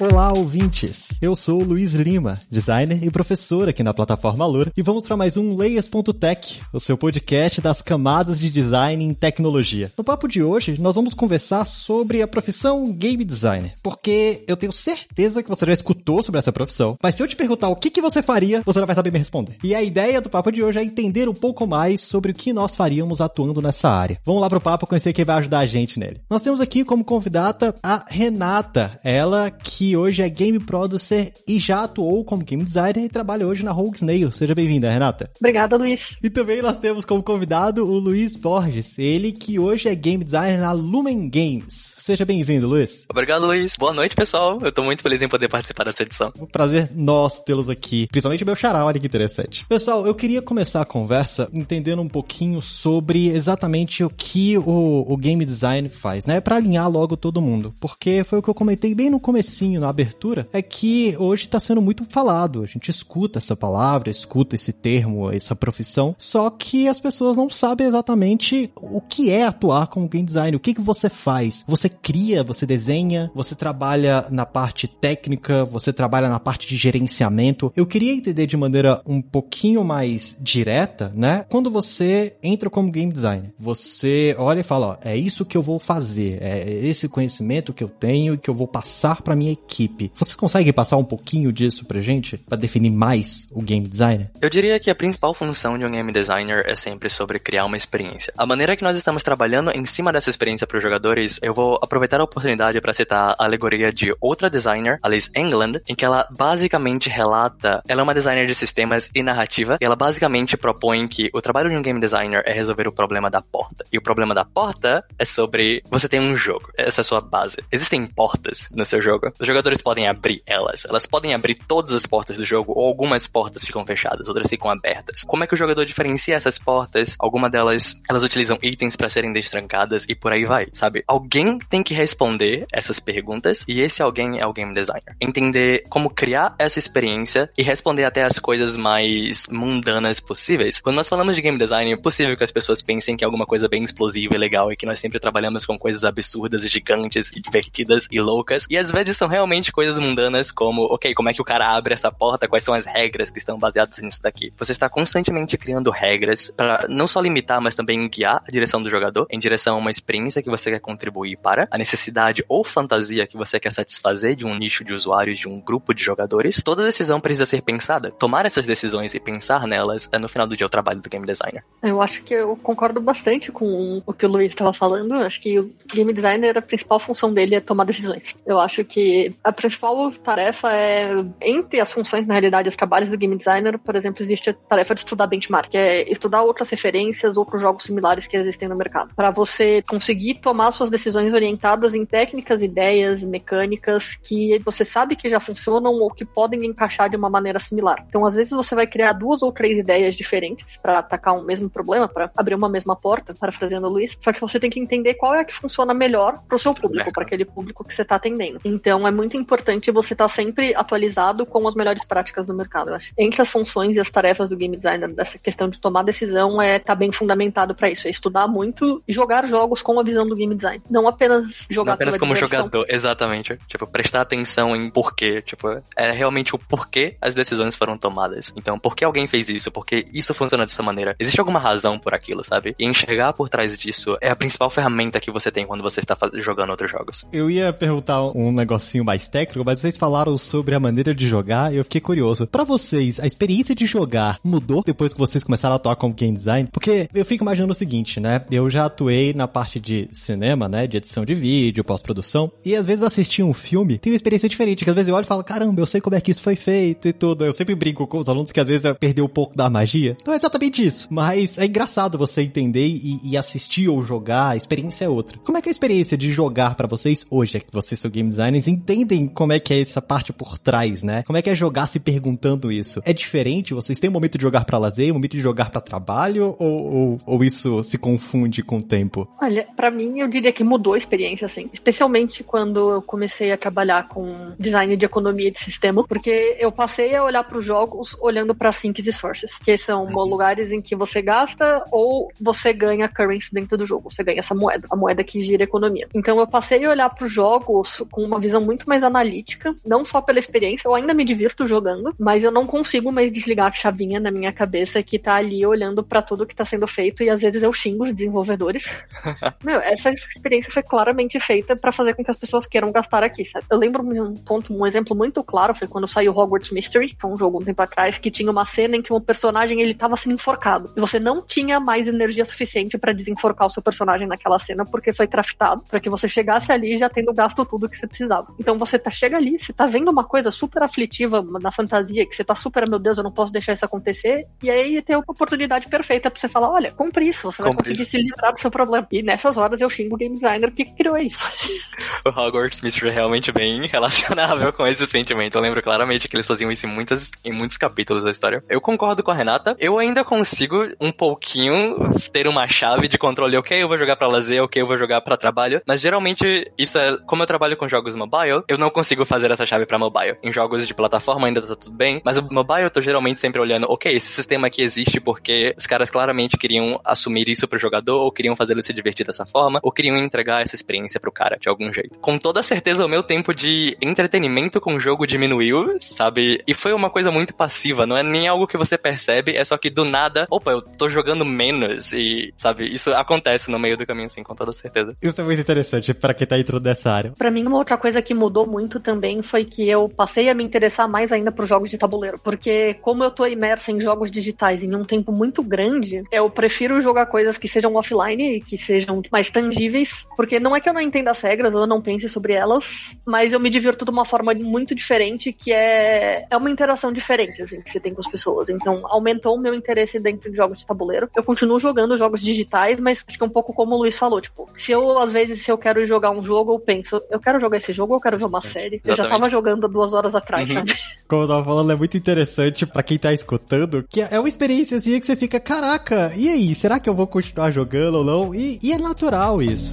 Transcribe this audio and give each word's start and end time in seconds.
Olá, 0.00 0.32
ouvintes! 0.32 1.08
Eu 1.20 1.36
sou 1.36 1.60
o 1.60 1.62
Luiz 1.62 1.92
Lima, 1.92 2.40
designer 2.50 3.04
e 3.04 3.10
professor 3.10 3.68
aqui 3.68 3.82
na 3.82 3.92
plataforma 3.92 4.46
Lura, 4.46 4.72
e 4.74 4.80
vamos 4.80 5.06
para 5.06 5.14
mais 5.14 5.36
um 5.36 5.54
Layers.tech, 5.54 6.62
o 6.72 6.80
seu 6.80 6.96
podcast 6.96 7.60
das 7.60 7.82
camadas 7.82 8.40
de 8.40 8.48
design 8.48 9.04
em 9.04 9.12
tecnologia. 9.12 9.92
No 9.98 10.02
papo 10.02 10.26
de 10.26 10.42
hoje, 10.42 10.80
nós 10.80 10.94
vamos 10.94 11.12
conversar 11.12 11.66
sobre 11.66 12.22
a 12.22 12.26
profissão 12.26 12.90
game 12.90 13.22
designer, 13.22 13.74
porque 13.82 14.42
eu 14.48 14.56
tenho 14.56 14.72
certeza 14.72 15.42
que 15.42 15.50
você 15.50 15.66
já 15.66 15.72
escutou 15.74 16.22
sobre 16.22 16.38
essa 16.38 16.50
profissão, 16.50 16.96
mas 17.02 17.14
se 17.14 17.22
eu 17.22 17.28
te 17.28 17.36
perguntar 17.36 17.68
o 17.68 17.76
que, 17.76 17.90
que 17.90 18.00
você 18.00 18.22
faria, 18.22 18.62
você 18.64 18.80
não 18.80 18.86
vai 18.86 18.96
saber 18.96 19.12
me 19.12 19.18
responder. 19.18 19.58
E 19.62 19.74
a 19.74 19.82
ideia 19.82 20.22
do 20.22 20.30
papo 20.30 20.50
de 20.50 20.62
hoje 20.62 20.78
é 20.78 20.82
entender 20.82 21.28
um 21.28 21.34
pouco 21.34 21.66
mais 21.66 22.00
sobre 22.00 22.32
o 22.32 22.34
que 22.34 22.54
nós 22.54 22.74
faríamos 22.74 23.20
atuando 23.20 23.60
nessa 23.60 23.90
área. 23.90 24.18
Vamos 24.24 24.40
lá 24.40 24.48
pro 24.48 24.62
papo 24.62 24.86
conhecer 24.86 25.12
quem 25.12 25.26
vai 25.26 25.36
ajudar 25.40 25.58
a 25.58 25.66
gente 25.66 26.00
nele. 26.00 26.22
Nós 26.30 26.40
temos 26.40 26.58
aqui 26.58 26.86
como 26.86 27.04
convidada 27.04 27.74
a 27.82 28.02
Renata, 28.08 28.98
ela 29.04 29.50
que 29.50 29.89
hoje 29.96 30.22
é 30.22 30.28
game 30.28 30.58
producer 30.58 31.32
e 31.46 31.58
já 31.58 31.84
atuou 31.84 32.24
como 32.24 32.44
game 32.44 32.64
designer 32.64 33.04
e 33.04 33.08
trabalha 33.08 33.46
hoje 33.46 33.64
na 33.64 33.72
Rogue 33.72 33.96
Snail. 33.96 34.30
Seja 34.32 34.54
bem-vinda, 34.54 34.90
Renata. 34.90 35.30
Obrigada, 35.38 35.76
Luiz. 35.76 36.16
E 36.22 36.30
também 36.30 36.62
nós 36.62 36.78
temos 36.78 37.04
como 37.04 37.22
convidado 37.22 37.86
o 37.86 37.98
Luiz 37.98 38.36
Borges, 38.36 38.98
ele 38.98 39.32
que 39.32 39.58
hoje 39.58 39.88
é 39.88 39.94
game 39.94 40.24
designer 40.24 40.60
na 40.60 40.72
Lumen 40.72 41.28
Games. 41.28 41.94
Seja 41.98 42.24
bem-vindo, 42.24 42.68
Luiz. 42.68 43.06
Obrigado, 43.10 43.46
Luiz. 43.46 43.74
Boa 43.78 43.92
noite, 43.92 44.14
pessoal. 44.14 44.58
Eu 44.62 44.72
tô 44.72 44.82
muito 44.82 45.02
feliz 45.02 45.22
em 45.22 45.28
poder 45.28 45.48
participar 45.48 45.84
dessa 45.84 46.02
edição. 46.02 46.32
Um 46.38 46.46
prazer 46.46 46.90
nosso 46.94 47.44
tê-los 47.44 47.68
aqui, 47.68 48.06
principalmente 48.10 48.44
meu 48.44 48.56
xará, 48.56 48.84
olha 48.84 48.98
que 48.98 49.06
interessante. 49.06 49.66
Pessoal, 49.66 50.06
eu 50.06 50.14
queria 50.14 50.42
começar 50.42 50.80
a 50.80 50.84
conversa 50.84 51.48
entendendo 51.52 52.02
um 52.02 52.08
pouquinho 52.08 52.60
sobre 52.60 53.28
exatamente 53.28 54.02
o 54.04 54.10
que 54.10 54.58
o, 54.58 55.04
o 55.06 55.16
game 55.16 55.44
design 55.44 55.88
faz, 55.88 56.26
né? 56.26 56.40
Para 56.40 56.56
alinhar 56.56 56.90
logo 56.90 57.16
todo 57.16 57.40
mundo, 57.40 57.74
porque 57.80 58.24
foi 58.24 58.38
o 58.38 58.42
que 58.42 58.50
eu 58.50 58.54
comentei 58.54 58.94
bem 58.94 59.10
no 59.10 59.20
comecinho, 59.20 59.79
na 59.80 59.88
abertura, 59.88 60.48
é 60.52 60.62
que 60.62 61.16
hoje 61.18 61.44
está 61.44 61.58
sendo 61.58 61.82
muito 61.82 62.04
falado. 62.04 62.62
A 62.62 62.66
gente 62.66 62.90
escuta 62.90 63.38
essa 63.38 63.56
palavra, 63.56 64.10
escuta 64.10 64.56
esse 64.56 64.72
termo, 64.72 65.30
essa 65.30 65.56
profissão, 65.56 66.14
só 66.18 66.48
que 66.50 66.88
as 66.88 67.00
pessoas 67.00 67.36
não 67.36 67.50
sabem 67.50 67.86
exatamente 67.86 68.70
o 68.76 69.00
que 69.00 69.30
é 69.30 69.44
atuar 69.44 69.88
como 69.88 70.08
game 70.08 70.24
design, 70.24 70.56
o 70.56 70.60
que, 70.60 70.74
que 70.74 70.80
você 70.80 71.08
faz. 71.08 71.64
Você 71.66 71.88
cria, 71.88 72.42
você 72.42 72.66
desenha, 72.66 73.30
você 73.34 73.54
trabalha 73.54 74.26
na 74.30 74.46
parte 74.46 74.86
técnica, 74.86 75.64
você 75.64 75.92
trabalha 75.92 76.28
na 76.28 76.38
parte 76.38 76.68
de 76.68 76.76
gerenciamento. 76.76 77.72
Eu 77.76 77.86
queria 77.86 78.12
entender 78.12 78.46
de 78.46 78.56
maneira 78.56 79.02
um 79.06 79.20
pouquinho 79.22 79.84
mais 79.84 80.36
direta, 80.40 81.12
né? 81.14 81.44
Quando 81.48 81.70
você 81.70 82.36
entra 82.42 82.70
como 82.70 82.90
game 82.90 83.12
designer, 83.12 83.52
você 83.58 84.34
olha 84.38 84.60
e 84.60 84.64
fala, 84.64 84.86
ó, 84.86 84.96
é 85.02 85.16
isso 85.16 85.44
que 85.44 85.56
eu 85.56 85.62
vou 85.62 85.78
fazer, 85.78 86.38
é 86.40 86.86
esse 86.86 87.08
conhecimento 87.08 87.72
que 87.72 87.84
eu 87.84 87.88
tenho 87.88 88.34
e 88.34 88.38
que 88.38 88.50
eu 88.50 88.54
vou 88.54 88.66
passar 88.66 89.22
para 89.22 89.36
minha 89.36 89.52
equipe. 89.52 89.69
Você 90.14 90.36
consegue 90.36 90.72
passar 90.72 90.96
um 90.96 91.04
pouquinho 91.04 91.52
disso 91.52 91.84
pra 91.84 92.00
gente, 92.00 92.36
para 92.36 92.58
definir 92.58 92.90
mais 92.90 93.48
o 93.52 93.62
game 93.62 93.86
designer? 93.86 94.30
Eu 94.40 94.50
diria 94.50 94.78
que 94.78 94.90
a 94.90 94.94
principal 94.94 95.32
função 95.32 95.78
de 95.78 95.84
um 95.84 95.90
game 95.90 96.12
designer 96.12 96.64
é 96.66 96.74
sempre 96.74 97.08
sobre 97.08 97.38
criar 97.38 97.64
uma 97.64 97.76
experiência. 97.76 98.32
A 98.36 98.46
maneira 98.46 98.76
que 98.76 98.82
nós 98.82 98.96
estamos 98.96 99.22
trabalhando 99.22 99.70
em 99.70 99.84
cima 99.84 100.12
dessa 100.12 100.30
experiência 100.30 100.66
para 100.66 100.76
os 100.76 100.82
jogadores, 100.82 101.38
eu 101.42 101.54
vou 101.54 101.78
aproveitar 101.82 102.20
a 102.20 102.24
oportunidade 102.24 102.80
para 102.80 102.92
citar 102.92 103.34
a 103.38 103.44
alegoria 103.44 103.92
de 103.92 104.14
outra 104.20 104.50
designer, 104.50 104.98
Alice 105.02 105.30
England, 105.36 105.80
em 105.88 105.94
que 105.94 106.04
ela 106.04 106.26
basicamente 106.30 107.08
relata, 107.08 107.82
ela 107.88 108.00
é 108.00 108.04
uma 108.04 108.14
designer 108.14 108.46
de 108.46 108.54
sistemas 108.54 109.10
e 109.14 109.22
narrativa, 109.22 109.78
e 109.80 109.84
ela 109.84 109.96
basicamente 109.96 110.56
propõe 110.56 111.06
que 111.06 111.30
o 111.32 111.40
trabalho 111.40 111.70
de 111.70 111.76
um 111.76 111.82
game 111.82 112.00
designer 112.00 112.42
é 112.46 112.52
resolver 112.52 112.88
o 112.88 112.92
problema 112.92 113.30
da 113.30 113.40
porta. 113.40 113.84
E 113.92 113.98
o 113.98 114.02
problema 114.02 114.34
da 114.34 114.44
porta 114.44 115.04
é 115.18 115.24
sobre 115.24 115.82
você 115.90 116.08
tem 116.08 116.20
um 116.20 116.36
jogo, 116.36 116.70
essa 116.76 117.00
é 117.00 117.02
a 117.02 117.04
sua 117.04 117.20
base. 117.20 117.56
Existem 117.70 118.06
portas 118.06 118.68
no 118.74 118.84
seu 118.84 119.00
jogo. 119.00 119.32
Os 119.38 119.46
jogadores 119.50 119.82
podem 119.82 120.06
abrir 120.06 120.42
elas. 120.46 120.84
Elas 120.84 121.06
podem 121.06 121.34
abrir 121.34 121.56
todas 121.66 121.92
as 121.92 122.06
portas 122.06 122.36
do 122.36 122.44
jogo, 122.44 122.72
ou 122.76 122.86
algumas 122.86 123.26
portas 123.26 123.64
ficam 123.64 123.84
fechadas, 123.84 124.28
outras 124.28 124.48
ficam 124.48 124.70
abertas. 124.70 125.24
Como 125.24 125.42
é 125.42 125.46
que 125.46 125.54
o 125.54 125.56
jogador 125.56 125.84
diferencia 125.84 126.36
essas 126.36 126.58
portas? 126.58 127.16
Alguma 127.18 127.50
delas, 127.50 128.00
elas 128.08 128.22
utilizam 128.22 128.58
itens 128.62 128.96
para 128.96 129.08
serem 129.08 129.32
destrancadas 129.32 130.06
e 130.08 130.14
por 130.14 130.32
aí 130.32 130.44
vai, 130.44 130.68
sabe? 130.72 131.02
Alguém 131.06 131.58
tem 131.58 131.82
que 131.82 131.94
responder 131.94 132.66
essas 132.72 133.00
perguntas 133.00 133.64
e 133.66 133.80
esse 133.80 134.02
alguém 134.02 134.38
é 134.38 134.46
o 134.46 134.52
game 134.52 134.72
designer. 134.72 135.16
Entender 135.20 135.84
como 135.88 136.10
criar 136.10 136.54
essa 136.58 136.78
experiência 136.78 137.50
e 137.58 137.62
responder 137.62 138.04
até 138.04 138.22
as 138.22 138.38
coisas 138.38 138.76
mais 138.76 139.46
mundanas 139.50 140.20
possíveis. 140.20 140.80
Quando 140.80 140.96
nós 140.96 141.08
falamos 141.08 141.34
de 141.34 141.42
game 141.42 141.58
design, 141.58 141.92
é 141.92 141.96
possível 141.96 142.36
que 142.36 142.44
as 142.44 142.52
pessoas 142.52 142.80
pensem 142.80 143.16
que 143.16 143.24
é 143.24 143.26
alguma 143.26 143.46
coisa 143.46 143.68
bem 143.68 143.82
explosiva 143.82 144.34
e 144.34 144.38
legal 144.38 144.72
e 144.72 144.76
que 144.76 144.86
nós 144.86 145.00
sempre 145.00 145.18
trabalhamos 145.18 145.66
com 145.66 145.78
coisas 145.78 146.04
absurdas 146.04 146.64
e 146.64 146.68
gigantes 146.68 147.32
e 147.32 147.40
divertidas 147.40 148.06
e 148.10 148.20
loucas. 148.20 148.66
E 148.70 148.78
às 148.78 148.90
vezes 148.90 149.16
são 149.16 149.28
realmente 149.28 149.39
coisas 149.72 149.98
mundanas 149.98 150.50
como, 150.50 150.82
ok, 150.84 151.14
como 151.14 151.28
é 151.28 151.34
que 151.34 151.40
o 151.40 151.44
cara 151.44 151.68
abre 151.74 151.94
essa 151.94 152.10
porta, 152.10 152.48
quais 152.48 152.64
são 152.64 152.74
as 152.74 152.84
regras 152.84 153.30
que 153.30 153.38
estão 153.38 153.58
baseadas 153.58 153.98
nisso 153.98 154.22
daqui. 154.22 154.52
Você 154.58 154.72
está 154.72 154.88
constantemente 154.88 155.56
criando 155.56 155.90
regras 155.90 156.52
para 156.56 156.86
não 156.88 157.06
só 157.06 157.20
limitar, 157.20 157.60
mas 157.60 157.74
também 157.74 158.08
guiar 158.08 158.42
a 158.46 158.50
direção 158.50 158.82
do 158.82 158.90
jogador 158.90 159.26
em 159.30 159.38
direção 159.38 159.76
a 159.76 159.78
uma 159.78 159.90
experiência 159.90 160.42
que 160.42 160.50
você 160.50 160.70
quer 160.70 160.80
contribuir 160.80 161.36
para, 161.36 161.68
a 161.70 161.78
necessidade 161.78 162.44
ou 162.48 162.64
fantasia 162.64 163.26
que 163.26 163.36
você 163.36 163.58
quer 163.58 163.72
satisfazer 163.72 164.36
de 164.36 164.46
um 164.46 164.56
nicho 164.56 164.84
de 164.84 164.94
usuários, 164.94 165.38
de 165.38 165.48
um 165.48 165.60
grupo 165.60 165.94
de 165.94 166.02
jogadores. 166.02 166.62
Toda 166.62 166.84
decisão 166.84 167.20
precisa 167.20 167.46
ser 167.46 167.62
pensada. 167.62 168.10
Tomar 168.10 168.46
essas 168.46 168.66
decisões 168.66 169.14
e 169.14 169.20
pensar 169.20 169.66
nelas 169.66 170.08
é 170.12 170.18
no 170.18 170.28
final 170.28 170.46
do 170.46 170.56
dia 170.56 170.66
o 170.66 170.70
trabalho 170.70 171.00
do 171.00 171.08
game 171.08 171.26
designer. 171.26 171.64
Eu 171.82 172.00
acho 172.00 172.22
que 172.22 172.34
eu 172.34 172.56
concordo 172.56 173.00
bastante 173.00 173.52
com 173.52 174.02
o 174.04 174.12
que 174.12 174.26
o 174.26 174.28
Luiz 174.28 174.48
estava 174.48 174.72
falando. 174.72 175.14
Eu 175.14 175.22
acho 175.22 175.40
que 175.40 175.58
o 175.58 175.72
game 175.92 176.12
designer, 176.12 176.56
a 176.58 176.62
principal 176.62 176.98
função 176.98 177.32
dele 177.32 177.54
é 177.54 177.60
tomar 177.60 177.84
decisões. 177.84 178.36
Eu 178.46 178.60
acho 178.60 178.84
que 178.84 179.29
a 179.42 179.52
principal 179.52 180.10
tarefa 180.12 180.72
é, 180.72 181.24
entre 181.40 181.80
as 181.80 181.92
funções, 181.92 182.26
na 182.26 182.34
realidade, 182.34 182.68
os 182.68 182.76
trabalhos 182.76 183.10
do 183.10 183.18
game 183.18 183.36
designer, 183.36 183.78
por 183.78 183.96
exemplo, 183.96 184.22
existe 184.22 184.50
a 184.50 184.54
tarefa 184.54 184.94
de 184.94 185.00
estudar 185.00 185.26
benchmark, 185.26 185.70
que 185.70 185.76
é 185.76 186.10
estudar 186.10 186.42
outras 186.42 186.70
referências, 186.70 187.36
outros 187.36 187.60
jogos 187.60 187.84
similares 187.84 188.26
que 188.26 188.36
existem 188.36 188.68
no 188.68 188.76
mercado, 188.76 189.14
para 189.14 189.30
você 189.30 189.82
conseguir 189.82 190.34
tomar 190.34 190.72
suas 190.72 190.90
decisões 190.90 191.32
orientadas 191.32 191.94
em 191.94 192.04
técnicas, 192.04 192.62
ideias, 192.62 193.22
mecânicas 193.22 194.16
que 194.16 194.58
você 194.64 194.84
sabe 194.84 195.16
que 195.16 195.28
já 195.28 195.40
funcionam 195.40 195.92
ou 195.94 196.10
que 196.10 196.24
podem 196.24 196.64
encaixar 196.66 197.08
de 197.08 197.16
uma 197.16 197.30
maneira 197.30 197.60
similar. 197.60 198.04
Então, 198.08 198.24
às 198.24 198.34
vezes 198.34 198.52
você 198.52 198.74
vai 198.74 198.86
criar 198.86 199.12
duas 199.12 199.42
ou 199.42 199.52
três 199.52 199.78
ideias 199.78 200.14
diferentes 200.14 200.76
para 200.76 200.98
atacar 200.98 201.34
um 201.34 201.44
mesmo 201.44 201.68
problema, 201.68 202.08
para 202.08 202.30
abrir 202.36 202.54
uma 202.54 202.68
mesma 202.68 202.96
porta, 202.96 203.34
parafraseando 203.34 203.86
o 203.86 203.90
Luiz, 203.90 204.16
só 204.20 204.32
que 204.32 204.40
você 204.40 204.58
tem 204.58 204.70
que 204.70 204.80
entender 204.80 205.14
qual 205.14 205.34
é 205.34 205.40
a 205.40 205.44
que 205.44 205.54
funciona 205.54 205.94
melhor 205.94 206.40
para 206.46 206.56
o 206.56 206.58
seu 206.58 206.74
público, 206.74 207.12
para 207.12 207.24
aquele 207.24 207.44
público 207.44 207.84
que 207.84 207.94
você 207.94 208.02
está 208.02 208.16
atendendo. 208.16 208.60
Então, 208.64 209.06
é 209.06 209.10
muito 209.10 209.19
importante 209.24 209.90
você 209.90 210.14
estar 210.14 210.28
tá 210.28 210.28
sempre 210.28 210.74
atualizado 210.74 211.44
com 211.46 211.66
as 211.66 211.74
melhores 211.74 212.04
práticas 212.04 212.46
do 212.46 212.54
mercado, 212.54 212.90
eu 212.90 212.94
acho. 212.94 213.12
Entre 213.18 213.40
as 213.40 213.48
funções 213.48 213.96
e 213.96 214.00
as 214.00 214.10
tarefas 214.10 214.48
do 214.48 214.56
game 214.56 214.76
designer 214.76 215.12
dessa 215.12 215.38
questão 215.38 215.68
de 215.68 215.78
tomar 215.78 216.02
decisão 216.02 216.60
é 216.60 216.76
estar 216.76 216.86
tá 216.86 216.94
bem 216.94 217.12
fundamentado 217.12 217.74
para 217.74 217.90
isso, 217.90 218.06
é 218.06 218.10
estudar 218.10 218.48
muito 218.48 219.02
e 219.06 219.12
jogar 219.12 219.46
jogos 219.46 219.82
com 219.82 219.98
a 219.98 220.02
visão 220.02 220.26
do 220.26 220.36
game 220.36 220.54
design, 220.54 220.82
não 220.90 221.06
apenas 221.08 221.66
jogar 221.68 221.92
não 221.92 221.94
apenas 221.94 222.18
como 222.18 222.34
diversão. 222.34 222.58
jogador, 222.64 222.86
exatamente. 222.88 223.58
Tipo, 223.66 223.86
prestar 223.86 224.22
atenção 224.22 224.74
em 224.76 224.90
porquê, 224.90 225.42
tipo, 225.42 225.68
é 225.96 226.10
realmente 226.10 226.54
o 226.54 226.58
porquê 226.58 227.16
as 227.20 227.34
decisões 227.34 227.76
foram 227.76 227.96
tomadas. 227.96 228.52
Então, 228.56 228.78
por 228.78 228.94
que 228.94 229.04
alguém 229.04 229.26
fez 229.26 229.48
isso? 229.48 229.70
Por 229.70 229.84
que 229.84 230.06
isso 230.12 230.34
funciona 230.34 230.64
dessa 230.64 230.82
maneira? 230.82 231.14
Existe 231.18 231.40
alguma 231.40 231.58
razão 231.58 231.98
por 231.98 232.14
aquilo, 232.14 232.44
sabe? 232.44 232.74
E 232.78 232.86
enxergar 232.86 233.32
por 233.32 233.48
trás 233.48 233.76
disso 233.76 234.16
é 234.20 234.30
a 234.30 234.36
principal 234.36 234.70
ferramenta 234.70 235.20
que 235.20 235.30
você 235.30 235.50
tem 235.50 235.66
quando 235.66 235.82
você 235.82 236.00
está 236.00 236.16
jogando 236.34 236.70
outros 236.70 236.90
jogos. 236.90 237.28
Eu 237.32 237.50
ia 237.50 237.72
perguntar 237.72 238.22
um 238.34 238.52
negocinho 238.52 239.04
mais 239.10 239.28
técnico, 239.28 239.64
mas 239.66 239.80
vocês 239.80 239.96
falaram 239.96 240.38
sobre 240.38 240.72
a 240.72 240.78
maneira 240.78 241.12
de 241.12 241.26
jogar 241.26 241.74
e 241.74 241.78
eu 241.78 241.82
fiquei 241.82 242.00
curioso. 242.00 242.46
Para 242.46 242.62
vocês, 242.62 243.18
a 243.18 243.26
experiência 243.26 243.74
de 243.74 243.84
jogar 243.84 244.38
mudou 244.44 244.84
depois 244.86 245.12
que 245.12 245.18
vocês 245.18 245.42
começaram 245.42 245.72
a 245.72 245.76
atuar 245.76 245.96
como 245.96 246.14
game 246.14 246.36
design? 246.36 246.68
Porque 246.72 247.08
eu 247.12 247.24
fico 247.24 247.42
imaginando 247.42 247.72
o 247.72 247.74
seguinte, 247.74 248.20
né? 248.20 248.44
Eu 248.52 248.70
já 248.70 248.84
atuei 248.84 249.34
na 249.34 249.48
parte 249.48 249.80
de 249.80 250.08
cinema, 250.12 250.68
né? 250.68 250.86
De 250.86 250.96
edição 250.96 251.24
de 251.24 251.34
vídeo, 251.34 251.82
pós-produção. 251.82 252.52
E 252.64 252.76
às 252.76 252.86
vezes 252.86 253.02
assistir 253.02 253.42
um 253.42 253.52
filme 253.52 253.98
tem 253.98 254.12
uma 254.12 254.16
experiência 254.16 254.48
diferente. 254.48 254.84
Que 254.84 254.90
às 254.90 254.94
vezes 254.94 255.08
eu 255.08 255.16
olho 255.16 255.24
e 255.24 255.26
falo, 255.26 255.42
caramba, 255.42 255.80
eu 255.80 255.86
sei 255.86 256.00
como 256.00 256.14
é 256.14 256.20
que 256.20 256.30
isso 256.30 256.42
foi 256.42 256.54
feito 256.54 257.08
e 257.08 257.12
tudo. 257.12 257.44
Eu 257.44 257.52
sempre 257.52 257.74
brinco 257.74 258.06
com 258.06 258.20
os 258.20 258.28
alunos 258.28 258.52
que 258.52 258.60
às 258.60 258.68
vezes 258.68 258.92
perdeu 259.00 259.24
um 259.24 259.28
pouco 259.28 259.56
da 259.56 259.68
magia. 259.68 260.16
Então 260.20 260.32
é 260.32 260.36
exatamente 260.36 260.86
isso. 260.86 261.08
Mas 261.10 261.58
é 261.58 261.66
engraçado 261.66 262.16
você 262.16 262.42
entender 262.42 262.86
e, 262.86 263.18
e 263.24 263.36
assistir 263.36 263.88
ou 263.88 264.04
jogar, 264.04 264.50
a 264.50 264.56
experiência 264.56 265.04
é 265.04 265.08
outra. 265.08 265.36
Como 265.42 265.58
é 265.58 265.60
que 265.60 265.68
é 265.68 265.70
a 265.70 265.72
experiência 265.72 266.16
de 266.16 266.30
jogar 266.30 266.76
para 266.76 266.86
vocês 266.86 267.26
hoje, 267.28 267.56
é 267.56 267.60
que 267.60 267.72
vocês 267.72 267.98
são 267.98 268.08
game 268.08 268.30
designers, 268.30 268.68
entendem 268.68 268.99
entendem 269.00 269.26
como 269.26 269.52
é 269.52 269.58
que 269.58 269.72
é 269.72 269.80
essa 269.80 270.00
parte 270.00 270.32
por 270.32 270.58
trás, 270.58 271.02
né? 271.02 271.22
Como 271.22 271.36
é 271.36 271.42
que 271.42 271.50
é 271.50 271.56
jogar 271.56 271.86
se 271.88 271.98
perguntando 271.98 272.70
isso? 272.70 273.00
É 273.04 273.12
diferente? 273.12 273.74
Vocês 273.74 273.98
têm 273.98 274.10
um 274.10 274.12
momento 274.12 274.36
de 274.36 274.42
jogar 274.42 274.64
para 274.64 274.78
lazer, 274.78 275.10
um 275.10 275.14
momento 275.14 275.32
de 275.32 275.40
jogar 275.40 275.70
para 275.70 275.80
trabalho 275.80 276.54
ou, 276.58 276.94
ou, 276.94 277.18
ou, 277.26 277.44
isso 277.44 277.82
se 277.82 277.98
confunde 277.98 278.62
com 278.62 278.78
o 278.78 278.82
tempo? 278.82 279.28
Olha, 279.40 279.66
para 279.76 279.90
mim 279.90 280.20
eu 280.20 280.28
diria 280.28 280.52
que 280.52 280.62
mudou 280.62 280.94
a 280.94 280.98
experiência, 280.98 281.46
assim. 281.46 281.68
Especialmente 281.72 282.44
quando 282.44 282.90
eu 282.90 283.02
comecei 283.02 283.52
a 283.52 283.56
trabalhar 283.56 284.08
com 284.08 284.52
design 284.58 284.96
de 284.96 285.04
economia 285.04 285.50
de 285.50 285.58
sistema, 285.58 286.04
porque 286.06 286.56
eu 286.58 286.70
passei 286.70 287.14
a 287.14 287.24
olhar 287.24 287.44
para 287.44 287.58
os 287.58 287.64
jogos 287.64 288.16
olhando 288.20 288.54
para 288.54 288.72
sinks 288.72 289.06
e 289.06 289.12
sources, 289.12 289.58
que 289.58 289.76
são 289.76 290.04
uhum. 290.04 290.24
lugares 290.24 290.72
em 290.72 290.80
que 290.80 290.94
você 290.94 291.22
gasta 291.22 291.84
ou 291.90 292.30
você 292.40 292.72
ganha 292.72 293.08
currency 293.08 293.52
dentro 293.52 293.76
do 293.76 293.86
jogo. 293.86 294.10
Você 294.10 294.22
ganha 294.22 294.40
essa 294.40 294.54
moeda, 294.54 294.86
a 294.90 294.96
moeda 294.96 295.24
que 295.24 295.42
gira 295.42 295.62
a 295.62 295.64
economia. 295.64 296.08
Então 296.14 296.38
eu 296.38 296.46
passei 296.46 296.84
a 296.84 296.90
olhar 296.90 297.10
para 297.10 297.24
os 297.24 297.32
jogos 297.32 298.02
com 298.10 298.22
uma 298.22 298.38
visão 298.38 298.60
muito 298.60 298.88
mais 298.90 299.04
analítica, 299.04 299.72
não 299.86 300.04
só 300.04 300.20
pela 300.20 300.40
experiência, 300.40 300.88
eu 300.88 300.94
ainda 300.96 301.14
me 301.14 301.24
divirto 301.24 301.68
jogando, 301.68 302.12
mas 302.18 302.42
eu 302.42 302.50
não 302.50 302.66
consigo 302.66 303.12
mais 303.12 303.30
desligar 303.30 303.68
a 303.68 303.72
chavinha 303.72 304.18
na 304.18 304.32
minha 304.32 304.52
cabeça 304.52 305.00
que 305.00 305.16
tá 305.16 305.36
ali 305.36 305.64
olhando 305.64 306.02
para 306.02 306.20
tudo 306.20 306.44
que 306.44 306.56
tá 306.56 306.64
sendo 306.64 306.88
feito 306.88 307.22
e 307.22 307.30
às 307.30 307.40
vezes 307.40 307.62
eu 307.62 307.72
xingo 307.72 308.02
os 308.02 308.12
desenvolvedores. 308.12 308.84
Meu, 309.62 309.80
essa 309.80 310.10
experiência 310.10 310.72
foi 310.72 310.82
claramente 310.82 311.38
feita 311.38 311.76
para 311.76 311.92
fazer 311.92 312.14
com 312.14 312.24
que 312.24 312.30
as 312.32 312.36
pessoas 312.36 312.66
queiram 312.66 312.90
gastar 312.90 313.22
aqui, 313.22 313.44
sabe? 313.44 313.64
Eu 313.70 313.78
lembro 313.78 314.02
um 314.02 314.34
ponto, 314.34 314.74
um 314.74 314.84
exemplo 314.84 315.14
muito 315.16 315.44
claro 315.44 315.72
foi 315.72 315.86
quando 315.86 316.08
saiu 316.08 316.36
Hogwarts 316.36 316.70
Mystery, 316.70 317.16
foi 317.16 317.30
um 317.30 317.38
jogo 317.38 317.60
um 317.60 317.64
tempo 317.64 317.80
atrás 317.80 318.18
que 318.18 318.30
tinha 318.30 318.50
uma 318.50 318.66
cena 318.66 318.96
em 318.96 319.02
que 319.02 319.12
um 319.12 319.20
personagem 319.20 319.80
ele 319.80 319.94
tava 319.94 320.16
sendo 320.16 320.34
enforcado 320.34 320.92
e 320.96 321.00
você 321.00 321.20
não 321.20 321.42
tinha 321.42 321.78
mais 321.78 322.08
energia 322.08 322.44
suficiente 322.44 322.98
para 322.98 323.12
desenforcar 323.12 323.68
o 323.68 323.70
seu 323.70 323.82
personagem 323.82 324.26
naquela 324.26 324.58
cena 324.58 324.84
porque 324.84 325.12
foi 325.12 325.28
craftado 325.28 325.82
para 325.88 326.00
que 326.00 326.10
você 326.10 326.28
chegasse 326.28 326.72
ali 326.72 326.98
já 326.98 327.08
tendo 327.08 327.32
gasto 327.32 327.64
tudo 327.64 327.88
que 327.88 327.96
você 327.96 328.06
precisava. 328.06 328.52
Então 328.58 328.79
você 328.80 328.98
tá 328.98 329.10
chega 329.10 329.36
ali, 329.36 329.58
você 329.58 329.72
tá 329.72 329.86
vendo 329.86 330.10
uma 330.10 330.24
coisa 330.24 330.50
super 330.50 330.82
aflitiva 330.82 331.42
na 331.60 331.70
fantasia 331.70 332.26
que 332.26 332.34
você 332.34 332.44
tá 332.44 332.56
super, 332.56 332.88
meu 332.88 332.98
Deus, 332.98 333.18
eu 333.18 333.24
não 333.24 333.32
posso 333.32 333.52
deixar 333.52 333.72
isso 333.72 333.84
acontecer, 333.84 334.46
e 334.62 334.70
aí 334.70 335.00
tem 335.02 335.16
a 335.16 335.18
oportunidade 335.18 335.88
perfeita 335.88 336.30
para 336.30 336.40
você 336.40 336.48
falar, 336.48 336.70
olha, 336.70 336.92
compre 336.92 337.28
isso, 337.28 337.50
você 337.50 337.62
vai 337.62 337.74
conseguir 337.74 338.02
isso. 338.02 338.10
se 338.12 338.18
livrar 338.18 338.52
do 338.52 338.58
seu 338.58 338.70
problema. 338.70 339.06
E 339.12 339.22
nessas 339.22 339.56
horas 339.56 339.80
eu 339.80 339.88
xingo 339.88 340.14
o 340.14 340.18
game 340.18 340.34
designer 340.34 340.70
que 340.70 340.84
criou 340.84 341.16
isso. 341.18 341.46
o 342.24 342.28
Hogwarts 342.28 342.80
Mystery 342.80 343.10
é 343.10 343.12
realmente 343.12 343.52
bem 343.52 343.86
relacionável 343.88 344.72
com 344.72 344.86
esse 344.86 345.06
sentimento. 345.06 345.56
Eu 345.56 345.62
lembro 345.62 345.82
claramente 345.82 346.28
que 346.28 346.36
eles 346.36 346.46
faziam 346.46 346.70
isso 346.70 346.86
em, 346.86 346.88
muitas, 346.88 347.30
em 347.44 347.52
muitos 347.52 347.76
capítulos 347.76 348.24
da 348.24 348.30
história. 348.30 348.62
Eu 348.68 348.80
concordo 348.80 349.22
com 349.22 349.30
a 349.30 349.34
Renata. 349.34 349.76
Eu 349.78 349.98
ainda 349.98 350.24
consigo 350.24 350.88
um 351.00 351.12
pouquinho 351.12 351.96
ter 352.32 352.48
uma 352.48 352.66
chave 352.66 353.08
de 353.08 353.18
controle. 353.18 353.56
Ok, 353.56 353.82
eu 353.82 353.88
vou 353.88 353.98
jogar 353.98 354.16
para 354.16 354.28
lazer, 354.28 354.62
ok, 354.62 354.82
eu 354.82 354.86
vou 354.86 354.96
jogar 354.96 355.20
para 355.20 355.36
trabalho. 355.36 355.82
Mas 355.86 356.00
geralmente, 356.00 356.70
isso 356.78 356.98
é. 356.98 357.16
Como 357.26 357.42
eu 357.42 357.46
trabalho 357.46 357.76
com 357.76 357.88
jogos 357.88 358.14
mobile, 358.14 358.59
eu 358.68 358.78
não 358.78 358.90
consigo 358.90 359.24
fazer 359.24 359.50
essa 359.50 359.66
chave 359.66 359.86
para 359.86 359.98
mobile. 359.98 360.36
Em 360.42 360.52
jogos 360.52 360.86
de 360.86 360.94
plataforma 360.94 361.46
ainda 361.46 361.62
tá 361.62 361.76
tudo 361.76 361.94
bem. 361.94 362.20
Mas 362.24 362.38
o 362.38 362.48
mobile 362.50 362.82
eu 362.82 362.90
tô 362.90 363.00
geralmente 363.00 363.40
sempre 363.40 363.60
olhando, 363.60 363.86
ok, 363.88 364.12
esse 364.12 364.32
sistema 364.32 364.66
aqui 364.66 364.82
existe 364.82 365.20
porque 365.20 365.74
os 365.76 365.86
caras 365.86 366.10
claramente 366.10 366.56
queriam 366.56 367.00
assumir 367.04 367.48
isso 367.48 367.66
pro 367.66 367.78
jogador, 367.78 368.20
ou 368.20 368.32
queriam 368.32 368.56
fazer 368.56 368.72
ele 368.72 368.82
se 368.82 368.92
divertir 368.92 369.26
dessa 369.26 369.46
forma, 369.46 369.80
ou 369.82 369.92
queriam 369.92 370.16
entregar 370.16 370.62
essa 370.62 370.74
experiência 370.74 371.20
pro 371.20 371.32
cara 371.32 371.56
de 371.56 371.68
algum 371.68 371.92
jeito. 371.92 372.18
Com 372.20 372.38
toda 372.38 372.62
certeza, 372.62 373.04
o 373.04 373.08
meu 373.08 373.22
tempo 373.22 373.54
de 373.54 373.96
entretenimento 374.00 374.80
com 374.80 374.94
o 374.94 375.00
jogo 375.00 375.26
diminuiu, 375.26 375.98
sabe? 376.00 376.62
E 376.66 376.74
foi 376.74 376.92
uma 376.92 377.10
coisa 377.10 377.30
muito 377.30 377.54
passiva, 377.54 378.06
não 378.06 378.16
é 378.16 378.22
nem 378.22 378.48
algo 378.48 378.66
que 378.66 378.76
você 378.76 378.96
percebe, 378.98 379.56
é 379.56 379.64
só 379.64 379.76
que 379.76 379.90
do 379.90 380.04
nada, 380.04 380.46
opa, 380.50 380.72
eu 380.72 380.82
tô 380.82 381.08
jogando 381.08 381.44
menos 381.44 382.12
e, 382.12 382.52
sabe, 382.56 382.92
isso 382.92 383.12
acontece 383.14 383.70
no 383.70 383.78
meio 383.78 383.96
do 383.96 384.06
caminho, 384.06 384.26
assim, 384.26 384.42
com 384.42 384.54
toda 384.54 384.72
certeza. 384.72 385.16
Isso 385.22 385.40
é 385.40 385.44
muito 385.44 385.60
interessante 385.60 386.12
para 386.12 386.34
quem 386.34 386.46
tá 386.46 386.58
entrando 386.58 386.84
nessa 386.84 387.10
área. 387.10 387.32
Pra 387.36 387.50
mim, 387.50 387.64
uma 387.66 387.78
outra 387.78 387.96
coisa 387.96 388.20
que 388.22 388.34
mudou 388.34 388.49
muito 388.66 389.00
também 389.00 389.42
foi 389.42 389.64
que 389.64 389.88
eu 389.88 390.08
passei 390.08 390.48
a 390.48 390.54
me 390.54 390.64
interessar 390.64 391.08
mais 391.08 391.32
ainda 391.32 391.50
por 391.52 391.66
jogos 391.66 391.90
de 391.90 391.98
tabuleiro, 391.98 392.38
porque 392.38 392.94
como 393.00 393.24
eu 393.24 393.30
tô 393.30 393.46
imersa 393.46 393.92
em 393.92 394.00
jogos 394.00 394.30
digitais 394.30 394.82
em 394.82 394.94
um 394.94 395.04
tempo 395.04 395.32
muito 395.32 395.62
grande, 395.62 396.22
eu 396.30 396.50
prefiro 396.50 397.00
jogar 397.00 397.26
coisas 397.26 397.56
que 397.56 397.68
sejam 397.68 397.94
offline 397.94 398.56
e 398.56 398.60
que 398.60 398.76
sejam 398.76 399.22
mais 399.30 399.50
tangíveis, 399.50 400.26
porque 400.36 400.60
não 400.60 400.74
é 400.74 400.80
que 400.80 400.88
eu 400.88 400.92
não 400.92 401.00
entenda 401.00 401.30
as 401.30 401.40
regras 401.40 401.74
ou 401.74 401.82
eu 401.82 401.86
não 401.86 402.00
pense 402.00 402.28
sobre 402.28 402.52
elas, 402.52 403.16
mas 403.24 403.52
eu 403.52 403.60
me 403.60 403.70
divirto 403.70 404.04
de 404.04 404.10
uma 404.10 404.24
forma 404.24 404.52
muito 404.54 404.94
diferente, 404.94 405.52
que 405.52 405.72
é, 405.72 406.46
é 406.50 406.56
uma 406.56 406.70
interação 406.70 407.12
diferente, 407.12 407.62
assim, 407.62 407.80
que 407.80 407.90
você 407.90 408.00
tem 408.00 408.14
com 408.14 408.20
as 408.20 408.28
pessoas. 408.28 408.68
Então, 408.68 409.02
aumentou 409.06 409.56
o 409.56 409.60
meu 409.60 409.74
interesse 409.74 410.18
dentro 410.18 410.50
de 410.50 410.56
jogos 410.56 410.78
de 410.78 410.86
tabuleiro. 410.86 411.28
Eu 411.34 411.42
continuo 411.42 411.78
jogando 411.78 412.16
jogos 412.16 412.42
digitais, 412.42 413.00
mas 413.00 413.24
acho 413.26 413.38
que 413.38 413.44
é 413.44 413.46
um 413.46 413.50
pouco 413.50 413.72
como 413.72 413.94
o 413.94 413.98
Luiz 413.98 414.18
falou, 414.18 414.40
tipo, 414.40 414.68
se 414.76 414.92
eu, 414.92 415.18
às 415.18 415.32
vezes, 415.32 415.62
se 415.62 415.70
eu 415.70 415.78
quero 415.78 416.04
jogar 416.06 416.30
um 416.30 416.44
jogo, 416.44 416.72
eu 416.74 416.78
penso, 416.78 417.22
eu 417.30 417.40
quero 417.40 417.60
jogar 417.60 417.78
esse 417.78 417.92
jogo 417.92 418.12
ou 418.12 418.18
eu 418.18 418.22
quero 418.22 418.38
ver 418.40 418.46
uma 418.46 418.60
série? 418.60 418.96
Exatamente. 418.96 419.10
Eu 419.10 419.16
já 419.16 419.28
tava 419.28 419.48
jogando 419.48 419.88
duas 419.88 420.12
horas 420.12 420.34
atrás, 420.34 420.68
uhum. 420.68 420.74
sabe? 420.74 420.94
Como 421.28 421.42
eu 421.42 421.48
tava 421.48 421.64
falando, 421.64 421.92
é 421.92 421.96
muito 421.96 422.16
interessante 422.16 422.84
para 422.84 423.02
quem 423.02 423.18
tá 423.18 423.32
escutando, 423.32 424.04
que 424.08 424.20
é 424.20 424.38
uma 424.38 424.48
experiência 424.48 424.98
assim 424.98 425.18
que 425.20 425.26
você 425.26 425.36
fica, 425.36 425.60
caraca, 425.60 426.32
e 426.36 426.48
aí, 426.48 426.74
será 426.74 426.98
que 426.98 427.08
eu 427.08 427.14
vou 427.14 427.26
continuar 427.26 427.70
jogando 427.70 428.16
ou 428.16 428.24
não? 428.24 428.54
E, 428.54 428.78
e 428.82 428.92
é 428.92 428.98
natural 428.98 429.62
isso. 429.62 429.92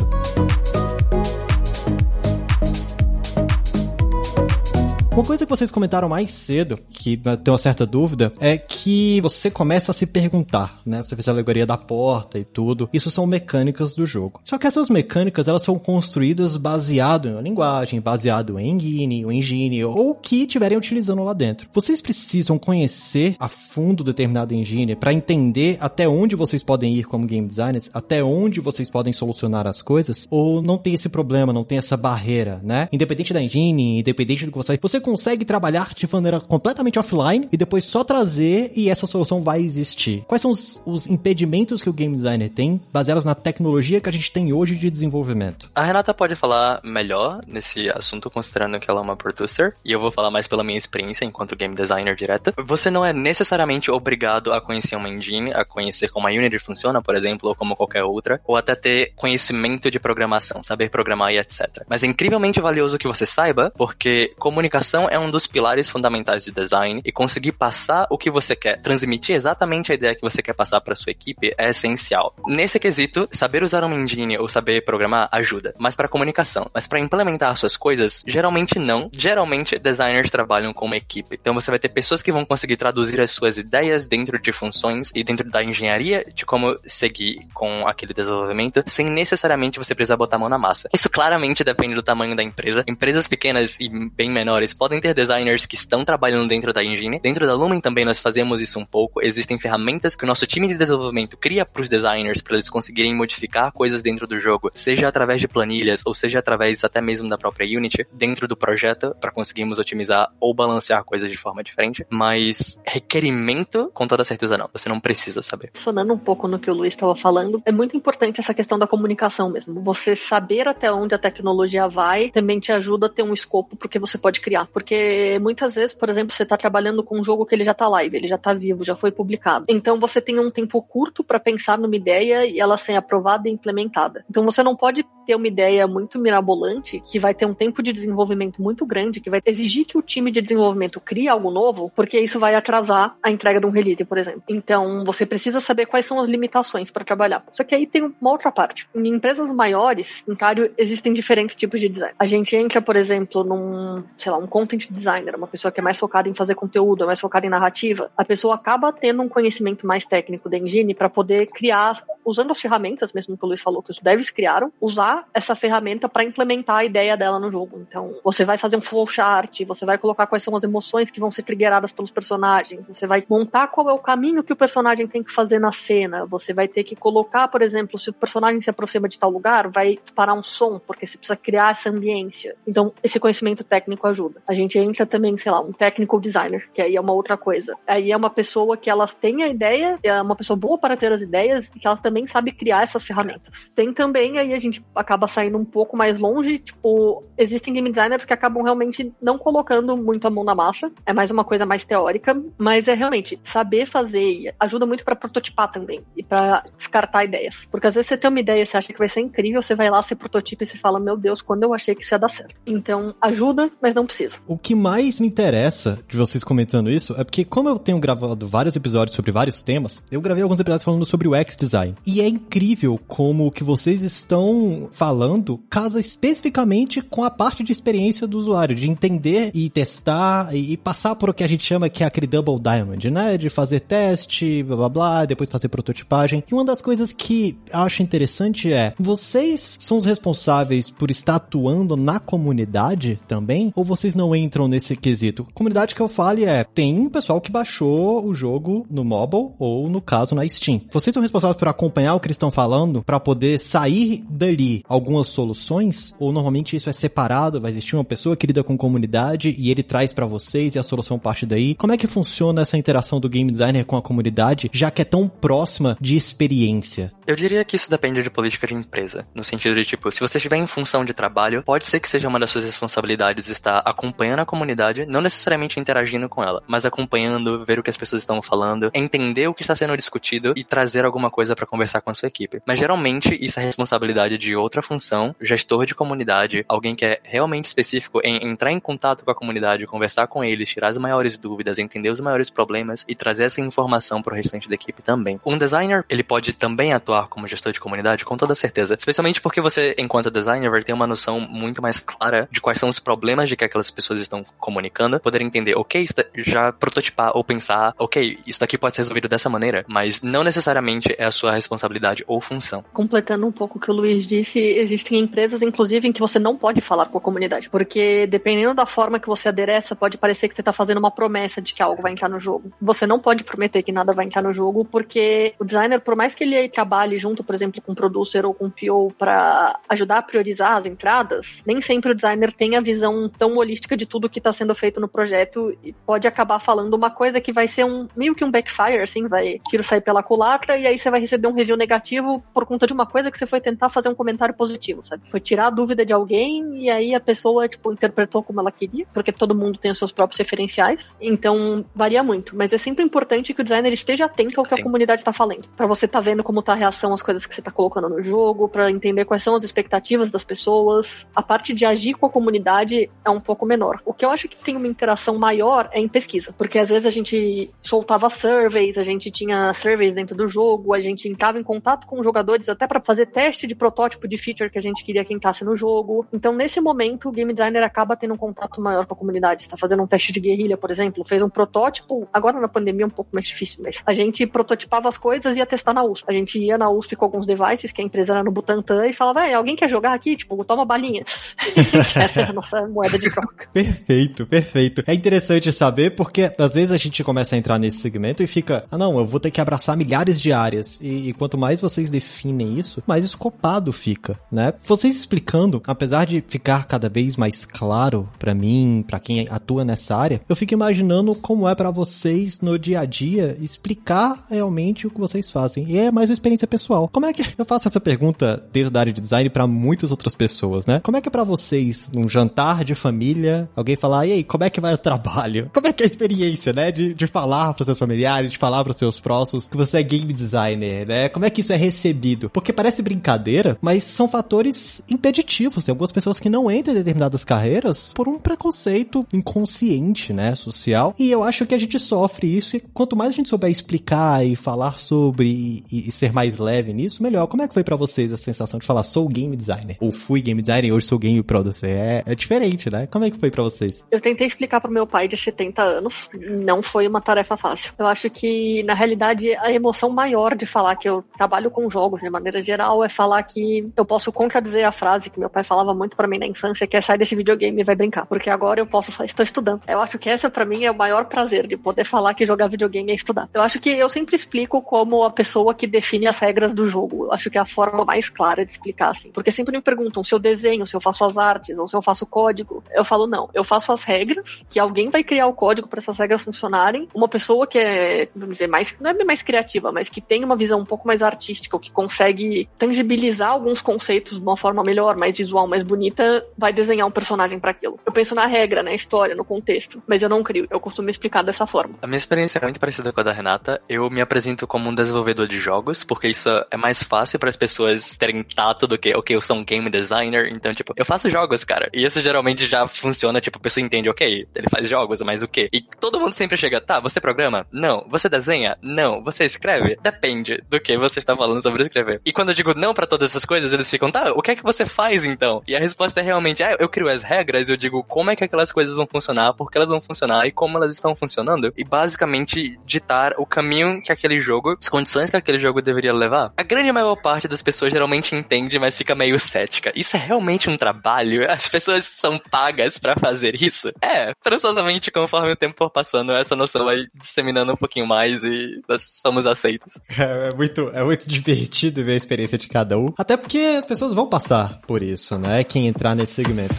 Uma 5.17 5.25
coisa 5.25 5.47
que 5.47 5.49
vocês 5.49 5.71
comentaram 5.71 6.07
mais 6.07 6.29
cedo, 6.29 6.77
que 6.91 7.17
tem 7.17 7.51
uma 7.51 7.57
certa 7.57 7.87
dúvida, 7.87 8.31
é 8.39 8.55
que 8.55 9.19
você 9.21 9.49
começa 9.49 9.89
a 9.89 9.93
se 9.93 10.05
perguntar, 10.05 10.79
né? 10.85 11.03
Você 11.03 11.15
fez 11.15 11.27
a 11.27 11.31
alegoria 11.31 11.65
da 11.65 11.75
porta 11.75 12.37
e 12.37 12.45
tudo. 12.45 12.87
Isso 12.93 13.09
são 13.09 13.25
mecânicas 13.25 13.95
do 13.95 14.05
jogo. 14.05 14.39
Só 14.45 14.59
que 14.59 14.67
essas 14.67 14.91
mecânicas, 14.91 15.47
elas 15.47 15.63
são 15.63 15.79
construídas 15.79 16.55
baseado 16.55 17.29
em 17.29 17.41
linguagem, 17.41 17.99
baseado 17.99 18.59
em 18.59 18.69
engine, 18.69 19.25
o 19.25 19.31
engine, 19.31 19.83
ou 19.83 20.11
o 20.11 20.13
que 20.13 20.43
estiverem 20.43 20.77
utilizando 20.77 21.23
lá 21.23 21.33
dentro. 21.33 21.67
Vocês 21.73 21.99
precisam 21.99 22.59
conhecer 22.59 23.35
a 23.39 23.49
fundo 23.49 24.03
determinado 24.03 24.53
engine 24.53 24.95
para 24.95 25.13
entender 25.13 25.77
até 25.79 26.07
onde 26.07 26.35
vocês 26.35 26.61
podem 26.61 26.93
ir 26.93 27.05
como 27.05 27.25
game 27.25 27.47
designers, 27.47 27.89
até 27.91 28.23
onde 28.23 28.59
vocês 28.59 28.87
podem 28.87 29.11
solucionar 29.11 29.65
as 29.65 29.81
coisas, 29.81 30.27
ou 30.29 30.61
não 30.61 30.77
tem 30.77 30.93
esse 30.93 31.09
problema, 31.09 31.51
não 31.51 31.63
tem 31.63 31.79
essa 31.79 31.97
barreira, 31.97 32.61
né? 32.63 32.87
Independente 32.91 33.33
da 33.33 33.41
engine, 33.41 33.97
independente 33.97 34.45
do 34.45 34.51
que 34.51 34.57
você... 34.57 34.77
Você 34.79 35.06
consegue 35.07 35.45
trabalhar 35.45 35.93
de 35.93 36.05
maneira 36.11 36.41
completamente 36.41 36.99
offline 36.99 37.47
e 37.49 37.55
depois 37.55 37.85
só 37.85 38.03
trazer 38.03 38.73
e 38.75 38.89
essa 38.89 39.07
solução 39.07 39.41
vai 39.41 39.61
existir. 39.61 40.25
Quais 40.27 40.41
são 40.41 40.51
os, 40.51 40.81
os 40.85 41.07
impedimentos 41.07 41.81
que 41.81 41.89
o 41.89 41.93
game 41.93 42.13
designer 42.13 42.49
tem, 42.49 42.81
baseados 42.91 43.23
na 43.23 43.33
tecnologia 43.33 44.01
que 44.01 44.09
a 44.09 44.11
gente 44.11 44.29
tem 44.33 44.51
hoje 44.51 44.75
de 44.75 44.89
desenvolvimento? 44.89 45.71
A 45.73 45.81
Renata 45.81 46.13
pode 46.13 46.35
falar 46.35 46.81
melhor 46.83 47.41
nesse 47.47 47.89
assunto, 47.89 48.29
considerando 48.29 48.81
que 48.81 48.91
ela 48.91 48.99
é 48.99 49.03
uma 49.03 49.15
producer, 49.15 49.73
e 49.85 49.93
eu 49.93 49.99
vou 50.01 50.11
falar 50.11 50.29
mais 50.29 50.45
pela 50.45 50.61
minha 50.61 50.77
experiência 50.77 51.23
enquanto 51.23 51.55
game 51.55 51.73
designer 51.73 52.13
direta. 52.13 52.53
Você 52.65 52.91
não 52.91 53.05
é 53.05 53.13
necessariamente 53.13 53.89
obrigado 53.89 54.51
a 54.51 54.59
conhecer 54.59 54.97
uma 54.97 55.07
engine, 55.07 55.53
a 55.53 55.63
conhecer 55.63 56.09
como 56.09 56.27
a 56.27 56.31
Unity 56.31 56.59
funciona, 56.59 57.01
por 57.01 57.15
exemplo, 57.15 57.47
ou 57.47 57.55
como 57.55 57.77
qualquer 57.77 58.03
outra, 58.03 58.41
ou 58.45 58.57
até 58.57 58.75
ter 58.75 59.13
conhecimento 59.15 59.89
de 59.89 60.01
programação, 60.01 60.61
saber 60.61 60.89
programar 60.89 61.31
e 61.31 61.37
etc. 61.37 61.85
Mas 61.87 62.03
é 62.03 62.07
incrivelmente 62.07 62.59
valioso 62.59 62.97
que 62.97 63.07
você 63.07 63.25
saiba, 63.25 63.71
porque 63.77 64.33
comunicação 64.37 64.96
comunicação 64.97 65.07
é 65.09 65.19
um 65.19 65.29
dos 65.29 65.45
pilares 65.45 65.87
fundamentais 65.89 66.43
de 66.43 66.51
design 66.51 67.01
e 67.05 67.11
conseguir 67.11 67.51
passar 67.51 68.07
o 68.09 68.17
que 68.17 68.31
você 68.31 68.55
quer, 68.55 68.81
transmitir 68.81 69.35
exatamente 69.35 69.91
a 69.91 69.95
ideia 69.95 70.15
que 70.15 70.21
você 70.21 70.41
quer 70.41 70.53
passar 70.53 70.81
para 70.81 70.95
sua 70.95 71.11
equipe 71.11 71.53
é 71.57 71.69
essencial. 71.69 72.33
Nesse 72.47 72.79
quesito, 72.79 73.29
saber 73.31 73.63
usar 73.63 73.83
uma 73.83 73.95
engine 73.95 74.37
ou 74.37 74.47
saber 74.47 74.83
programar 74.83 75.29
ajuda, 75.31 75.75
mas 75.77 75.95
para 75.95 76.07
comunicação, 76.07 76.69
mas 76.73 76.87
para 76.87 76.99
implementar 76.99 77.51
as 77.51 77.59
suas 77.59 77.77
coisas, 77.77 78.23
geralmente 78.25 78.79
não. 78.79 79.09
Geralmente 79.15 79.75
designers 79.77 80.31
trabalham 80.31 80.73
como 80.73 80.95
equipe. 80.95 81.37
Então 81.39 81.53
você 81.53 81.69
vai 81.69 81.79
ter 81.79 81.89
pessoas 81.89 82.21
que 82.21 82.31
vão 82.31 82.45
conseguir 82.45 82.77
traduzir 82.77 83.19
as 83.19 83.31
suas 83.31 83.57
ideias 83.57 84.05
dentro 84.05 84.39
de 84.39 84.51
funções 84.51 85.11
e 85.13 85.23
dentro 85.23 85.49
da 85.49 85.63
engenharia 85.63 86.25
de 86.33 86.45
como 86.45 86.77
seguir 86.85 87.45
com 87.53 87.87
aquele 87.87 88.13
desenvolvimento, 88.13 88.83
sem 88.87 89.09
necessariamente 89.09 89.77
você 89.77 89.93
precisar 89.93 90.17
botar 90.17 90.37
a 90.37 90.39
mão 90.39 90.49
na 90.49 90.57
massa. 90.57 90.89
Isso 90.93 91.09
claramente 91.09 91.63
depende 91.63 91.93
do 91.93 92.03
tamanho 92.03 92.35
da 92.35 92.43
empresa. 92.43 92.83
Empresas 92.87 93.27
pequenas 93.27 93.77
e 93.79 93.89
bem 94.09 94.31
menores 94.31 94.73
podem 94.73 94.86
podem 94.87 95.01
ter 95.01 95.13
designers 95.13 95.65
que 95.65 95.75
estão 95.75 96.05
trabalhando 96.05 96.47
dentro 96.47 96.71
da 96.71 96.81
engine. 96.81 97.19
Dentro 97.19 97.45
da 97.45 97.53
Lumen 97.53 97.81
também 97.81 98.05
nós 98.05 98.19
fazemos 98.19 98.61
isso 98.61 98.79
um 98.79 98.85
pouco. 98.85 99.21
Existem 99.21 99.59
ferramentas 99.59 100.15
que 100.15 100.23
o 100.23 100.27
nosso 100.27 100.47
time 100.47 100.65
de 100.65 100.75
desenvolvimento 100.75 101.35
cria 101.35 101.65
para 101.65 101.81
os 101.81 101.89
designers 101.89 102.41
para 102.41 102.53
eles 102.53 102.69
conseguirem 102.69 103.13
modificar 103.13 103.73
coisas 103.73 104.01
dentro 104.01 104.25
do 104.25 104.39
jogo, 104.39 104.71
seja 104.73 105.09
através 105.09 105.41
de 105.41 105.47
planilhas 105.49 106.03
ou 106.05 106.13
seja 106.13 106.39
através 106.39 106.85
até 106.85 107.01
mesmo 107.01 107.27
da 107.27 107.37
própria 107.37 107.67
Unity 107.77 108.07
dentro 108.13 108.47
do 108.47 108.55
projeto 108.55 109.13
para 109.19 109.29
conseguirmos 109.29 109.77
otimizar 109.77 110.31
ou 110.39 110.53
balancear 110.53 111.03
coisas 111.03 111.29
de 111.29 111.37
forma 111.37 111.61
diferente. 111.61 112.05
Mas 112.09 112.81
requerimento, 112.87 113.91
com 113.93 114.07
toda 114.07 114.23
certeza 114.23 114.55
não. 114.57 114.69
Você 114.71 114.87
não 114.87 115.01
precisa 115.01 115.41
saber. 115.41 115.71
Sonando 115.73 116.13
um 116.13 116.17
pouco 116.17 116.47
no 116.47 116.59
que 116.59 116.71
o 116.71 116.73
Luiz 116.73 116.93
estava 116.93 117.13
falando, 117.13 117.61
é 117.65 117.73
muito 117.73 117.97
importante 117.97 118.39
essa 118.39 118.53
questão 118.53 118.79
da 118.79 118.87
comunicação 118.87 119.49
mesmo. 119.49 119.81
Você 119.81 120.15
saber 120.15 120.65
até 120.65 120.89
onde 120.89 121.13
a 121.13 121.19
tecnologia 121.19 121.89
vai 121.89 122.31
também 122.31 122.57
te 122.57 122.71
ajuda 122.71 123.07
a 123.07 123.09
ter 123.09 123.23
um 123.23 123.33
escopo 123.33 123.75
porque 123.75 123.99
você 123.99 124.17
pode 124.17 124.39
criar. 124.39 124.66
Porque 124.71 125.39
muitas 125.41 125.75
vezes, 125.75 125.93
por 125.93 126.09
exemplo, 126.09 126.33
você 126.33 126.43
está 126.43 126.57
trabalhando 126.57 127.03
com 127.03 127.19
um 127.19 127.23
jogo 127.23 127.45
que 127.45 127.55
ele 127.55 127.63
já 127.63 127.71
está 127.71 127.87
live, 127.87 128.17
ele 128.17 128.27
já 128.27 128.35
está 128.35 128.53
vivo, 128.53 128.83
já 128.83 128.95
foi 128.95 129.11
publicado. 129.11 129.65
Então 129.67 129.99
você 129.99 130.21
tem 130.21 130.39
um 130.39 130.51
tempo 130.51 130.81
curto 130.81 131.23
para 131.23 131.39
pensar 131.39 131.77
numa 131.77 131.95
ideia 131.95 132.45
e 132.45 132.59
ela 132.59 132.77
ser 132.77 132.95
aprovada 132.95 133.47
e 133.47 133.51
implementada. 133.51 134.25
Então 134.29 134.43
você 134.43 134.63
não 134.63 134.75
pode 134.75 135.05
ter 135.25 135.35
uma 135.35 135.47
ideia 135.47 135.85
muito 135.87 136.17
mirabolante 136.17 137.01
que 137.05 137.19
vai 137.19 137.33
ter 137.33 137.45
um 137.45 137.53
tempo 137.53 137.83
de 137.83 137.91
desenvolvimento 137.91 138.61
muito 138.61 138.85
grande, 138.85 139.19
que 139.19 139.29
vai 139.29 139.41
exigir 139.45 139.85
que 139.85 139.97
o 139.97 140.01
time 140.01 140.31
de 140.31 140.41
desenvolvimento 140.41 141.01
crie 141.01 141.27
algo 141.27 141.51
novo, 141.51 141.91
porque 141.95 142.19
isso 142.19 142.39
vai 142.39 142.55
atrasar 142.55 143.15
a 143.21 143.29
entrega 143.29 143.59
de 143.59 143.65
um 143.65 143.71
release, 143.71 144.03
por 144.05 144.17
exemplo. 144.17 144.43
Então 144.47 145.03
você 145.05 145.25
precisa 145.25 145.59
saber 145.59 145.85
quais 145.85 146.05
são 146.05 146.19
as 146.19 146.27
limitações 146.27 146.91
para 146.91 147.03
trabalhar. 147.03 147.43
Só 147.51 147.63
que 147.63 147.75
aí 147.75 147.85
tem 147.85 148.13
uma 148.21 148.31
outra 148.31 148.51
parte. 148.51 148.87
Em 148.95 149.07
empresas 149.07 149.51
maiores, 149.51 150.23
em 150.27 150.35
Cário, 150.35 150.71
existem 150.77 151.13
diferentes 151.13 151.55
tipos 151.55 151.79
de 151.79 151.89
design. 151.89 152.13
A 152.17 152.25
gente 152.25 152.55
entra, 152.55 152.81
por 152.81 152.95
exemplo, 152.95 153.43
num, 153.43 154.03
sei 154.17 154.31
lá, 154.31 154.37
um 154.37 154.47
content 154.57 154.89
designer, 154.89 155.35
uma 155.35 155.45
pessoa 155.45 155.71
que 155.71 155.79
é 155.79 155.83
mais 155.83 155.99
focada 155.99 156.27
em 156.27 156.33
fazer 156.33 156.55
conteúdo, 156.55 157.03
é 157.03 157.05
mais 157.05 157.19
focada 157.19 157.45
em 157.45 157.49
narrativa. 157.49 158.09
A 158.17 158.25
pessoa 158.25 158.55
acaba 158.55 158.91
tendo 158.91 159.21
um 159.21 159.29
conhecimento 159.29 159.85
mais 159.85 160.03
técnico 160.03 160.49
da 160.49 160.57
engine 160.57 160.95
para 160.95 161.07
poder 161.07 161.45
criar, 161.45 162.03
usando 162.25 162.49
as 162.49 162.59
ferramentas, 162.59 163.13
mesmo 163.13 163.37
que 163.37 163.45
o 163.45 163.47
Luiz 163.47 163.61
falou 163.61 163.83
que 163.83 163.91
os 163.91 163.99
devs 163.99 164.31
criaram, 164.31 164.73
usar 164.81 165.27
essa 165.31 165.53
ferramenta 165.53 166.09
para 166.09 166.23
implementar 166.23 166.77
a 166.77 166.85
ideia 166.85 167.15
dela 167.15 167.39
no 167.39 167.51
jogo. 167.51 167.85
Então, 167.87 168.15
você 168.23 168.43
vai 168.43 168.57
fazer 168.57 168.77
um 168.77 168.81
flowchart, 168.81 169.63
você 169.63 169.85
vai 169.85 169.99
colocar 169.99 170.25
quais 170.25 170.41
são 170.41 170.55
as 170.55 170.63
emoções 170.63 171.11
que 171.11 171.19
vão 171.19 171.31
ser 171.31 171.43
triggeradas 171.43 171.91
pelos 171.91 172.09
personagens, 172.09 172.87
você 172.87 173.05
vai 173.05 173.23
montar 173.29 173.67
qual 173.67 173.87
é 173.91 173.93
o 173.93 173.99
caminho 173.99 174.43
que 174.43 174.53
o 174.53 174.55
personagem 174.55 175.07
tem 175.07 175.21
que 175.21 175.31
fazer 175.31 175.59
na 175.59 175.71
cena, 175.71 176.25
você 176.25 176.51
vai 176.51 176.67
ter 176.67 176.83
que 176.83 176.95
colocar, 176.95 177.47
por 177.47 177.61
exemplo, 177.61 177.99
se 177.99 178.09
o 178.09 178.13
personagem 178.13 178.59
se 178.59 178.71
aproxima 178.71 179.07
de 179.07 179.19
tal 179.19 179.29
lugar, 179.29 179.67
vai 179.67 179.99
parar 180.15 180.33
um 180.33 180.41
som, 180.41 180.79
porque 180.79 181.05
você 181.05 181.15
precisa 181.15 181.37
criar 181.37 181.73
essa 181.73 181.91
ambiência. 181.91 182.55
Então, 182.65 182.91
esse 183.03 183.19
conhecimento 183.19 183.63
técnico 183.63 184.07
ajuda. 184.07 184.41
A 184.47 184.53
gente 184.53 184.77
entra 184.77 185.05
também, 185.05 185.37
sei 185.37 185.51
lá, 185.51 185.59
um 185.59 185.71
technical 185.71 186.19
designer, 186.19 186.69
que 186.73 186.81
aí 186.81 186.95
é 186.95 187.01
uma 187.01 187.13
outra 187.13 187.37
coisa. 187.37 187.75
Aí 187.85 188.11
é 188.11 188.17
uma 188.17 188.29
pessoa 188.29 188.77
que 188.77 188.89
elas 188.89 189.13
têm 189.13 189.43
a 189.43 189.47
ideia, 189.47 189.99
é 190.03 190.21
uma 190.21 190.35
pessoa 190.35 190.57
boa 190.57 190.77
para 190.77 190.97
ter 190.97 191.11
as 191.11 191.21
ideias 191.21 191.69
e 191.75 191.79
que 191.79 191.87
ela 191.87 191.97
também 191.97 192.27
sabe 192.27 192.51
criar 192.51 192.83
essas 192.83 193.03
ferramentas. 193.03 193.71
Tem 193.75 193.93
também, 193.93 194.37
aí 194.37 194.53
a 194.53 194.59
gente 194.59 194.83
acaba 194.95 195.27
saindo 195.27 195.57
um 195.57 195.65
pouco 195.65 195.97
mais 195.97 196.19
longe, 196.19 196.57
tipo, 196.59 197.23
existem 197.37 197.73
game 197.73 197.89
designers 197.89 198.25
que 198.25 198.33
acabam 198.33 198.63
realmente 198.63 199.13
não 199.21 199.37
colocando 199.37 199.97
muito 199.97 200.27
a 200.27 200.29
mão 200.29 200.43
na 200.43 200.55
massa, 200.55 200.91
é 201.05 201.13
mais 201.13 201.31
uma 201.31 201.43
coisa 201.43 201.65
mais 201.65 201.85
teórica, 201.85 202.41
mas 202.57 202.87
é 202.87 202.93
realmente 202.93 203.39
saber 203.43 203.85
fazer 203.85 204.53
ajuda 204.59 204.85
muito 204.85 205.03
para 205.03 205.15
prototipar 205.15 205.71
também 205.71 206.03
e 206.15 206.23
para 206.23 206.63
descartar 206.77 207.25
ideias. 207.25 207.65
Porque 207.69 207.87
às 207.87 207.95
vezes 207.95 208.07
você 208.07 208.17
tem 208.17 208.29
uma 208.29 208.39
ideia, 208.39 208.65
você 208.65 208.77
acha 208.77 208.93
que 208.93 208.99
vai 208.99 209.09
ser 209.09 209.21
incrível, 209.21 209.61
você 209.61 209.75
vai 209.75 209.89
lá, 209.89 210.01
você 210.01 210.15
prototipa 210.15 210.63
e 210.63 210.67
você 210.67 210.77
fala, 210.77 210.99
meu 210.99 211.17
Deus, 211.17 211.41
quando 211.41 211.63
eu 211.63 211.73
achei 211.73 211.95
que 211.95 212.03
isso 212.03 212.13
ia 212.13 212.19
dar 212.19 212.29
certo. 212.29 212.55
Então, 212.65 213.15
ajuda, 213.21 213.71
mas 213.81 213.95
não 213.95 214.05
precisa. 214.05 214.36
O 214.45 214.57
que 214.57 214.75
mais 214.75 215.19
me 215.19 215.27
interessa 215.27 215.99
de 216.07 216.17
vocês 216.17 216.43
comentando 216.43 216.89
isso 216.89 217.13
é 217.17 217.23
porque, 217.23 217.43
como 217.43 217.69
eu 217.69 217.77
tenho 217.77 217.99
gravado 217.99 218.47
vários 218.47 218.75
episódios 218.75 219.15
sobre 219.15 219.31
vários 219.31 219.61
temas, 219.61 220.03
eu 220.11 220.21
gravei 220.21 220.43
alguns 220.43 220.59
episódios 220.59 220.83
falando 220.83 221.05
sobre 221.05 221.27
o 221.27 221.35
X-Design. 221.35 221.95
E 222.05 222.21
é 222.21 222.27
incrível 222.27 222.99
como 223.07 223.47
o 223.47 223.51
que 223.51 223.63
vocês 223.63 224.03
estão 224.03 224.89
falando 224.91 225.59
casa 225.69 225.99
especificamente 225.99 227.01
com 227.01 227.23
a 227.23 227.31
parte 227.31 227.63
de 227.63 227.71
experiência 227.71 228.27
do 228.27 228.37
usuário, 228.37 228.75
de 228.75 228.89
entender 228.89 229.51
e 229.53 229.69
testar 229.69 230.55
e, 230.55 230.73
e 230.73 230.77
passar 230.77 231.15
por 231.15 231.29
o 231.29 231.33
que 231.33 231.43
a 231.43 231.47
gente 231.47 231.63
chama 231.63 231.89
que 231.89 232.03
é 232.03 232.07
aquele 232.07 232.27
double 232.27 232.55
diamond, 232.61 233.09
né? 233.09 233.37
De 233.37 233.49
fazer 233.49 233.81
teste, 233.81 234.63
blá 234.63 234.75
blá 234.75 234.89
blá, 234.89 235.25
depois 235.25 235.49
fazer 235.49 235.67
prototipagem. 235.67 236.43
E 236.49 236.53
uma 236.53 236.65
das 236.65 236.81
coisas 236.81 237.13
que 237.13 237.57
acho 237.71 238.03
interessante 238.03 238.71
é, 238.71 238.93
vocês 238.99 239.77
são 239.79 239.97
os 239.97 240.05
responsáveis 240.05 240.89
por 240.89 241.11
estar 241.11 241.35
atuando 241.35 241.95
na 241.95 242.19
comunidade 242.19 243.19
também? 243.27 243.71
Ou 243.75 243.83
vocês 243.83 244.15
não 244.15 244.26
entram 244.35 244.67
nesse 244.67 244.95
quesito? 244.95 245.47
Comunidade 245.53 245.95
que 245.95 246.01
eu 246.01 246.07
fale 246.07 246.45
é, 246.45 246.63
tem 246.63 246.99
um 246.99 247.09
pessoal 247.09 247.41
que 247.41 247.51
baixou 247.51 248.25
o 248.25 248.33
jogo 248.33 248.85
no 248.89 249.03
mobile 249.03 249.51
ou 249.57 249.89
no 249.89 250.01
caso 250.01 250.35
na 250.35 250.47
Steam. 250.47 250.81
Vocês 250.91 251.13
são 251.13 251.21
responsáveis 251.21 251.57
por 251.57 251.67
acompanhar 251.67 252.15
o 252.15 252.19
que 252.19 252.27
eles 252.27 252.35
estão 252.35 252.51
falando 252.51 253.03
para 253.03 253.19
poder 253.19 253.59
sair 253.59 254.23
dali 254.29 254.83
algumas 254.87 255.27
soluções? 255.27 256.15
Ou 256.19 256.31
normalmente 256.31 256.75
isso 256.75 256.89
é 256.89 256.93
separado, 256.93 257.59
vai 257.59 257.71
existir 257.71 257.95
uma 257.95 258.03
pessoa 258.03 258.35
que 258.35 258.47
lida 258.47 258.63
com 258.63 258.77
comunidade 258.77 259.55
e 259.57 259.71
ele 259.71 259.83
traz 259.83 260.13
para 260.13 260.25
vocês 260.25 260.75
e 260.75 260.79
a 260.79 260.83
solução 260.83 261.17
parte 261.17 261.45
daí? 261.45 261.75
Como 261.75 261.93
é 261.93 261.97
que 261.97 262.07
funciona 262.07 262.61
essa 262.61 262.77
interação 262.77 263.19
do 263.19 263.29
game 263.29 263.51
designer 263.51 263.85
com 263.85 263.97
a 263.97 264.01
comunidade, 264.01 264.69
já 264.73 264.91
que 264.91 265.01
é 265.01 265.05
tão 265.05 265.27
próxima 265.27 265.97
de 265.99 266.15
experiência? 266.15 267.11
Eu 267.25 267.35
diria 267.35 267.63
que 267.65 267.75
isso 267.75 267.89
depende 267.89 268.23
de 268.23 268.29
política 268.29 268.67
de 268.67 268.73
empresa, 268.73 269.25
no 269.33 269.43
sentido 269.43 269.75
de 269.75 269.83
tipo, 269.83 270.11
se 270.11 270.19
você 270.19 270.37
estiver 270.37 270.57
em 270.57 270.67
função 270.67 271.03
de 271.03 271.13
trabalho, 271.13 271.63
pode 271.63 271.85
ser 271.85 271.99
que 271.99 272.09
seja 272.09 272.27
uma 272.27 272.39
das 272.39 272.49
suas 272.49 272.63
responsabilidades 272.63 273.49
estar 273.49 273.79
acompanhando 273.85 274.16
a 274.17 274.45
comunidade, 274.45 275.05
não 275.05 275.21
necessariamente 275.21 275.79
interagindo 275.79 276.27
com 276.27 276.43
ela, 276.43 276.63
mas 276.67 276.85
acompanhando, 276.85 277.63
ver 277.65 277.79
o 277.79 277.83
que 277.83 277.89
as 277.89 277.97
pessoas 277.97 278.21
estão 278.21 278.41
falando, 278.41 278.91
entender 278.93 279.47
o 279.47 279.53
que 279.53 279.61
está 279.61 279.75
sendo 279.75 279.95
discutido 279.95 280.53
e 280.55 280.63
trazer 280.63 281.05
alguma 281.05 281.29
coisa 281.29 281.55
para 281.55 281.65
conversar 281.65 282.01
com 282.01 282.09
a 282.09 282.13
sua 282.13 282.27
equipe. 282.27 282.61
Mas 282.65 282.79
geralmente 282.79 283.37
isso 283.39 283.59
é 283.59 283.63
responsabilidade 283.63 284.37
de 284.37 284.55
outra 284.55 284.81
função, 284.81 285.35
gestor 285.41 285.85
de 285.85 285.95
comunidade, 285.95 286.65
alguém 286.67 286.95
que 286.95 287.05
é 287.05 287.19
realmente 287.23 287.65
específico 287.65 288.19
em 288.23 288.47
entrar 288.47 288.71
em 288.71 288.79
contato 288.79 289.23
com 289.23 289.31
a 289.31 289.35
comunidade, 289.35 289.87
conversar 289.87 290.27
com 290.27 290.43
eles, 290.43 290.69
tirar 290.69 290.87
as 290.87 290.97
maiores 290.97 291.37
dúvidas, 291.37 291.79
entender 291.79 292.09
os 292.09 292.19
maiores 292.19 292.49
problemas 292.49 293.05
e 293.07 293.15
trazer 293.15 293.43
essa 293.43 293.61
informação 293.61 294.21
para 294.21 294.33
o 294.33 294.35
restante 294.35 294.69
da 294.69 294.75
equipe 294.75 295.01
também. 295.01 295.39
Um 295.45 295.57
designer, 295.57 296.05
ele 296.09 296.23
pode 296.23 296.53
também 296.53 296.93
atuar 296.93 297.27
como 297.27 297.47
gestor 297.47 297.71
de 297.71 297.79
comunidade, 297.79 298.25
com 298.25 298.37
toda 298.37 298.55
certeza, 298.55 298.95
especialmente 298.97 299.41
porque 299.41 299.61
você, 299.61 299.95
enquanto 299.97 300.31
designer, 300.31 300.69
vai 300.69 300.81
ter 300.81 300.93
uma 300.93 301.07
noção 301.07 301.39
muito 301.39 301.81
mais 301.81 301.99
clara 301.99 302.47
de 302.51 302.61
quais 302.61 302.79
são 302.79 302.89
os 302.89 302.99
problemas 302.99 303.49
de 303.49 303.55
que 303.55 303.65
aquelas 303.65 303.91
pessoas 303.91 304.06
estão 304.15 304.45
comunicando, 304.59 305.19
poder 305.19 305.41
entender, 305.41 305.75
ok, 305.75 306.05
já 306.37 306.71
prototipar 306.71 307.31
ou 307.35 307.43
pensar, 307.43 307.93
ok, 307.97 308.39
isso 308.45 308.59
daqui 308.59 308.77
pode 308.77 308.95
ser 308.95 309.01
resolvido 309.01 309.27
dessa 309.27 309.49
maneira, 309.49 309.85
mas 309.87 310.21
não 310.21 310.43
necessariamente 310.43 311.15
é 311.17 311.25
a 311.25 311.31
sua 311.31 311.51
responsabilidade 311.51 312.23
ou 312.27 312.39
função. 312.41 312.83
Completando 312.93 313.45
um 313.45 313.51
pouco 313.51 313.77
o 313.77 313.81
que 313.81 313.91
o 313.91 313.93
Luiz 313.93 314.25
disse, 314.27 314.59
existem 314.59 315.19
empresas, 315.19 315.61
inclusive, 315.61 316.07
em 316.07 316.11
que 316.11 316.19
você 316.19 316.39
não 316.39 316.55
pode 316.55 316.81
falar 316.81 317.07
com 317.07 317.17
a 317.17 317.21
comunidade, 317.21 317.69
porque 317.69 318.27
dependendo 318.27 318.73
da 318.73 318.85
forma 318.85 319.19
que 319.19 319.27
você 319.27 319.49
adereça, 319.49 319.95
pode 319.95 320.17
parecer 320.17 320.47
que 320.47 320.55
você 320.55 320.61
está 320.61 320.73
fazendo 320.73 320.97
uma 320.97 321.11
promessa 321.11 321.61
de 321.61 321.73
que 321.73 321.81
algo 321.81 322.01
vai 322.01 322.11
entrar 322.11 322.29
no 322.29 322.39
jogo. 322.39 322.71
Você 322.81 323.05
não 323.05 323.19
pode 323.19 323.43
prometer 323.43 323.83
que 323.83 323.91
nada 323.91 324.13
vai 324.13 324.25
entrar 324.25 324.41
no 324.41 324.53
jogo, 324.53 324.85
porque 324.85 325.53
o 325.59 325.65
designer, 325.65 325.99
por 325.99 326.15
mais 326.15 326.33
que 326.35 326.43
ele 326.43 326.69
trabalhe 326.69 327.17
junto, 327.17 327.43
por 327.43 327.55
exemplo, 327.55 327.81
com 327.81 327.91
o 327.91 327.95
producer 327.95 328.45
ou 328.45 328.53
com 328.53 328.65
o 328.65 328.71
PO 328.71 329.13
para 329.17 329.79
ajudar 329.89 330.19
a 330.19 330.21
priorizar 330.21 330.77
as 330.77 330.85
entradas, 330.85 331.61
nem 331.65 331.81
sempre 331.81 332.11
o 332.11 332.15
designer 332.15 332.51
tem 332.51 332.75
a 332.75 332.81
visão 332.81 333.29
tão 333.29 333.57
holística 333.57 333.96
de 333.97 334.05
tudo 334.05 334.29
que 334.29 334.39
está 334.39 334.53
sendo 334.53 334.73
feito 334.73 335.01
no 335.01 335.07
projeto 335.07 335.77
e 335.83 335.91
pode 335.91 336.27
acabar 336.27 336.59
falando 336.59 336.93
uma 336.93 337.09
coisa 337.09 337.41
que 337.41 337.51
vai 337.51 337.67
ser 337.67 337.85
um 337.85 338.07
meio 338.15 338.35
que 338.35 338.45
um 338.45 338.51
backfire, 338.51 339.01
assim, 339.01 339.27
vai 339.27 339.59
tiro 339.67 339.83
sair 339.83 340.01
pela 340.01 340.23
culatra 340.23 340.77
e 340.77 340.87
aí 340.87 340.97
você 340.97 341.09
vai 341.09 341.19
receber 341.19 341.47
um 341.47 341.53
review 341.53 341.75
negativo 341.75 342.43
por 342.53 342.65
conta 342.65 342.87
de 342.87 342.93
uma 342.93 343.05
coisa 343.05 343.31
que 343.31 343.37
você 343.37 343.45
foi 343.45 343.59
tentar 343.59 343.89
fazer 343.89 344.09
um 344.09 344.15
comentário 344.15 344.55
positivo, 344.55 345.05
sabe? 345.05 345.23
Foi 345.29 345.39
tirar 345.39 345.67
a 345.67 345.71
dúvida 345.71 346.05
de 346.05 346.13
alguém 346.13 346.83
e 346.83 346.89
aí 346.89 347.15
a 347.15 347.19
pessoa, 347.19 347.67
tipo, 347.67 347.91
interpretou 347.91 348.43
como 348.43 348.59
ela 348.59 348.71
queria, 348.71 349.05
porque 349.13 349.31
todo 349.31 349.55
mundo 349.55 349.79
tem 349.79 349.91
os 349.91 349.97
seus 349.97 350.11
próprios 350.11 350.37
referenciais, 350.37 351.13
então 351.19 351.83
varia 351.93 352.23
muito, 352.23 352.55
mas 352.55 352.71
é 352.71 352.77
sempre 352.77 353.03
importante 353.03 353.53
que 353.53 353.61
o 353.61 353.63
designer 353.63 353.93
esteja 353.93 354.25
atento 354.25 354.59
ao 354.59 354.65
que 354.65 354.75
a 354.75 354.81
comunidade 354.81 355.21
está 355.21 355.33
falando, 355.33 355.67
para 355.75 355.87
você 355.87 356.07
tá 356.07 356.21
vendo 356.21 356.43
como 356.43 356.61
tá 356.61 356.73
a 356.73 356.75
reação 356.75 357.13
às 357.13 357.21
coisas 357.21 357.45
que 357.45 357.53
você 357.53 357.61
tá 357.61 357.71
colocando 357.71 358.09
no 358.09 358.21
jogo, 358.21 358.67
para 358.67 358.91
entender 358.91 359.25
quais 359.25 359.43
são 359.43 359.55
as 359.55 359.63
expectativas 359.63 360.29
das 360.29 360.43
pessoas. 360.43 361.25
A 361.35 361.41
parte 361.41 361.73
de 361.73 361.85
agir 361.85 362.13
com 362.13 362.25
a 362.25 362.29
comunidade 362.29 363.09
é 363.23 363.29
um 363.29 363.39
pouco 363.39 363.65
menor. 363.65 363.86
O 364.05 364.13
que 364.13 364.25
eu 364.25 364.29
acho 364.29 364.47
que 364.47 364.57
tem 364.57 364.75
uma 364.75 364.87
interação 364.87 365.37
maior 365.37 365.89
é 365.91 365.99
em 365.99 366.07
pesquisa, 366.07 366.53
porque 366.57 366.79
às 366.79 366.89
vezes 366.89 367.05
a 367.05 367.11
gente 367.11 367.69
soltava 367.81 368.29
surveys, 368.29 368.97
a 368.97 369.03
gente 369.03 369.31
tinha 369.31 369.73
surveys 369.73 370.13
dentro 370.13 370.35
do 370.35 370.47
jogo, 370.47 370.93
a 370.93 370.99
gente 370.99 371.27
entrava 371.27 371.59
em 371.59 371.63
contato 371.63 372.07
com 372.07 372.21
jogadores 372.23 372.69
até 372.69 372.87
para 372.87 372.99
fazer 372.99 373.27
teste 373.27 373.67
de 373.67 373.75
protótipo 373.75 374.27
de 374.27 374.37
feature 374.37 374.69
que 374.69 374.77
a 374.77 374.81
gente 374.81 375.03
queria 375.03 375.23
que 375.23 375.33
entrasse 375.33 375.63
no 375.63 375.75
jogo. 375.75 376.25
Então, 376.31 376.53
nesse 376.53 376.79
momento, 376.81 377.29
o 377.29 377.31
game 377.31 377.53
designer 377.53 377.83
acaba 377.83 378.15
tendo 378.15 378.33
um 378.33 378.37
contato 378.37 378.81
maior 378.81 379.05
com 379.05 379.13
a 379.13 379.17
comunidade. 379.17 379.63
Está 379.63 379.77
fazendo 379.77 380.03
um 380.03 380.07
teste 380.07 380.31
de 380.31 380.39
guerrilha, 380.39 380.77
por 380.77 380.91
exemplo, 380.91 381.23
fez 381.23 381.41
um 381.41 381.49
protótipo. 381.49 382.27
Agora 382.31 382.59
na 382.59 382.67
pandemia 382.67 383.03
é 383.03 383.07
um 383.07 383.11
pouco 383.11 383.31
mais 383.33 383.47
difícil, 383.47 383.83
mas 383.83 384.01
a 384.05 384.13
gente 384.13 384.45
prototipava 384.45 385.09
as 385.09 385.17
coisas 385.17 385.55
e 385.55 385.59
ia 385.59 385.65
testar 385.65 385.93
na 385.93 386.03
USP. 386.03 386.25
A 386.27 386.33
gente 386.33 386.59
ia 386.59 386.77
na 386.77 386.89
USP 386.89 387.15
com 387.15 387.25
alguns 387.25 387.45
devices, 387.45 387.91
que 387.91 388.01
a 388.01 388.05
empresa 388.05 388.33
era 388.33 388.43
no 388.43 388.51
Butantan, 388.51 389.07
e 389.07 389.13
falava: 389.13 389.41
alguém 389.55 389.75
quer 389.75 389.89
jogar 389.89 390.13
aqui? 390.13 390.35
Tipo, 390.35 390.63
toma 390.63 390.85
balinha. 390.85 391.23
Essa 392.15 392.41
é 392.41 392.49
a 392.49 392.53
nossa 392.53 392.87
moeda 392.87 393.17
de 393.17 393.31
troca. 393.31 393.66
Perfeito, 393.73 394.45
perfeito. 394.45 395.03
É 395.05 395.13
interessante 395.13 395.71
saber 395.71 396.15
porque 396.15 396.51
às 396.57 396.73
vezes 396.73 396.91
a 396.91 396.97
gente 396.97 397.23
começa 397.23 397.55
a 397.55 397.57
entrar 397.57 397.77
nesse 397.77 397.97
segmento 397.97 398.41
e 398.43 398.47
fica, 398.47 398.85
ah 398.91 398.97
não, 398.97 399.17
eu 399.17 399.25
vou 399.25 399.39
ter 399.39 399.51
que 399.51 399.61
abraçar 399.61 399.95
milhares 399.97 400.39
de 400.39 400.51
áreas. 400.51 400.99
E, 401.01 401.29
e 401.29 401.33
quanto 401.33 401.57
mais 401.57 401.81
vocês 401.81 402.09
definem 402.09 402.77
isso, 402.77 403.03
mais 403.05 403.23
escopado 403.23 403.91
fica, 403.91 404.39
né? 404.51 404.73
Vocês 404.83 405.15
explicando, 405.15 405.81
apesar 405.85 406.25
de 406.25 406.43
ficar 406.47 406.85
cada 406.85 407.09
vez 407.09 407.35
mais 407.35 407.65
claro 407.65 408.29
para 408.39 408.53
mim, 408.53 409.03
para 409.07 409.19
quem 409.19 409.47
atua 409.49 409.85
nessa 409.85 410.15
área, 410.15 410.41
eu 410.47 410.55
fico 410.55 410.73
imaginando 410.73 411.35
como 411.35 411.67
é 411.67 411.75
para 411.75 411.91
vocês 411.91 412.61
no 412.61 412.77
dia 412.77 413.01
a 413.01 413.05
dia 413.05 413.57
explicar 413.61 414.45
realmente 414.49 415.07
o 415.07 415.09
que 415.09 415.19
vocês 415.19 415.51
fazem. 415.51 415.85
E 415.87 415.97
é 415.97 416.11
mais 416.11 416.29
uma 416.29 416.33
experiência 416.33 416.67
pessoal. 416.67 417.09
Como 417.11 417.25
é 417.25 417.33
que 417.33 417.43
eu 417.57 417.65
faço 417.65 417.87
essa 417.87 417.99
pergunta 417.99 418.63
desde 418.71 418.95
a 418.95 418.99
área 418.99 419.13
de 419.13 419.21
design 419.21 419.49
para 419.49 419.67
muitas 419.67 420.11
outras 420.11 420.35
pessoas, 420.35 420.85
né? 420.85 420.99
Como 421.03 421.17
é 421.17 421.21
que 421.21 421.29
é 421.29 421.31
para 421.31 421.43
vocês 421.43 422.11
num 422.13 422.27
jantar 422.27 422.83
de 422.83 422.95
família 422.95 423.56
alguém 423.75 423.95
falar, 423.95 424.25
e 424.25 424.31
aí, 424.33 424.43
como 424.43 424.63
é 424.63 424.69
que 424.69 424.81
vai 424.81 424.93
o 424.93 424.97
trabalho? 424.97 425.69
Como 425.77 425.87
é 425.87 425.93
que 425.93 426.01
é 426.01 426.05
a 426.05 426.09
experiência, 426.09 426.73
né? 426.73 426.91
De, 426.91 427.13
de 427.13 427.27
falar 427.27 427.73
pros 427.73 427.85
seus 427.85 427.99
familiares, 427.99 428.51
de 428.51 428.57
falar 428.57 428.83
pros 428.83 428.97
seus 428.97 429.19
próximos 429.19 429.67
que 429.67 429.77
você 429.77 429.99
é 429.99 430.03
game 430.03 430.33
designer, 430.33 431.05
né? 431.07 431.29
Como 431.29 431.45
é 431.45 431.49
que 431.49 431.61
isso 431.61 431.71
é 431.71 431.75
recebido? 431.75 432.49
Porque 432.49 432.73
parece 432.73 433.01
brincadeira, 433.01 433.77
mas 433.81 434.03
são 434.03 434.27
fatores 434.27 435.01
impeditivos. 435.09 435.85
Tem 435.85 435.93
algumas 435.93 436.11
pessoas 436.11 436.39
que 436.39 436.49
não 436.49 436.69
entram 436.71 436.93
em 436.93 436.97
determinadas 436.97 437.45
carreiras 437.45 438.11
por 438.13 438.27
um 438.27 438.39
preconceito 438.39 439.25
inconsciente, 439.33 440.33
né? 440.33 440.55
Social. 440.55 441.13
E 441.17 441.29
eu 441.29 441.43
acho 441.43 441.65
que 441.65 441.75
a 441.75 441.77
gente 441.77 441.99
sofre 441.99 442.57
isso 442.57 442.75
e 442.75 442.79
quanto 442.79 443.15
mais 443.15 443.31
a 443.31 443.35
gente 443.35 443.49
souber 443.49 443.69
explicar 443.69 444.45
e 444.45 444.55
falar 444.55 444.97
sobre 444.97 445.83
e, 445.91 446.09
e 446.09 446.11
ser 446.11 446.31
mais 446.31 446.57
leve 446.57 446.93
nisso, 446.93 447.21
melhor. 447.21 447.47
Como 447.47 447.63
é 447.63 447.67
que 447.67 447.73
foi 447.73 447.83
para 447.83 447.95
vocês 447.95 448.31
a 448.31 448.37
sensação 448.37 448.79
de 448.79 448.85
falar 448.85 449.03
sou 449.03 449.27
game 449.27 449.55
designer? 449.55 449.97
Ou 449.99 450.11
fui 450.11 450.41
game 450.41 450.61
designer 450.61 450.89
e 450.89 450.91
hoje 450.91 451.05
sou 451.05 451.19
game 451.19 451.41
producer? 451.43 451.89
É, 451.89 452.23
é 452.25 452.35
diferente, 452.35 452.89
né? 452.89 453.07
Como 453.07 453.25
é 453.25 453.31
que 453.31 453.37
foi 453.37 453.46
para 453.51 453.63
vocês? 453.63 454.05
Eu 454.11 454.21
tentei 454.21 454.47
explicar 454.47 454.81
pro 454.81 454.91
meu 454.91 455.05
pai 455.05 455.27
de 455.27 455.37
70 455.37 455.81
anos. 455.81 456.29
Não 456.33 456.81
foi 456.81 457.07
uma 457.07 457.21
tarefa 457.21 457.57
fácil. 457.57 457.93
Eu 457.97 458.05
acho 458.07 458.29
que, 458.29 458.83
na 458.83 458.93
realidade, 458.93 459.55
a 459.55 459.71
emoção 459.71 460.09
maior 460.09 460.55
de 460.55 460.65
falar 460.65 460.95
que 460.95 461.07
eu 461.07 461.23
trabalho 461.35 461.71
com 461.71 461.89
jogos 461.89 462.21
de 462.21 462.29
maneira 462.29 462.61
geral 462.61 463.03
é 463.03 463.09
falar 463.09 463.41
que 463.43 463.89
eu 463.95 464.05
posso 464.05 464.31
contradizer 464.31 464.85
a 464.85 464.91
frase 464.91 465.29
que 465.29 465.39
meu 465.39 465.49
pai 465.49 465.63
falava 465.63 465.93
muito 465.93 466.15
para 466.15 466.27
mim 466.27 466.37
na 466.37 466.45
infância, 466.45 466.87
que 466.87 466.97
é 466.97 467.01
sai 467.01 467.17
desse 467.17 467.35
videogame 467.35 467.81
e 467.81 467.83
vai 467.83 467.95
brincar. 467.95 468.25
Porque 468.25 468.49
agora 468.49 468.79
eu 468.79 468.87
posso 468.87 469.11
estou 469.23 469.43
estudando. 469.43 469.81
Eu 469.87 469.99
acho 469.99 470.17
que 470.17 470.29
essa 470.29 470.49
para 470.49 470.65
mim 470.65 470.83
é 470.83 470.91
o 470.91 470.95
maior 470.95 471.25
prazer 471.25 471.67
de 471.67 471.77
poder 471.77 472.05
falar 472.05 472.33
que 472.33 472.45
jogar 472.45 472.67
videogame 472.67 473.11
é 473.11 473.15
estudar. 473.15 473.49
Eu 473.53 473.61
acho 473.61 473.79
que 473.79 473.89
eu 473.89 474.09
sempre 474.09 474.35
explico 474.35 474.81
como 474.81 475.23
a 475.23 475.29
pessoa 475.29 475.73
que 475.73 475.87
define 475.87 476.27
as 476.27 476.39
regras 476.39 476.73
do 476.73 476.87
jogo. 476.87 477.25
Eu 477.25 477.33
acho 477.33 477.49
que 477.49 477.57
é 477.57 477.61
a 477.61 477.65
forma 477.65 478.03
mais 478.03 478.29
clara 478.29 478.65
de 478.65 478.71
explicar, 478.71 479.11
assim. 479.11 479.31
Porque 479.31 479.51
sempre 479.51 479.75
me 479.75 479.81
perguntam 479.81 480.23
se 480.23 480.33
eu 480.33 480.39
desenho, 480.39 480.87
se 480.87 480.95
eu 480.95 481.01
faço 481.01 481.23
as 481.23 481.37
artes, 481.37 481.77
ou 481.77 481.87
se 481.87 481.95
eu 481.95 482.01
faço 482.01 482.25
código. 482.25 482.83
Eu 482.91 483.05
falo, 483.05 483.27
não, 483.27 483.36
eu 483.53 483.63
faço 483.63 483.91
as 483.91 484.03
regras, 484.03 484.65
que 484.69 484.79
alguém 484.79 485.09
vai 485.09 485.23
criar 485.23 485.47
o 485.47 485.53
código 485.53 485.87
para 485.87 485.99
essas 485.99 486.17
regras 486.17 486.41
funcionarem. 486.41 487.07
Uma 487.13 487.27
pessoa 487.27 487.67
que 487.67 487.77
é, 487.77 488.27
vamos 488.35 488.55
dizer, 488.55 488.67
mais, 488.67 488.95
não 488.99 489.11
é 489.11 489.23
mais 489.23 489.41
criativa, 489.41 489.91
mas 489.91 490.09
que 490.09 490.21
tem 490.21 490.43
uma 490.43 490.55
visão 490.55 490.79
um 490.79 490.85
pouco 490.85 491.07
mais 491.07 491.21
artística, 491.21 491.75
ou 491.75 491.79
que 491.79 491.91
consegue 491.91 492.69
tangibilizar 492.77 493.51
alguns 493.51 493.81
conceitos 493.81 494.37
de 494.37 494.41
uma 494.41 494.57
forma 494.57 494.83
melhor, 494.83 495.17
mais 495.17 495.37
visual, 495.37 495.67
mais 495.67 495.83
bonita, 495.83 496.45
vai 496.57 496.71
desenhar 496.73 497.07
um 497.07 497.11
personagem 497.11 497.59
para 497.59 497.71
aquilo. 497.71 497.99
Eu 498.05 498.11
penso 498.11 498.33
na 498.33 498.45
regra, 498.45 498.81
na 498.81 498.93
história, 498.93 499.35
no 499.35 499.45
contexto, 499.45 500.01
mas 500.07 500.21
eu 500.21 500.29
não 500.29 500.43
crio. 500.43 500.67
Eu 500.69 500.79
costumo 500.79 501.09
explicar 501.09 501.43
dessa 501.43 501.67
forma. 501.67 501.95
A 502.01 502.07
minha 502.07 502.17
experiência 502.17 502.59
é 502.59 502.61
muito 502.61 502.79
parecida 502.79 503.11
com 503.11 503.19
a 503.19 503.23
da 503.23 503.31
Renata. 503.31 503.81
Eu 503.87 504.09
me 504.09 504.21
apresento 504.21 504.65
como 504.67 504.89
um 504.89 504.95
desenvolvedor 504.95 505.47
de 505.47 505.59
jogos, 505.59 506.03
porque 506.03 506.27
isso 506.27 506.49
é 506.71 506.77
mais 506.77 507.03
fácil 507.03 507.39
para 507.39 507.49
as 507.49 507.57
pessoas 507.57 508.17
terem 508.17 508.43
tato 508.43 508.87
do 508.87 508.97
que, 508.97 509.15
ok, 509.15 509.35
eu 509.35 509.41
sou 509.41 509.57
um 509.57 509.63
game 509.63 509.89
designer, 509.89 510.51
então, 510.51 510.71
tipo, 510.71 510.93
eu 510.95 511.05
faço 511.05 511.29
jogos, 511.29 511.63
cara. 511.63 511.89
E 511.93 512.05
isso 512.05 512.21
geralmente 512.21 512.67
já 512.67 512.87
funciona, 512.87 513.26
tipo, 513.41 513.57
a 513.57 513.61
pessoa 513.61 513.85
entende, 513.85 514.09
ok, 514.09 514.47
ele 514.55 514.69
faz 514.69 514.87
jogos, 514.87 515.21
mas 515.21 515.41
o 515.41 515.47
quê? 515.47 515.69
E 515.71 515.81
todo 515.81 516.19
mundo 516.19 516.33
sempre 516.33 516.57
chega, 516.57 516.81
tá, 516.81 516.99
você 516.99 517.19
programa? 517.19 517.65
Não. 517.71 518.05
Você 518.09 518.29
desenha? 518.29 518.77
Não. 518.81 519.23
Você 519.23 519.45
escreve? 519.45 519.97
Depende 520.01 520.63
do 520.69 520.79
que 520.79 520.97
você 520.97 521.19
está 521.19 521.35
falando 521.35 521.61
sobre 521.61 521.83
escrever. 521.83 522.21
E 522.25 522.31
quando 522.31 522.49
eu 522.49 522.55
digo 522.55 522.73
não 522.73 522.93
para 522.93 523.07
todas 523.07 523.31
essas 523.31 523.45
coisas, 523.45 523.71
eles 523.73 523.89
ficam, 523.89 524.11
tá, 524.11 524.31
o 524.33 524.41
que 524.41 524.51
é 524.51 524.55
que 524.55 524.63
você 524.63 524.85
faz 524.85 525.25
então? 525.25 525.61
E 525.67 525.75
a 525.75 525.79
resposta 525.79 526.19
é 526.19 526.23
realmente, 526.23 526.63
ah, 526.63 526.77
eu 526.79 526.89
crio 526.89 527.09
as 527.09 527.23
regras, 527.23 527.69
eu 527.69 527.77
digo 527.77 528.03
como 528.03 528.31
é 528.31 528.35
que 528.35 528.43
aquelas 528.43 528.71
coisas 528.71 528.95
vão 528.95 529.07
funcionar, 529.07 529.53
por 529.53 529.71
que 529.71 529.77
elas 529.77 529.89
vão 529.89 530.01
funcionar 530.01 530.45
e 530.45 530.51
como 530.51 530.77
elas 530.77 530.93
estão 530.93 531.15
funcionando. 531.15 531.73
E 531.77 531.83
basicamente 531.83 532.79
ditar 532.85 533.33
o 533.37 533.45
caminho 533.45 534.01
que 534.01 534.11
aquele 534.11 534.39
jogo, 534.39 534.75
as 534.79 534.89
condições 534.89 535.29
que 535.29 535.37
aquele 535.37 535.59
jogo 535.59 535.81
deveria 535.81 536.13
levar. 536.13 536.53
A 536.55 536.63
grande 536.63 536.91
maior 536.91 537.15
parte 537.15 537.47
das 537.47 537.61
pessoas 537.61 537.91
geralmente 537.91 538.35
entende, 538.35 538.79
mas 538.79 538.97
fica 538.97 539.15
meio 539.15 539.39
cética. 539.39 539.91
Isso 539.95 540.15
é 540.15 540.19
realmente 540.19 540.69
um 540.69 540.77
trabalho? 540.77 541.49
As 541.49 541.67
pessoas 541.67 542.05
são 542.05 542.39
pagas 542.39 542.97
para 542.97 543.15
fazer 543.19 543.55
isso? 543.61 543.91
É, 544.01 544.33
forçosamente, 544.41 545.11
conforme 545.11 545.51
o 545.51 545.55
tempo 545.55 545.75
for 545.77 545.89
passando, 545.89 546.31
essa 546.31 546.55
noção 546.55 546.85
vai 546.85 547.05
disseminando 547.15 547.73
um 547.73 547.77
pouquinho 547.77 548.07
mais 548.07 548.43
e 548.43 548.81
nós 548.87 549.03
somos 549.23 549.45
aceitos. 549.45 549.99
É, 550.17 550.49
é 550.51 550.55
muito, 550.55 550.89
é 550.89 551.03
muito 551.03 551.27
divertido 551.29 552.03
ver 552.03 552.13
a 552.13 552.17
experiência 552.17 552.57
de 552.57 552.67
cada 552.67 552.97
um. 552.97 553.13
Até 553.17 553.37
porque 553.37 553.59
as 553.59 553.85
pessoas 553.85 554.13
vão 554.13 554.27
passar 554.27 554.81
por 554.81 555.01
isso, 555.01 555.37
né? 555.37 555.63
Quem 555.63 555.87
entrar 555.87 556.15
nesse 556.15 556.33
segmento. 556.33 556.75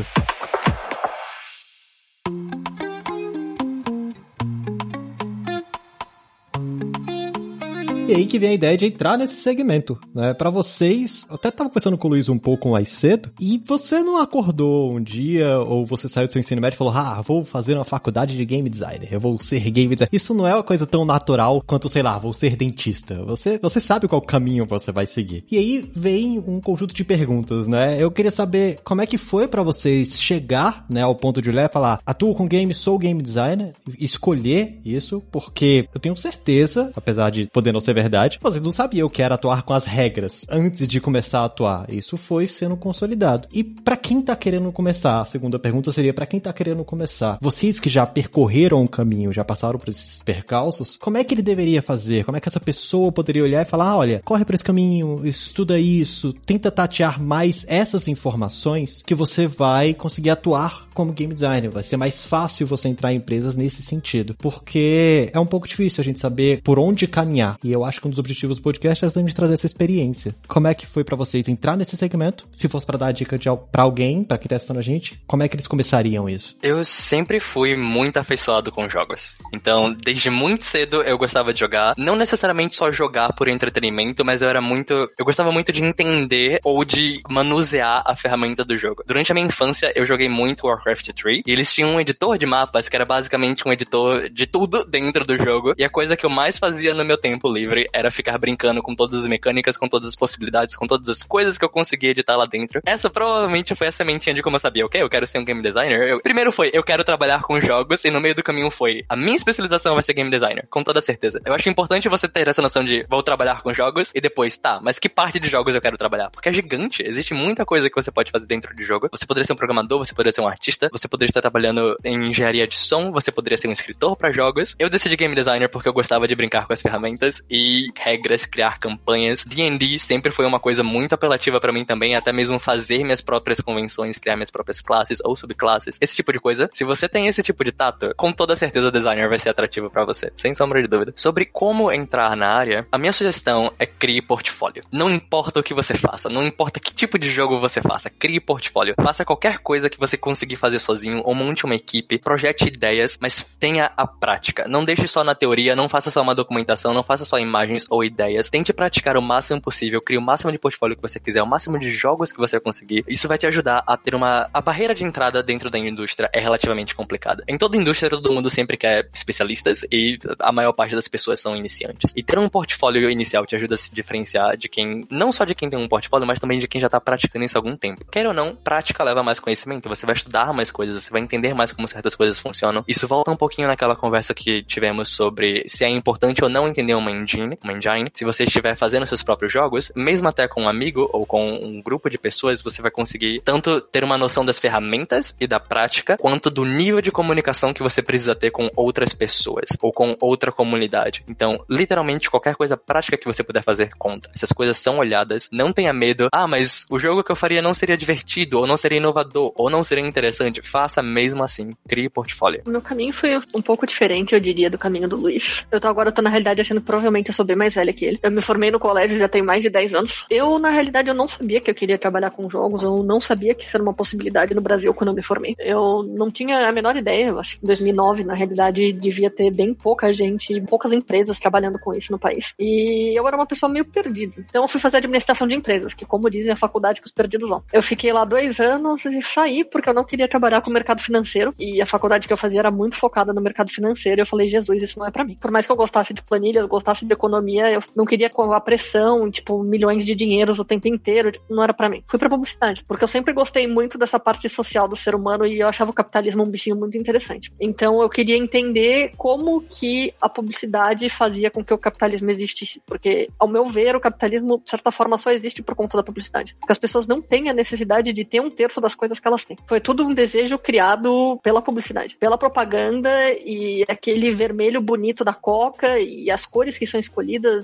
Aí 8.18 8.26
que 8.26 8.38
vem 8.38 8.50
a 8.50 8.54
ideia 8.54 8.76
de 8.76 8.87
entrar 8.87 9.16
nesse 9.16 9.37
segmento, 9.37 9.98
né? 10.14 10.34
Para 10.34 10.50
vocês, 10.50 11.26
eu 11.28 11.37
até 11.37 11.50
tava 11.50 11.70
conversando 11.70 11.96
com 11.96 12.08
o 12.08 12.10
Luiz 12.10 12.28
um 12.28 12.38
pouco 12.38 12.70
mais 12.70 12.88
cedo, 12.90 13.30
e 13.40 13.62
você 13.66 14.02
não 14.02 14.16
acordou 14.16 14.94
um 14.94 15.02
dia, 15.02 15.58
ou 15.58 15.87
você 15.87 16.08
saiu 16.08 16.26
do 16.26 16.32
seu 16.32 16.40
ensino 16.40 16.60
médio 16.60 16.76
e 16.76 16.78
falou, 16.78 16.92
ah, 16.94 17.20
vou 17.22 17.44
fazer 17.44 17.75
uma 17.75 17.84
faculdade 17.84 18.37
de 18.37 18.44
game 18.44 18.68
designer, 18.68 19.08
eu 19.10 19.20
vou 19.20 19.38
ser 19.40 19.60
game 19.70 19.94
designer. 19.94 20.10
Isso 20.12 20.34
não 20.34 20.46
é 20.46 20.54
uma 20.54 20.62
coisa 20.62 20.87
tão 20.87 21.04
natural 21.04 21.62
quanto, 21.66 21.88
sei 21.88 22.02
lá, 22.02 22.18
vou 22.18 22.35
ser 22.35 22.57
dentista. 22.57 23.22
Você, 23.24 23.59
você 23.59 23.81
sabe 23.81 24.09
qual 24.09 24.20
caminho 24.20 24.66
você 24.66 24.92
vai 24.92 25.07
seguir. 25.07 25.44
E 25.50 25.57
aí 25.57 25.90
vem 25.94 26.38
um 26.38 26.61
conjunto 26.61 26.94
de 26.94 27.04
perguntas, 27.04 27.68
né? 27.68 28.02
Eu 28.02 28.11
queria 28.11 28.31
saber 28.31 28.78
como 28.85 29.00
é 29.00 29.07
que 29.07 29.18
foi 29.18 29.46
para 29.46 29.62
vocês 29.62 30.20
chegar, 30.20 30.85
né, 30.90 31.02
ao 31.02 31.14
ponto 31.14 31.40
de 31.40 31.50
olhar 31.50 31.68
e 31.68 31.72
falar, 31.72 32.00
atuo 32.04 32.35
com 32.35 32.46
game, 32.46 32.72
sou 32.74 32.98
game 32.98 33.22
designer, 33.22 33.72
escolher 33.98 34.81
isso, 34.85 35.22
porque 35.31 35.88
eu 35.94 36.00
tenho 36.00 36.16
certeza, 36.16 36.92
apesar 36.96 37.31
de 37.31 37.46
poder 37.46 37.72
não 37.72 37.81
ser 37.81 37.94
verdade, 37.94 38.08
vocês 38.40 38.62
não 38.62 38.73
sabiam 38.73 39.07
o 39.07 39.11
que 39.11 39.23
era 39.23 39.35
atuar 39.35 39.62
com 39.62 39.73
as 39.73 39.85
regras 39.85 40.47
antes 40.49 40.87
de 40.87 41.01
começar 41.01 41.40
a 41.40 41.44
atuar. 41.44 41.87
Isso 41.88 42.16
foi 42.16 42.47
sendo 42.47 42.77
consolidado. 42.77 43.49
E 43.53 43.62
para 43.62 43.97
quem 43.97 44.21
tá 44.21 44.35
querendo 44.37 44.71
começar, 44.73 45.21
a 45.21 45.25
segunda 45.25 45.59
pergunta 45.59 45.92
seria 45.92 46.14
para 46.14 46.27
quem 46.27 46.40
tá 46.40 46.53
querendo 46.53 46.85
começar. 46.85 47.38
Vocês 47.40 47.81
que 47.81 47.88
já 47.88 48.07
percorreram 48.07 48.83
o 48.83 48.88
caminho, 48.88 49.33
já 49.33 49.44
passaram 49.44 49.79
por 49.79 49.88
esses 49.88 50.23
percalços, 50.23 50.97
como 51.01 51.16
é 51.16 51.25
que 51.25 51.35
ele 51.35 51.42
deveria 51.42 51.83
fazer? 51.83 52.25
Como 52.25 52.37
é 52.37 52.40
que 52.40 52.49
essa 52.49 52.61
pessoa 52.61 53.12
poderia 53.12 53.42
olhar 53.42 53.62
e 53.62 53.68
falar, 53.68 53.90
ah, 53.90 53.97
olha, 53.97 54.23
corre 54.25 54.44
por 54.44 54.55
esse 54.55 54.64
caminho, 54.64 55.27
estuda 55.27 55.79
isso, 55.79 56.33
tenta 56.44 56.71
tatear 56.71 57.21
mais 57.23 57.64
essas 57.68 58.09
informações 58.09 59.03
que 59.07 59.14
você 59.14 59.47
vai 59.47 59.94
conseguir 59.94 60.31
atuar 60.31 60.87
como 60.94 61.12
game 61.12 61.33
designer. 61.33 61.71
Vai 61.71 61.83
ser 61.83 61.97
mais 61.97 62.25
fácil 62.25 62.66
você 62.66 62.88
entrar 62.88 63.12
em 63.12 63.16
empresas 63.16 63.57
nesse 63.57 63.83
sentido, 63.83 64.35
porque 64.38 65.31
é 65.33 65.38
um 65.38 65.47
pouco 65.47 65.68
difícil 65.68 66.01
a 66.01 66.05
gente 66.05 66.18
saber 66.18 66.61
por 66.62 66.79
onde 66.79 67.07
caminhar. 67.07 67.59
E 67.62 67.73
eu 67.73 67.85
acho 67.88 68.01
que 68.01 68.07
um 68.07 68.11
dos 68.11 68.18
objetivos 68.18 68.57
do 68.57 68.62
podcast 68.62 69.05
é 69.05 69.09
de 69.09 69.35
trazer 69.35 69.55
essa 69.55 69.66
experiência. 69.66 70.35
Como 70.46 70.68
é 70.68 70.74
que 70.74 70.87
foi 70.87 71.03
para 71.03 71.16
vocês 71.16 71.48
entrar 71.48 71.77
nesse 71.77 71.96
segmento? 71.96 72.46
Se 72.53 72.68
fosse 72.68 72.87
para 72.87 72.98
dar 72.98 73.12
dica 73.12 73.38
para 73.72 73.83
alguém, 73.83 74.22
para 74.22 74.38
quem 74.38 74.48
tá 74.48 74.57
assistindo 74.57 74.79
a 74.79 74.83
gente, 74.83 75.20
como 75.27 75.42
é 75.42 75.48
que 75.48 75.57
eles 75.57 75.66
começariam 75.66 76.29
isso? 76.29 76.57
Eu 76.62 76.85
sempre 76.85 77.40
fui 77.40 77.77
muito 77.77 78.18
afeiçoado 78.18 78.70
com 78.70 78.88
jogos. 78.88 79.37
Então, 79.53 79.92
desde 79.92 80.31
muito 80.31 80.64
cedo 80.64 81.03
eu 81.03 81.16
gostava 81.18 81.53
de 81.53 81.61
jogar, 81.61 81.94
não 81.96 82.16
necessariamente 82.16 82.74
só 82.74 82.90
jogar 82.90 83.33
por 83.33 83.48
entretenimento, 83.48 84.24
mas 84.24 84.42
eu 84.42 84.48
era 84.48 84.61
muito, 84.61 84.92
eu 85.18 85.24
gostava 85.24 85.51
muito 85.53 85.72
de 85.72 85.83
entender 85.83 86.61
ou 86.64 86.85
de 86.85 87.20
manusear 87.29 88.03
a 88.07 88.16
ferramenta 88.16 88.64
do 88.64 88.77
jogo. 88.77 89.03
Durante 89.07 89.33
a 89.33 89.35
minha 89.35 89.46
infância, 89.46 89.92
eu 89.94 90.05
joguei 90.05 90.29
muito 90.29 90.66
Warcraft 90.66 91.11
3 91.14 91.42
e 91.46 91.51
eles 91.51 91.72
tinham 91.72 91.90
um 91.90 92.01
editor 92.01 92.38
de 92.38 92.46
mapas 92.46 92.88
que 92.88 92.96
era 92.96 93.05
basicamente 93.05 93.66
um 93.66 93.72
editor 93.72 94.29
de 94.29 94.46
tudo 94.46 94.85
dentro 94.85 95.24
do 95.24 95.38
jogo. 95.38 95.74
E 95.79 95.85
a 95.85 95.90
coisa 95.90 96.16
que 96.16 96.27
eu 96.27 96.31
mais 96.31 96.59
fazia 96.59 96.94
no 96.94 97.05
meu 97.05 97.18
tempo 97.18 97.51
livre 97.53 97.77
era 97.92 98.10
ficar 98.10 98.38
brincando 98.38 98.82
com 98.82 98.94
todas 98.94 99.20
as 99.20 99.26
mecânicas, 99.26 99.76
com 99.76 99.88
todas 99.88 100.08
as 100.08 100.16
possibilidades, 100.16 100.76
com 100.76 100.86
todas 100.86 101.08
as 101.08 101.22
coisas 101.22 101.58
que 101.58 101.64
eu 101.64 101.68
conseguia 101.68 102.10
editar 102.10 102.36
lá 102.36 102.46
dentro. 102.46 102.80
Essa 102.84 103.10
provavelmente 103.10 103.74
foi 103.74 103.88
a 103.88 103.92
sementinha 103.92 104.34
de 104.34 104.42
como 104.42 104.56
eu 104.56 104.60
sabia, 104.60 104.86
ok, 104.86 105.02
eu 105.02 105.08
quero 105.08 105.26
ser 105.26 105.38
um 105.38 105.44
game 105.44 105.62
designer. 105.62 106.00
Eu, 106.08 106.20
primeiro 106.20 106.52
foi, 106.52 106.70
eu 106.72 106.82
quero 106.82 107.04
trabalhar 107.04 107.42
com 107.42 107.60
jogos, 107.60 108.04
e 108.04 108.10
no 108.10 108.20
meio 108.20 108.34
do 108.34 108.42
caminho 108.42 108.70
foi, 108.70 109.04
a 109.08 109.16
minha 109.16 109.36
especialização 109.36 109.94
vai 109.94 110.02
ser 110.02 110.14
game 110.14 110.30
designer, 110.30 110.66
com 110.70 110.82
toda 110.82 111.00
certeza. 111.00 111.40
Eu 111.44 111.54
acho 111.54 111.68
importante 111.68 112.08
você 112.08 112.28
ter 112.28 112.48
essa 112.48 112.62
noção 112.62 112.84
de, 112.84 113.06
vou 113.08 113.22
trabalhar 113.22 113.62
com 113.62 113.72
jogos, 113.72 114.10
e 114.14 114.20
depois, 114.20 114.56
tá, 114.56 114.80
mas 114.82 114.98
que 114.98 115.08
parte 115.08 115.38
de 115.38 115.48
jogos 115.48 115.74
eu 115.74 115.80
quero 115.80 115.96
trabalhar? 115.96 116.30
Porque 116.30 116.48
é 116.48 116.52
gigante, 116.52 117.02
existe 117.02 117.34
muita 117.34 117.64
coisa 117.64 117.88
que 117.88 117.96
você 117.96 118.10
pode 118.10 118.30
fazer 118.30 118.46
dentro 118.46 118.74
de 118.74 118.82
jogo. 118.82 119.08
Você 119.12 119.26
poderia 119.26 119.44
ser 119.44 119.52
um 119.52 119.56
programador, 119.56 119.98
você 119.98 120.12
poderia 120.12 120.32
ser 120.32 120.40
um 120.40 120.48
artista, 120.48 120.88
você 120.90 121.08
poderia 121.08 121.30
estar 121.30 121.40
trabalhando 121.40 121.96
em 122.04 122.28
engenharia 122.28 122.66
de 122.66 122.76
som, 122.76 123.12
você 123.12 123.30
poderia 123.30 123.56
ser 123.56 123.68
um 123.68 123.72
escritor 123.72 124.16
para 124.16 124.32
jogos. 124.32 124.74
Eu 124.78 124.88
decidi 124.88 125.16
game 125.16 125.34
designer 125.34 125.68
porque 125.68 125.88
eu 125.88 125.92
gostava 125.92 126.26
de 126.26 126.34
brincar 126.34 126.66
com 126.66 126.72
as 126.72 126.82
ferramentas 126.82 127.42
e 127.50 127.67
regras, 127.96 128.46
criar 128.46 128.78
campanhas. 128.78 129.44
D&D 129.44 129.98
sempre 129.98 130.31
foi 130.31 130.46
uma 130.46 130.61
coisa 130.61 130.83
muito 130.83 131.14
apelativa 131.14 131.61
para 131.61 131.72
mim 131.72 131.85
também, 131.85 132.14
até 132.14 132.33
mesmo 132.33 132.59
fazer 132.59 133.02
minhas 133.02 133.20
próprias 133.20 133.61
convenções, 133.61 134.18
criar 134.18 134.37
minhas 134.37 134.50
próprias 134.50 134.81
classes 134.81 135.18
ou 135.24 135.35
subclasses, 135.35 135.98
esse 136.00 136.16
tipo 136.16 136.33
de 136.33 136.40
coisa. 136.40 136.70
Se 136.74 136.85
você 136.85 137.09
tem 137.09 137.26
esse 137.26 137.42
tipo 137.42 137.64
de 137.64 137.72
tato, 137.72 138.12
com 138.16 138.33
toda 138.33 138.54
certeza 138.54 138.88
o 138.88 138.92
designer 138.92 139.28
vai 139.28 139.38
ser 139.38 139.50
atrativo 139.50 139.90
para 139.90 140.04
você, 140.04 140.33
sem 140.37 140.54
sombra 140.54 140.83
de 140.83 140.88
dúvida. 140.88 141.12
Sobre 141.16 141.44
como 141.44 141.90
entrar 141.90 142.37
na 142.37 142.48
área, 142.48 142.87
a 142.90 142.98
minha 142.98 143.12
sugestão 143.12 143.72
é 143.78 143.87
crie 143.87 144.22
portfólio. 144.22 144.83
Não 144.92 145.11
importa 145.11 145.61
o 145.61 145.62
que 145.62 145.74
você 145.74 145.94
faça, 145.94 146.28
não 146.28 146.42
importa 146.42 146.81
que 146.81 146.92
tipo 146.94 147.18
de 147.18 147.31
jogo 147.31 147.61
você 147.61 147.81
faça, 147.81 148.11
crie 148.11 148.40
portfólio. 148.40 148.94
Faça 149.00 149.24
qualquer 149.24 149.59
coisa 149.59 149.90
que 149.90 149.98
você 149.98 150.16
conseguir 150.16 150.57
fazer 150.57 150.78
sozinho, 150.78 151.22
ou 151.24 151.35
monte 151.35 151.64
uma 151.64 151.74
equipe, 151.74 152.18
projete 152.18 152.68
ideias, 152.68 153.18
mas 153.20 153.42
tenha 153.59 153.90
a 153.96 154.07
prática. 154.07 154.66
Não 154.68 154.85
deixe 154.85 155.07
só 155.07 155.22
na 155.22 155.35
teoria, 155.35 155.76
não 155.76 155.88
faça 155.88 156.11
só 156.11 156.20
uma 156.20 156.35
documentação, 156.35 156.92
não 156.92 157.02
faça 157.02 157.24
só 157.24 157.38
imagens 157.59 157.87
ou 157.90 158.05
ideias. 158.05 158.49
Tente 158.49 158.73
praticar 158.73 159.16
o 159.16 159.23
máximo 159.23 159.61
possível, 159.61 160.01
crie 160.01 160.18
o 160.18 160.23
máximo 160.23 160.53
de 160.53 160.59
portfólio 160.59 160.97
que 160.97 161.03
você 161.03 161.18
quiser, 161.18 161.42
o 161.42 161.47
máximo 161.47 161.79
de 161.79 161.90
jogos 161.92 162.31
que 162.31 162.38
você 162.38 162.61
conseguir. 162.61 163.05
Isso 163.09 163.27
vai 163.27 163.37
te 163.37 163.47
ajudar 163.47 163.83
a 163.87 163.97
ter 163.97 164.14
uma. 164.14 164.49
A 164.53 164.61
barreira 164.61 164.94
de 164.94 165.05
entrada 165.05 165.42
dentro 165.42 165.71
da 165.71 165.79
indústria 165.79 166.31
é 166.33 166.40
relativamente 166.40 166.94
complicada. 166.94 167.42
Em 167.49 167.59
toda 167.59 167.77
indústria, 167.77 168.11
todo 168.11 168.33
mundo 168.33 168.51
sempre 168.51 168.77
quer 168.77 169.09
especialistas 169.12 169.85
e 169.90 170.18
a 170.38 170.53
maior 170.53 170.73
parte 170.73 170.94
das 170.94 171.09
pessoas 171.09 171.40
são 171.40 171.57
iniciantes. 171.57 172.12
E 172.16 172.23
ter 172.23 172.38
um 172.38 172.49
portfólio 172.49 173.11
inicial 173.11 173.44
te 173.44 173.57
ajuda 173.57 173.75
a 173.75 173.77
se 173.77 173.92
diferenciar 173.92 174.57
de 174.57 174.68
quem. 174.68 175.05
Não 175.11 175.33
só 175.33 175.44
de 175.44 175.55
quem 175.55 175.68
tem 175.68 175.79
um 175.79 175.88
portfólio, 175.88 176.27
mas 176.27 176.38
também 176.38 176.59
de 176.59 176.68
quem 176.68 176.81
já 176.81 176.88
tá 176.88 177.01
praticando 177.01 177.44
isso 177.44 177.57
há 177.57 177.61
algum 177.61 177.77
tempo. 177.77 178.05
Quer 178.11 178.27
ou 178.27 178.35
não, 178.35 178.55
prática 178.55 179.03
leva 179.03 179.23
mais 179.23 179.40
conhecimento. 179.40 179.88
Você 179.88 180.07
vai 180.07 180.14
estudar 180.14 180.53
mais 180.53 180.71
coisas, 180.71 181.05
você 181.05 181.11
vai 181.11 181.21
entender 181.21 181.55
mais 181.55 181.73
como 181.73 181.88
certas 181.88 182.14
coisas 182.14 182.38
funcionam. 182.38 182.85
Isso 182.87 183.09
volta 183.09 183.31
um 183.31 183.37
pouquinho 183.37 183.66
naquela 183.66 183.97
conversa 183.97 184.35
que 184.35 184.62
tivemos 184.62 185.09
sobre 185.09 185.64
se 185.66 185.85
é 185.85 185.88
importante 185.88 186.42
ou 186.42 186.51
não 186.51 186.68
entender 186.68 186.94
uma 186.94 187.11
engine, 187.11 187.47
uma 187.62 187.72
engine. 187.72 188.11
Se 188.12 188.24
você 188.24 188.44
estiver 188.44 188.76
fazendo 188.76 189.06
seus 189.06 189.22
próprios 189.22 189.52
jogos, 189.52 189.92
mesmo 189.96 190.28
até 190.28 190.48
com 190.48 190.62
um 190.62 190.68
amigo 190.68 191.08
ou 191.12 191.24
com 191.24 191.48
um 191.48 191.80
grupo 191.82 192.11
de 192.11 192.18
pessoas, 192.18 192.62
você 192.62 192.82
vai 192.82 192.90
conseguir 192.90 193.40
tanto 193.44 193.80
ter 193.80 194.04
uma 194.04 194.18
noção 194.18 194.44
das 194.44 194.58
ferramentas 194.58 195.37
e 195.40 195.46
da 195.46 195.61
prática, 195.61 196.16
quanto 196.16 196.50
do 196.50 196.64
nível 196.64 197.00
de 197.00 197.11
comunicação 197.11 197.72
que 197.72 197.82
você 197.82 198.02
precisa 198.02 198.34
ter 198.34 198.50
com 198.50 198.70
outras 198.74 199.14
pessoas 199.14 199.68
ou 199.80 199.92
com 199.92 200.16
outra 200.20 200.50
comunidade. 200.50 201.22
Então, 201.28 201.64
literalmente, 201.68 202.30
qualquer 202.30 202.54
coisa 202.54 202.76
prática 202.76 203.16
que 203.16 203.26
você 203.26 203.42
puder 203.42 203.62
fazer 203.62 203.90
conta. 203.98 204.30
Essas 204.34 204.52
coisas 204.52 204.78
são 204.78 204.98
olhadas. 204.98 205.48
Não 205.52 205.72
tenha 205.72 205.92
medo. 205.92 206.28
Ah, 206.32 206.46
mas 206.46 206.87
o 206.90 206.98
jogo 206.98 207.22
que 207.22 207.30
eu 207.30 207.37
faria 207.37 207.62
não 207.62 207.74
seria 207.74 207.96
divertido, 207.96 208.58
ou 208.58 208.66
não 208.66 208.76
seria 208.76 208.98
inovador, 208.98 209.52
ou 209.54 209.70
não 209.70 209.82
seria 209.82 210.06
interessante. 210.06 210.62
Faça 210.62 211.02
mesmo 211.02 211.42
assim. 211.42 211.72
Crie 211.88 212.08
portfólio. 212.08 212.62
Meu 212.66 212.82
caminho 212.82 213.12
foi 213.12 213.37
um 213.54 213.62
pouco 213.62 213.87
diferente, 213.87 214.34
eu 214.34 214.40
diria, 214.40 214.70
do 214.70 214.78
caminho 214.78 215.08
do 215.08 215.16
Luiz. 215.16 215.66
Eu 215.70 215.80
tô 215.80 215.88
agora, 215.88 216.12
tô 216.12 216.22
na 216.22 216.30
realidade 216.30 216.61
achando 216.61 216.80
provavelmente 216.80 217.28
eu 217.28 217.34
sou 217.38 217.46
bem 217.46 217.57
mais 217.57 217.74
velha 217.74 217.92
que 217.92 218.05
ele. 218.05 218.18
Eu 218.20 218.31
me 218.31 218.40
formei 218.40 218.70
no 218.70 218.81
colégio 218.81 219.16
já 219.16 219.29
tem 219.29 219.42
mais 219.42 219.62
de 219.62 219.70
10 219.70 219.94
anos. 219.94 220.27
Eu, 220.29 220.59
na 220.59 220.70
realidade, 220.70 221.09
eu 221.09 221.14
não 221.14 221.29
sabia 221.29 221.61
que 221.61 221.70
eu 221.70 221.74
queria 221.74 221.96
trabalhar 221.96 222.31
com 222.31 222.51
jogos, 222.51 222.83
eu 222.83 223.03
não 223.05 223.20
sabia 223.20 223.55
que 223.55 223.64
isso 223.64 223.77
era 223.77 223.83
uma 223.83 223.94
possibilidade 223.94 224.55
no 224.55 224.61
Brasil 224.61 224.92
quando 224.92 225.11
eu 225.11 225.14
me 225.14 225.22
formei. 225.22 225.55
Eu 225.59 226.03
não 226.03 226.31
tinha 226.31 226.68
a 226.68 226.72
menor 226.72 226.96
ideia, 226.96 227.29
eu 227.29 227.38
acho 227.38 227.59
que 227.59 227.64
em 227.64 227.66
2009, 227.66 228.24
na 228.24 228.35
realidade, 228.35 228.92
devia 228.92 229.31
ter 229.31 229.53
bem 229.53 229.72
pouca 229.72 230.12
gente, 230.12 230.61
poucas 230.62 230.92
empresas 230.92 231.38
trabalhando 231.38 231.79
com 231.79 231.94
isso 231.94 232.11
no 232.11 232.18
país. 232.18 232.55
E 232.59 233.16
eu 233.16 233.27
era 233.27 233.37
uma 233.37 233.46
pessoa 233.46 233.70
meio 233.70 233.85
perdida. 233.85 234.35
Então 234.38 234.62
eu 234.62 234.68
fui 234.68 234.81
fazer 234.81 234.96
administração 234.96 235.46
de 235.46 235.55
empresas, 235.55 235.94
que 235.94 236.05
como 236.05 236.29
dizem, 236.29 236.51
é 236.51 236.53
a 236.53 236.57
faculdade 236.57 237.01
que 237.01 237.07
os 237.07 237.12
perdidos 237.12 237.48
vão. 237.48 237.62
Eu 237.72 237.83
fiquei 237.83 238.12
lá 238.12 238.24
dois 238.24 238.59
anos 238.59 239.05
e 239.05 239.22
saí 239.22 239.64
porque 239.64 239.88
eu 239.88 239.94
não 239.94 240.05
queria 240.05 240.27
trabalhar 240.27 240.61
com 240.61 240.70
o 240.70 240.72
mercado 240.72 241.01
financeiro. 241.01 241.55
E 241.59 241.81
a 241.81 241.87
faculdade 241.87 242.27
que 242.27 242.33
eu 242.33 242.37
fazia 242.37 242.59
era 242.59 242.70
muito 242.70 242.96
focada 242.96 243.33
no 243.33 243.40
mercado 243.40 243.70
financeiro. 243.70 244.20
Eu 244.20 244.27
falei, 244.27 244.48
Jesus, 244.48 244.83
isso 244.83 244.98
não 244.98 245.07
é 245.07 245.11
para 245.11 245.24
mim. 245.24 245.37
Por 245.40 245.51
mais 245.51 245.64
que 245.64 245.72
eu 245.72 245.77
gostasse 245.77 246.12
de 246.12 246.22
planilhas, 246.22 246.66
gostasse 246.66 247.05
de 247.05 247.12
economia, 247.12 247.27
eu 247.36 247.82
não 247.94 248.04
queria 248.04 248.30
a 248.38 248.60
pressão, 248.60 249.30
tipo, 249.30 249.62
milhões 249.62 250.04
de 250.04 250.14
dinheiros 250.14 250.58
o 250.58 250.64
tempo 250.64 250.88
inteiro, 250.88 251.32
tipo, 251.32 251.54
não 251.54 251.62
era 251.62 251.74
para 251.74 251.88
mim. 251.88 252.02
Fui 252.06 252.18
pra 252.18 252.28
publicidade, 252.28 252.84
porque 252.86 253.04
eu 253.04 253.08
sempre 253.08 253.32
gostei 253.32 253.66
muito 253.66 253.98
dessa 253.98 254.18
parte 254.18 254.48
social 254.48 254.88
do 254.88 254.96
ser 254.96 255.14
humano 255.14 255.46
e 255.46 255.60
eu 255.60 255.66
achava 255.66 255.90
o 255.90 255.94
capitalismo 255.94 256.42
um 256.42 256.50
bichinho 256.50 256.76
muito 256.76 256.96
interessante. 256.96 257.52
Então 257.60 258.00
eu 258.00 258.08
queria 258.08 258.36
entender 258.36 259.12
como 259.16 259.60
que 259.62 260.14
a 260.20 260.28
publicidade 260.28 261.08
fazia 261.08 261.50
com 261.50 261.64
que 261.64 261.74
o 261.74 261.78
capitalismo 261.78 262.30
existisse, 262.30 262.80
porque 262.86 263.28
ao 263.38 263.48
meu 263.48 263.66
ver 263.66 263.96
o 263.96 264.00
capitalismo 264.00 264.60
de 264.62 264.70
certa 264.70 264.90
forma 264.90 265.18
só 265.18 265.30
existe 265.30 265.62
por 265.62 265.74
conta 265.74 265.96
da 265.96 266.02
publicidade, 266.02 266.56
porque 266.60 266.72
as 266.72 266.78
pessoas 266.78 267.06
não 267.06 267.20
têm 267.20 267.48
a 267.48 267.54
necessidade 267.54 268.12
de 268.12 268.24
ter 268.24 268.40
um 268.40 268.50
terço 268.50 268.80
das 268.80 268.94
coisas 268.94 269.18
que 269.18 269.26
elas 269.26 269.44
têm. 269.44 269.56
Foi 269.66 269.80
tudo 269.80 270.04
um 270.04 270.14
desejo 270.14 270.58
criado 270.58 271.38
pela 271.42 271.62
publicidade, 271.62 272.16
pela 272.16 272.38
propaganda 272.38 273.10
e 273.32 273.84
aquele 273.88 274.32
vermelho 274.32 274.80
bonito 274.80 275.24
da 275.24 275.34
Coca 275.34 275.98
e 275.98 276.30
as 276.30 276.46
cores 276.46 276.78
que 276.78 276.86
são 276.86 277.00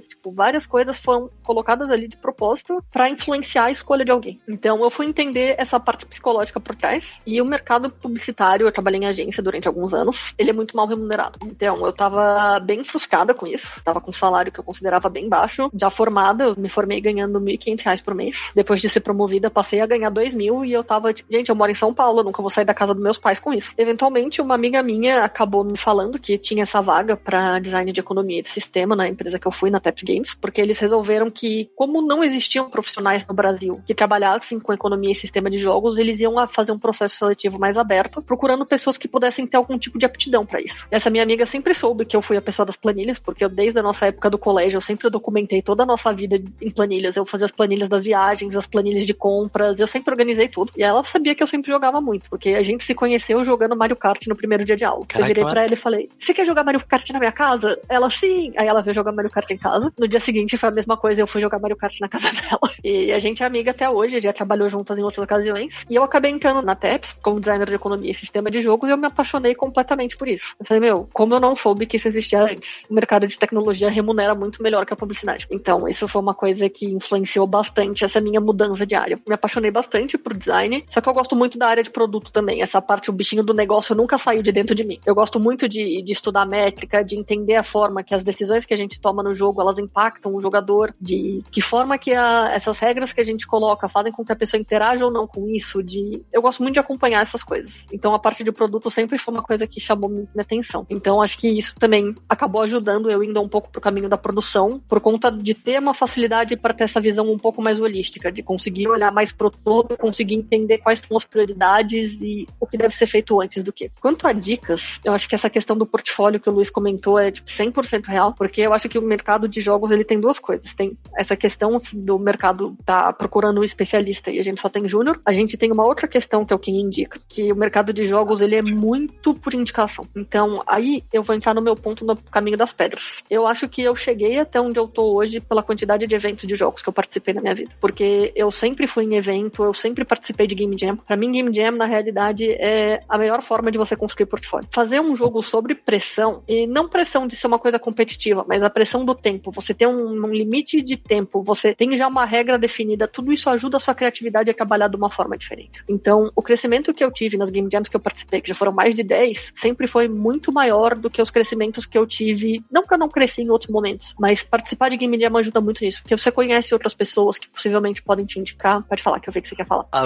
tipo, 0.09 0.33
várias 0.33 0.67
coisas 0.67 0.99
foram 0.99 1.31
colocadas 1.43 1.91
ali 1.91 2.09
de 2.09 2.17
propósito 2.17 2.83
para 2.93 3.09
influenciar 3.09 3.65
a 3.65 3.71
escolha 3.71 4.05
de 4.05 4.11
alguém. 4.11 4.41
Então 4.49 4.83
eu 4.83 4.91
fui 4.91 5.07
entender 5.07 5.55
essa 5.59 5.79
parte 5.79 6.07
psicológica 6.07 6.61
por 6.61 6.75
trás 6.75 7.19
e 7.27 7.41
o 7.41 7.45
mercado 7.45 7.91
publicitário, 7.91 8.67
eu 8.67 8.73
trabalhei 8.73 9.01
em 9.01 9.07
agência 9.07 9.43
durante 9.43 9.69
alguns 9.69 9.95
anos, 9.95 10.35
ele 10.39 10.51
é 10.51 10.53
muito 10.53 10.77
mal 10.77 10.87
remunerado. 10.87 11.39
Então 11.45 11.85
eu 11.85 11.93
tava 11.93 12.59
bem 12.61 12.83
frustrada 12.85 13.35
com 13.35 13.47
isso, 13.47 13.71
tava 13.83 14.01
com 14.01 14.11
um 14.11 14.13
salário 14.13 14.53
que 14.53 14.59
eu 14.59 14.65
considerava 14.65 15.09
bem 15.09 15.29
baixo, 15.29 15.71
já 15.75 15.91
formada, 15.91 16.45
eu 16.45 16.57
me 16.57 16.69
formei 16.69 17.01
ganhando 17.01 17.39
R$ 17.39 17.57
1.500 17.57 18.03
por 18.03 18.15
mês. 18.15 18.51
Depois 18.55 18.81
de 18.81 18.89
ser 18.89 19.01
promovida, 19.01 19.51
passei 19.51 19.81
a 19.81 19.87
ganhar 19.87 20.13
R$ 20.13 20.35
mil 20.35 20.65
e 20.65 20.73
eu 20.73 20.83
tava, 20.83 21.13
tipo, 21.13 21.33
gente, 21.33 21.49
eu 21.49 21.55
moro 21.55 21.71
em 21.71 21.75
São 21.75 21.93
Paulo, 21.93 22.23
nunca 22.23 22.43
vou 22.43 22.51
sair 22.51 22.65
da 22.65 22.75
casa 22.75 22.95
dos 22.95 23.03
meus 23.03 23.19
pais 23.19 23.39
com 23.39 23.53
isso. 23.53 23.73
Eventualmente, 23.77 24.41
uma 24.41 24.55
amiga 24.55 24.83
minha 24.83 25.25
acabou 25.25 25.65
me 25.65 25.77
falando 25.77 26.19
que 26.19 26.39
tinha 26.39 26.63
essa 26.63 26.81
vaga 26.81 27.17
para 27.17 27.59
design 27.59 27.93
de 27.93 28.01
economia 28.01 28.43
de 28.43 28.51
sistema 28.51 28.95
na 28.97 29.09
empresa 29.09 29.39
que 29.45 29.49
eu 29.49 29.53
fui, 29.53 29.71
na 29.71 29.79
Taps 29.79 30.03
Games, 30.03 30.35
porque 30.35 30.61
eles 30.61 30.79
resolveram 30.79 31.31
que, 31.31 31.71
como 31.77 32.01
não 32.01 32.25
existiam 32.25 32.71
profissionais 32.71 33.27
no 33.27 33.35
Brasil 33.35 33.83
que 33.87 33.95
trabalhassem 33.95 34.59
com 34.59 34.73
economia 34.73 35.13
e 35.13 35.17
sistema 35.17 35.51
de 35.51 35.59
jogos, 35.59 35.99
eles 35.99 36.19
iam 36.21 36.35
fazer 36.49 36.73
um 36.73 36.79
processo 36.79 37.17
seletivo 37.17 37.59
mais 37.59 37.77
aberto, 37.77 38.23
procurando 38.23 38.65
pessoas 38.65 38.97
que 38.97 39.07
pudessem 39.07 39.47
ter 39.47 39.59
algum 39.59 39.79
tipo 39.79 39.99
de 39.99 40.07
aptidão 40.07 40.47
para 40.47 40.61
isso. 40.61 40.87
Essa 40.91 41.11
minha 41.11 41.23
amiga 41.23 41.45
sempre 41.45 41.75
soube 41.75 42.07
que 42.07 42.17
eu 42.17 42.23
fui 42.23 42.37
a 42.37 42.43
pessoa 42.43 42.65
das 42.65 42.77
planilhas, 42.77 43.19
porque 43.19 43.45
eu, 43.45 43.49
desde 43.49 43.79
a 43.79 43.83
nossa 43.83 44.07
época 44.07 44.31
do 44.31 44.39
colégio, 44.39 44.79
eu 44.79 44.81
sempre 44.81 45.11
documentei 45.11 45.61
toda 45.61 45.83
a 45.83 45.87
nossa 45.87 46.13
vida 46.13 46.41
em 46.61 46.71
planilhas. 46.71 47.17
Eu 47.17 47.27
fazia 47.27 47.45
as 47.45 47.53
planilhas 47.53 47.89
das 47.89 48.05
viagens, 48.05 48.57
as 48.57 48.67
planilhas 48.67 49.07
de 49.07 49.13
compras, 49.13 49.79
eu 49.79 49.87
sempre 49.87 50.11
organizei 50.11 50.49
tudo. 50.49 50.73
E 50.77 50.83
ela 50.83 51.05
sabia 51.05 51.35
que 51.35 51.43
eu 51.43 51.47
sempre 51.47 51.71
jogava 51.71 52.01
muito, 52.01 52.31
porque 52.31 52.51
a 52.51 52.63
gente 52.63 52.85
se 52.85 52.95
conheceu 52.95 53.45
jogando 53.45 53.77
Mario 53.77 53.97
Kart 53.97 54.27
no 54.27 54.37
primeiro 54.37 54.65
dia 54.65 54.77
de 54.77 54.85
aula. 54.85 55.05
Caraca, 55.07 55.25
eu 55.25 55.35
virei 55.35 55.45
pra 55.45 55.65
ela 55.65 55.75
e 55.75 55.77
falei: 55.77 56.09
Você 56.19 56.33
quer 56.33 56.47
jogar 56.47 56.65
Mario 56.65 56.85
Kart 56.87 57.09
na 57.11 57.19
minha 57.19 57.33
casa? 57.33 57.79
Ela, 57.89 58.09
sim. 58.09 58.53
Aí 58.57 58.67
ela 58.67 58.81
veio 58.81 58.95
jogar 58.95 59.13
Mario 59.13 59.24
Kart 59.31 59.51
em 59.51 59.59
casa. 59.59 59.93
No 59.99 60.09
dia 60.09 60.21
seguinte 60.21 60.57
foi 60.57 60.69
a 60.69 60.73
mesma 60.73 60.97
coisa, 60.97 61.21
eu 61.21 61.27
fui 61.27 61.41
jogar 61.41 61.59
Mario 61.59 61.77
Kart 61.77 61.99
na 62.01 62.09
casa 62.09 62.31
dela. 62.43 62.73
E 62.83 63.13
a 63.13 63.19
gente 63.19 63.43
é 63.43 63.47
amiga 63.47 63.71
até 63.71 63.89
hoje, 63.89 64.21
já 64.21 64.33
trabalhou 64.33 64.69
juntas 64.69 64.99
em 64.99 65.03
outras 65.03 65.25
ocasiões. 65.25 65.85
E 65.89 65.95
eu 65.95 66.03
acabei 66.03 66.31
entrando 66.31 66.63
na 66.63 66.75
TEPS 66.75 67.15
como 67.23 67.41
designer 67.41 67.69
de 67.69 67.77
economia 67.77 68.11
e 68.11 68.15
sistema 68.15 68.51
de 68.51 68.61
jogos 68.61 68.89
e 68.89 68.93
eu 68.93 68.99
me 68.99 69.07
apaixonei 69.07 69.55
completamente 69.55 70.17
por 70.17 70.29
isso. 70.29 70.55
Eu 70.59 70.67
falei, 70.67 70.81
meu, 70.81 71.09
como 71.13 71.35
eu 71.35 71.41
não 71.41 71.55
soube 71.55 71.87
que 71.87 71.97
isso 71.97 72.09
existia 72.09 72.43
antes? 72.43 72.83
O 72.89 72.95
mercado 72.95 73.27
de 73.27 73.39
tecnologia 73.39 73.91
remunera 73.91 74.35
muito 74.35 74.63
melhor 74.63 74.85
que 74.87 74.93
a 74.93 74.97
publicidade. 74.97 75.47
Então, 75.51 75.89
isso 75.89 76.09
foi 76.09 76.21
uma 76.21 76.35
coisa 76.35 76.69
que 76.69 76.87
influenciou 76.87 77.47
bastante 77.47 78.05
essa 78.05 78.21
minha 78.21 78.41
mudança 78.41 78.87
de 78.87 78.95
área. 78.95 79.19
Me 79.27 79.35
apaixonei 79.35 79.71
bastante 79.71 80.19
por 80.19 80.35
design, 80.35 80.85
só 80.89 81.01
que 81.01 81.09
eu 81.09 81.15
gosto 81.15 81.37
muito 81.37 81.59
da 81.59 81.69
área 81.69 81.83
de 81.83 81.91
produto 81.91 82.33
também. 82.33 82.63
Essa 82.63 82.81
parte, 82.81 83.11
o 83.11 83.13
bichinho 83.13 83.43
do 83.43 83.55
negócio 83.55 83.95
nunca 83.95 84.19
saiu 84.19 84.43
de 84.43 84.53
dentro 84.53 84.75
de 84.75 84.85
mim. 84.85 84.99
Eu 85.05 85.15
gosto 85.15 85.39
muito 85.39 85.69
de, 85.69 86.03
de 86.03 86.13
estudar 86.13 86.47
métrica, 86.47 87.05
de 87.05 87.17
entender 87.17 87.55
a 87.55 87.63
forma 87.63 88.03
que 88.03 88.15
as 88.15 88.25
decisões 88.25 88.65
que 88.65 88.75
a 88.75 88.77
gente 88.77 89.01
toma 89.01 89.14
no 89.23 89.35
jogo, 89.35 89.61
elas 89.61 89.79
impactam 89.79 90.35
o 90.35 90.41
jogador, 90.41 90.95
de 91.01 91.43
que 91.51 91.61
forma 91.61 91.99
que 91.99 92.13
a, 92.13 92.53
essas 92.53 92.79
regras 92.79 93.13
que 93.13 93.21
a 93.21 93.25
gente 93.25 93.47
coloca 93.47 93.89
fazem 93.89 94.13
com 94.13 94.25
que 94.25 94.33
a 94.33 94.37
pessoa 94.37 94.61
interaja 94.61 95.05
ou 95.05 95.11
não 95.11 95.27
com 95.27 95.49
isso, 95.49 95.83
de... 95.83 96.23
Eu 96.33 96.43
gosto 96.43 96.63
muito 96.63 96.75
de 96.75 96.81
acompanhar 96.81 97.23
essas 97.23 97.43
coisas. 97.43 97.87
Então, 97.93 98.15
a 98.15 98.19
parte 98.19 98.43
de 98.43 98.53
produto 98.53 98.91
sempre 98.91 99.19
foi 99.19 99.35
uma 99.35 99.43
coisa 99.43 99.67
que 99.67 99.81
chamou 99.81 100.09
minha 100.09 100.27
atenção. 100.39 100.87
Então, 100.89 101.21
acho 101.21 101.39
que 101.39 101.49
isso 101.49 101.75
também 101.79 102.15
acabou 102.29 102.63
ajudando 102.63 103.11
eu 103.11 103.23
indo 103.23 103.41
um 103.41 103.49
pouco 103.49 103.71
pro 103.71 103.81
caminho 103.81 104.09
da 104.09 104.17
produção, 104.17 104.81
por 104.89 105.01
conta 105.01 105.31
de 105.31 105.55
ter 105.55 105.79
uma 105.79 105.95
facilidade 105.95 106.57
para 106.57 106.75
ter 106.75 106.85
essa 106.85 107.01
visão 107.01 107.31
um 107.31 107.39
pouco 107.39 107.63
mais 107.63 107.81
holística, 107.81 108.31
de 108.31 108.43
conseguir 108.43 108.89
olhar 108.89 109.13
mais 109.13 109.33
pro 109.33 109.51
todo, 109.51 109.97
conseguir 109.97 110.35
entender 110.35 110.79
quais 110.79 111.01
são 111.01 111.17
as 111.17 111.25
prioridades 111.25 112.21
e 112.21 112.47
o 112.61 112.67
que 112.67 112.77
deve 112.77 112.95
ser 112.95 113.07
feito 113.07 113.41
antes 113.41 113.63
do 113.63 113.73
que. 113.73 113.91
Quanto 114.01 114.27
a 114.27 114.33
dicas, 114.33 115.01
eu 115.05 115.13
acho 115.13 115.29
que 115.29 115.35
essa 115.35 115.51
questão 115.51 115.77
do 115.77 115.87
portfólio 115.87 116.41
que 116.41 116.49
o 116.49 116.53
Luiz 116.53 116.71
comentou 116.71 117.19
é 117.19 117.31
tipo 117.31 117.49
100% 117.49 118.07
real, 118.07 118.35
porque 118.35 118.61
eu 118.61 118.73
acho 118.73 118.89
que 118.89 118.99
mercado 119.05 119.49
de 119.49 119.61
jogos 119.61 119.91
ele 119.91 120.05
tem 120.05 120.21
duas 120.21 120.39
coisas. 120.39 120.75
Tem 120.75 120.97
essa 121.17 121.37
questão 121.37 121.81
do 121.93 122.19
mercado 122.19 122.77
tá 122.85 123.13
procurando 123.13 123.61
um 123.61 123.65
especialista 123.65 124.31
e 124.31 124.39
a 124.39 124.43
gente 124.43 124.61
só 124.61 124.69
tem 124.69 124.87
júnior. 124.89 125.21
A 125.25 125.33
gente 125.33 125.57
tem 125.57 125.73
uma 125.73 125.85
outra 125.85 126.09
questão 126.09 126.45
que 126.45 126.53
é 126.53 126.57
o 126.57 126.59
que 126.59 126.71
indica, 126.71 127.19
que 127.29 127.53
o 127.53 127.57
mercado 127.57 127.93
de 127.93 128.07
jogos 128.07 128.41
ele 128.41 128.57
é 128.57 128.63
muito 128.63 129.35
por 129.35 129.55
indicação. 129.55 130.07
Então, 130.15 130.63
aí 130.67 131.05
eu 131.13 131.23
vou 131.23 131.35
entrar 131.35 131.55
no 131.55 131.63
meu 131.63 131.77
ponto 131.77 132.05
no 132.05 132.17
caminho 132.17 132.57
das 132.57 132.73
pedras. 132.73 133.23
Eu 133.29 133.47
acho 133.47 133.69
que 133.69 133.83
eu 133.83 133.95
cheguei 133.97 134.39
até 134.39 134.61
onde 134.61 134.79
eu 134.79 134.87
tô 134.87 135.15
hoje 135.15 135.41
pela 135.41 135.63
quantidade 135.63 136.07
de 136.07 136.15
eventos 136.15 136.47
de 136.47 136.55
jogos 136.55 136.83
que 136.83 136.89
eu 136.89 136.93
participei 136.93 137.35
na 137.35 137.41
minha 137.41 137.55
vida, 137.55 137.71
porque 137.81 138.33
eu 138.35 138.51
sempre 138.51 138.87
fui 138.87 139.05
em 139.05 139.17
evento, 139.17 139.65
eu 139.65 139.75
sempre 139.75 140.05
participei 140.05 140.47
de 140.47 140.55
Game 140.55 140.77
Jam. 140.79 140.97
Para 140.97 141.17
mim, 141.17 141.33
Game 141.33 141.53
Jam 141.53 141.73
na 141.73 141.85
realidade 141.85 142.51
é 142.53 143.01
a 143.09 143.19
melhor 143.19 143.43
forma 143.43 143.71
de 143.71 143.79
você 143.79 143.97
construir 143.97 144.27
portfólio. 144.27 144.69
Fazer 144.71 145.01
um 145.01 145.17
jogo 145.17 145.43
sobre 145.43 145.75
pressão 145.75 146.43
e 146.49 146.67
não 146.67 146.89
pressão 146.89 147.27
de 147.27 147.37
ser 147.37 147.47
uma 147.47 147.59
coisa 147.59 147.79
competitiva, 147.79 148.45
mas 148.49 148.63
a 148.63 148.71
pressão 148.71 148.94
do 149.03 149.15
tempo. 149.15 149.51
Você 149.51 149.73
tem 149.73 149.89
um, 149.89 150.27
um 150.27 150.31
limite 150.31 150.83
de 150.83 150.99
tempo, 150.99 151.43
você 151.43 151.75
tem 151.75 151.97
já 151.97 152.07
uma 152.07 152.27
regra 152.27 152.59
definida. 152.59 153.09
Tudo 153.09 153.33
isso 153.33 153.49
ajuda 153.49 153.79
a 153.79 153.81
sua 153.81 153.95
criatividade 153.95 154.51
a 154.51 154.55
trabalhar 154.55 154.89
de 154.89 154.97
uma 154.97 155.11
forma 155.11 155.39
diferente. 155.39 155.83
Então, 155.89 156.31
o 156.37 156.43
crescimento 156.43 156.93
que 156.93 157.03
eu 157.03 157.11
tive 157.11 157.39
nas 157.39 157.49
Game 157.49 157.69
Jams 157.73 157.89
que 157.89 157.97
eu 157.97 158.01
participei, 158.01 158.43
que 158.43 158.49
já 158.49 158.55
foram 158.55 158.73
mais 158.73 158.95
de 158.95 159.03
10, 159.03 159.55
sempre 159.55 159.89
foi 159.89 160.07
muito 160.09 160.53
maior 160.53 160.95
do 160.99 161.09
que 161.09 161.23
os 161.23 161.31
crescimentos 161.31 161.87
que 161.87 161.97
eu 161.97 162.07
tive. 162.07 162.63
Não 162.71 162.83
que 162.83 162.93
eu 162.93 162.99
não 162.99 163.09
cresci 163.09 163.43
em 163.43 163.49
outros 163.49 163.71
momentos, 163.71 164.15
mas 164.19 164.43
participar 164.43 164.91
de 164.91 164.97
Game 164.97 165.19
Jam 165.19 165.37
ajuda 165.39 165.61
muito 165.61 165.83
nisso, 165.83 166.03
porque 166.03 166.17
você 166.17 166.31
conhece 166.31 166.75
outras 166.75 166.93
pessoas 166.93 167.39
que 167.39 167.49
possivelmente 167.49 168.03
podem 168.03 168.27
te 168.27 168.39
indicar. 168.39 168.83
Pode 168.83 169.03
falar, 169.03 169.21
que 169.21 169.29
eu 169.29 169.33
vi 169.33 169.41
que 169.41 169.49
você 169.49 169.57
quer 169.57 169.67
falar. 169.67 169.87
Ah, 169.93 170.05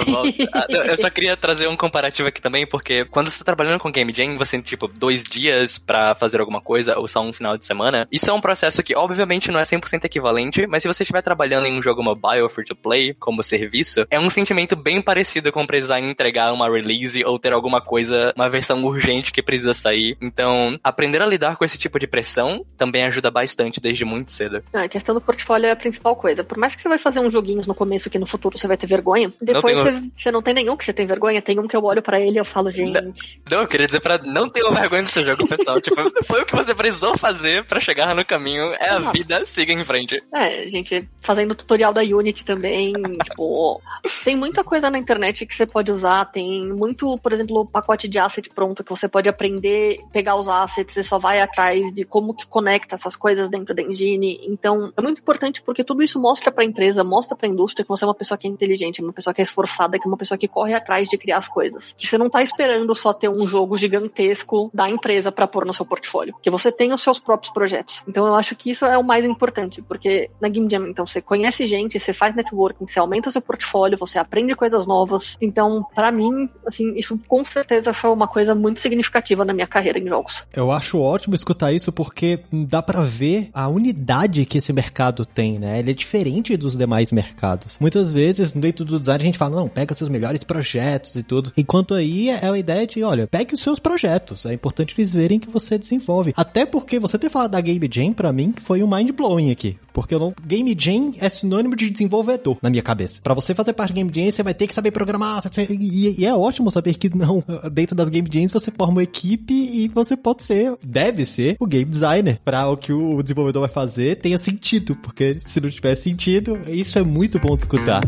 eu 0.69 0.97
só 0.97 1.09
queria 1.09 1.35
trazer 1.35 1.67
um 1.67 1.75
comparativo 1.75 2.29
aqui 2.29 2.41
também, 2.41 2.65
porque 2.65 3.05
quando 3.05 3.29
você 3.29 3.39
tá 3.39 3.45
trabalhando 3.45 3.79
com 3.79 3.91
Game 3.91 4.11
Jam, 4.11 4.37
você 4.37 4.51
tem, 4.51 4.61
tipo, 4.61 4.87
dois 4.87 5.23
dias 5.23 5.77
para 5.77 6.15
fazer 6.15 6.39
alguma 6.39 6.61
coisa, 6.61 6.97
ou 6.97 7.07
só 7.07 7.21
um 7.21 7.33
final 7.33 7.57
de 7.57 7.65
semana, 7.65 8.07
isso 8.11 8.29
é 8.29 8.33
um 8.33 8.41
processo 8.41 8.78
que, 8.83 8.95
obviamente, 8.95 9.51
não 9.51 9.59
é 9.59 9.63
100% 9.63 10.05
equivalente, 10.05 10.67
mas 10.67 10.83
se 10.83 10.87
você 10.87 11.03
estiver 11.03 11.21
trabalhando 11.21 11.65
em 11.65 11.77
um 11.77 11.81
jogo 11.81 12.03
mobile 12.03 12.49
free 12.49 12.65
to 12.65 12.75
play 12.75 13.13
como 13.13 13.43
serviço, 13.43 14.05
é 14.09 14.19
um 14.19 14.29
sentimento 14.29 14.75
bem 14.75 15.01
parecido 15.01 15.51
com 15.51 15.65
precisar 15.65 15.99
entregar 15.99 16.53
uma 16.53 16.69
release 16.69 17.23
ou 17.25 17.39
ter 17.39 17.53
alguma 17.53 17.81
coisa, 17.81 18.33
uma 18.35 18.49
versão 18.49 18.83
urgente 18.83 19.31
que 19.31 19.41
precisa 19.41 19.73
sair. 19.73 20.17
Então, 20.21 20.79
aprender 20.83 21.21
a 21.21 21.25
lidar 21.25 21.57
com 21.57 21.65
esse 21.65 21.77
tipo 21.77 21.99
de 21.99 22.07
pressão 22.07 22.65
também 22.77 23.03
ajuda 23.03 23.29
bastante 23.29 23.79
desde 23.79 24.05
muito 24.05 24.31
cedo. 24.31 24.63
a 24.73 24.87
questão 24.87 25.13
do 25.13 25.21
portfólio 25.21 25.67
é 25.67 25.71
a 25.71 25.75
principal 25.75 26.15
coisa. 26.15 26.43
Por 26.43 26.57
mais 26.57 26.75
que 26.75 26.81
você 26.81 26.89
vai 26.89 26.99
fazer 26.99 27.19
uns 27.19 27.33
joguinhos 27.33 27.67
no 27.67 27.75
começo 27.75 28.09
que 28.09 28.19
no 28.19 28.25
futuro 28.25 28.57
você 28.57 28.67
vai 28.67 28.77
ter 28.77 28.87
vergonha, 28.87 29.33
depois 29.41 29.75
não 29.77 29.83
você, 29.83 30.11
você, 30.17 30.31
não 30.31 30.41
tem 30.41 30.53
nenhum 30.53 30.75
que 30.75 30.85
você 30.85 30.93
tem 30.93 31.05
vergonha, 31.05 31.41
tem 31.41 31.59
um 31.59 31.67
que 31.67 31.75
eu 31.75 31.83
olho 31.83 32.01
para 32.01 32.19
ele 32.19 32.33
e 32.33 32.37
eu 32.37 32.45
falo, 32.45 32.71
gente. 32.71 32.91
Não, 32.91 33.13
não, 33.49 33.61
eu 33.61 33.67
queria 33.67 33.85
dizer 33.85 34.01
pra 34.01 34.17
não 34.17 34.49
ter 34.49 34.63
vergonha 34.69 35.03
do 35.03 35.09
seu 35.09 35.23
jogo, 35.23 35.47
pessoal. 35.47 35.81
tipo, 35.81 35.95
foi 36.25 36.41
o 36.41 36.45
que 36.45 36.55
você 36.55 36.73
precisou 36.73 37.17
fazer 37.17 37.65
para 37.65 37.79
chegar 37.79 38.15
no 38.15 38.25
caminho. 38.25 38.68
É 38.73 38.91
a 38.91 39.11
vida, 39.11 39.45
siga 39.45 39.73
em 39.73 39.83
frente. 39.83 40.21
É, 40.33 40.69
gente, 40.69 41.07
fazendo 41.21 41.55
tutorial 41.55 41.93
da 41.93 42.01
Unity 42.01 42.45
também, 42.45 42.93
tipo, 43.23 43.81
tem 44.23 44.35
muita 44.35 44.63
coisa 44.63 44.89
na 44.89 44.97
internet 44.97 45.45
que 45.45 45.55
você 45.55 45.65
pode 45.65 45.91
usar, 45.91 46.25
tem 46.25 46.67
muito, 46.67 47.17
por 47.19 47.33
exemplo, 47.33 47.65
pacote 47.65 48.07
de 48.07 48.19
asset 48.19 48.49
pronto 48.49 48.83
que 48.83 48.89
você 48.89 49.07
pode 49.07 49.29
aprender, 49.29 49.99
pegar 50.11 50.35
os 50.35 50.47
assets, 50.47 50.93
você 50.93 51.03
só 51.03 51.17
vai 51.17 51.41
atrás 51.41 51.93
de 51.93 52.03
como 52.03 52.33
que 52.33 52.45
conecta 52.47 52.95
essas 52.95 53.15
coisas 53.15 53.49
dentro 53.49 53.73
da 53.73 53.81
engine. 53.81 54.39
Então, 54.47 54.91
é 54.95 55.01
muito 55.01 55.21
importante 55.21 55.61
porque 55.61 55.83
tudo 55.83 56.03
isso 56.03 56.19
mostra 56.19 56.51
para 56.51 56.63
a 56.63 56.67
empresa, 56.67 57.03
mostra 57.03 57.35
para 57.35 57.47
a 57.47 57.51
indústria 57.51 57.83
que 57.83 57.89
você 57.89 58.03
é 58.03 58.07
uma 58.07 58.15
pessoa 58.15 58.37
que 58.37 58.47
é 58.47 58.49
inteligente, 58.49 59.01
uma 59.01 59.13
pessoa 59.13 59.33
que 59.33 59.41
é 59.41 59.43
esforçada, 59.43 59.97
que 59.99 60.07
é 60.07 60.09
uma 60.09 60.17
pessoa 60.17 60.37
que 60.37 60.47
corre 60.47 60.73
atrás 60.73 61.09
de 61.09 61.17
criar 61.17 61.37
as 61.37 61.47
coisas. 61.47 61.93
Que 61.97 62.07
você 62.07 62.17
não 62.17 62.29
tá 62.29 62.41
esperando 62.41 62.93
só 62.95 63.13
ter 63.13 63.29
um 63.29 63.45
jogo 63.45 63.77
gigantesco 63.77 64.69
da 64.73 64.89
empresa 64.89 65.31
para 65.31 65.47
pôr 65.47 65.65
no 65.65 65.73
seu 65.73 65.85
portfólio, 65.85 66.35
que 66.41 66.49
você 66.49 66.71
tem 66.71 66.93
os 66.93 67.01
seus 67.01 67.19
próprios 67.19 67.51
projetos. 67.51 68.03
Então, 68.07 68.25
eu 68.27 68.33
acho 68.33 68.55
que 68.59 68.71
isso 68.71 68.85
é 68.85 68.97
o 68.97 69.03
mais 69.03 69.25
importante, 69.25 69.81
porque 69.81 70.29
na 70.39 70.49
Game 70.49 70.67
Jam, 70.69 70.87
então, 70.87 71.05
você 71.05 71.21
conhece 71.21 71.65
gente, 71.65 71.97
você 71.97 72.11
faz 72.11 72.35
networking, 72.35 72.85
você 72.85 72.99
aumenta 72.99 73.31
seu 73.31 73.41
portfólio, 73.41 73.97
você 73.97 74.19
aprende 74.19 74.53
coisas 74.55 74.85
novas. 74.85 75.37
Então, 75.41 75.85
para 75.95 76.11
mim, 76.11 76.49
assim, 76.67 76.93
isso 76.97 77.17
com 77.27 77.43
certeza 77.45 77.93
foi 77.93 78.11
uma 78.11 78.27
coisa 78.27 78.53
muito 78.53 78.81
significativa 78.81 79.45
na 79.45 79.53
minha 79.53 79.65
carreira 79.65 79.97
em 79.97 80.07
jogos. 80.07 80.43
Eu 80.53 80.71
acho 80.71 80.99
ótimo 80.99 81.33
escutar 81.33 81.71
isso 81.71 81.91
porque 81.91 82.41
dá 82.51 82.81
para 82.81 83.01
ver 83.01 83.49
a 83.53 83.67
unidade 83.69 84.45
que 84.45 84.57
esse 84.57 84.73
mercado 84.73 85.25
tem, 85.25 85.57
né? 85.57 85.79
Ele 85.79 85.91
é 85.91 85.93
diferente 85.93 86.57
dos 86.57 86.75
demais 86.75 87.11
mercados. 87.11 87.77
Muitas 87.79 88.11
vezes, 88.11 88.51
dentro 88.51 88.83
do 88.83 88.99
design, 88.99 89.21
a 89.21 89.25
gente 89.25 89.37
fala, 89.37 89.55
não, 89.55 89.69
pega 89.69 89.95
seus 89.95 90.09
melhores 90.09 90.43
projetos 90.43 91.15
e 91.15 91.23
tudo. 91.23 91.53
Enquanto 91.55 91.93
aí 91.93 92.29
é 92.29 92.45
a 92.45 92.57
ideia 92.57 92.85
de, 92.85 93.01
olha, 93.03 93.25
pegue 93.25 93.55
os 93.55 93.61
seus 93.61 93.79
projetos. 93.79 94.45
É 94.45 94.53
importante 94.53 94.93
eles 94.97 95.13
verem 95.13 95.39
que 95.39 95.49
você 95.49 95.77
desenvolve. 95.77 96.33
Até 96.35 96.65
porque 96.65 96.99
você 96.99 97.17
ter 97.17 97.29
falado 97.29 97.51
da 97.51 97.61
Game 97.61 97.89
Jam, 97.91 98.11
pra 98.13 98.33
mim, 98.33 98.48
foi 98.57 98.83
um 98.83 98.87
mind 98.87 99.11
blowing 99.11 99.51
aqui. 99.51 99.77
Porque 99.93 100.13
eu 100.13 100.19
não... 100.19 100.33
Game 100.45 100.75
Jam 100.77 101.11
é 101.19 101.27
sinônimo 101.27 101.75
de 101.75 101.89
desenvolvedor 101.89 102.57
na 102.61 102.69
minha 102.69 102.81
cabeça. 102.81 103.21
Para 103.21 103.33
você 103.33 103.53
fazer 103.53 103.73
parte 103.73 103.93
de 103.93 103.95
Game 103.95 104.11
Jam, 104.13 104.31
você 104.31 104.43
vai 104.43 104.53
ter 104.53 104.67
que 104.67 104.73
saber 104.73 104.91
programar. 104.91 105.43
E, 105.69 106.21
e, 106.21 106.25
é 106.25 106.33
ótimo 106.33 106.71
saber 106.71 106.95
que 106.95 107.13
não, 107.13 107.43
dentro 107.71 107.95
das 107.95 108.09
Game 108.09 108.27
Jams 108.31 108.51
você 108.51 108.71
forma 108.71 108.93
uma 108.93 109.03
equipe 109.03 109.53
e 109.53 109.87
você 109.89 110.15
pode 110.15 110.43
ser, 110.43 110.75
deve 110.83 111.25
ser, 111.25 111.57
o 111.59 111.65
game 111.65 111.85
designer. 111.85 112.39
Para 112.43 112.69
o 112.69 112.77
que 112.77 112.93
o 112.93 113.21
desenvolvedor 113.21 113.61
vai 113.61 113.71
fazer 113.71 114.19
tenha 114.19 114.37
sentido. 114.37 114.95
Porque 114.95 115.39
se 115.45 115.59
não 115.59 115.69
tiver 115.69 115.95
sentido, 115.95 116.59
isso 116.67 116.97
é 116.97 117.03
muito 117.03 117.39
bom 117.39 117.55
de 117.55 117.63
escutar. 117.63 118.01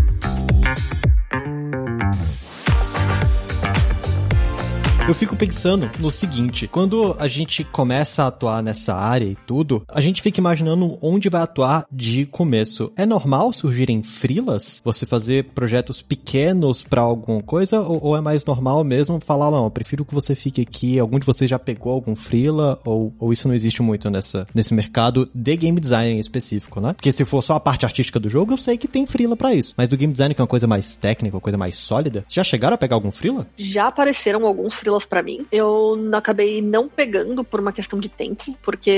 Eu 5.08 5.16
fico 5.16 5.36
pensando 5.36 5.90
no 6.00 6.12
seguinte, 6.12 6.68
quando 6.68 7.16
a 7.18 7.28
gente 7.28 7.64
começa 7.64 8.24
a 8.24 8.28
atuar 8.28 8.62
nessa 8.62 8.94
área 8.94 9.26
e 9.26 9.36
tudo, 9.36 9.84
a 9.88 10.00
gente 10.00 10.22
fica 10.22 10.40
imaginando 10.40 10.98
onde 11.02 11.28
vai 11.28 11.42
atuar 11.42 11.86
de 11.92 12.28
começo. 12.28 12.92
É 12.96 13.06
normal 13.06 13.52
surgirem 13.52 14.04
frilas? 14.04 14.80
Você 14.86 15.06
fazer 15.06 15.46
projetos 15.56 16.02
pequenos 16.02 16.84
para 16.84 17.02
alguma 17.02 17.42
coisa? 17.42 17.82
Ou, 17.82 18.02
ou, 18.02 18.18
é 18.18 18.22
mais 18.22 18.46
normal 18.46 18.84
mesmo 18.84 19.20
falar, 19.20 19.50
não, 19.50 19.66
eu 19.66 19.72
prefiro 19.72 20.06
que 20.06 20.14
você 20.14 20.36
fique 20.36 20.62
aqui, 20.62 21.00
algum 21.00 21.18
de 21.18 21.26
vocês 21.26 21.50
já 21.50 21.58
pegou 21.58 21.94
algum 21.94 22.16
frila? 22.16 22.80
Ou, 22.86 23.12
ou 23.20 23.34
isso 23.34 23.48
não 23.48 23.56
existe 23.56 23.82
muito 23.82 24.10
nessa, 24.10 24.48
nesse 24.54 24.74
mercado 24.74 25.28
de 25.34 25.58
game 25.58 25.80
design 25.80 26.16
em 26.16 26.20
específico, 26.20 26.80
né? 26.80 26.94
Porque 26.94 27.12
se 27.12 27.26
for 27.26 27.42
só 27.42 27.56
a 27.56 27.60
parte 27.60 27.86
artística 27.86 28.20
do 28.20 28.30
jogo, 28.30 28.54
eu 28.54 28.58
sei 28.58 28.78
que 28.78 28.88
tem 28.88 29.08
frila 29.08 29.36
para 29.36 29.54
isso. 29.54 29.74
Mas 29.76 29.90
do 29.90 29.98
game 29.98 30.14
design, 30.14 30.36
que 30.36 30.42
é 30.42 30.44
uma 30.44 30.48
coisa 30.48 30.68
mais 30.68 30.96
técnica, 30.96 31.36
uma 31.36 31.42
coisa 31.42 31.58
mais 31.58 31.78
sólida, 31.78 32.24
já 32.30 32.44
chegaram 32.44 32.76
a 32.76 32.78
pegar 32.78 32.96
algum 32.96 33.12
frila? 33.12 33.48
Já 33.58 33.88
apareceram 33.88 34.46
alguns 34.46 34.76
frilas 34.92 35.06
para 35.06 35.24
mim. 35.24 35.46
Eu 35.52 35.98
acabei 36.14 36.62
não 36.62 36.90
pegando 36.90 37.44
por 37.44 37.60
uma 37.60 37.72
questão 37.72 38.00
de 38.00 38.10
tempo, 38.10 38.58
porque 38.62 38.90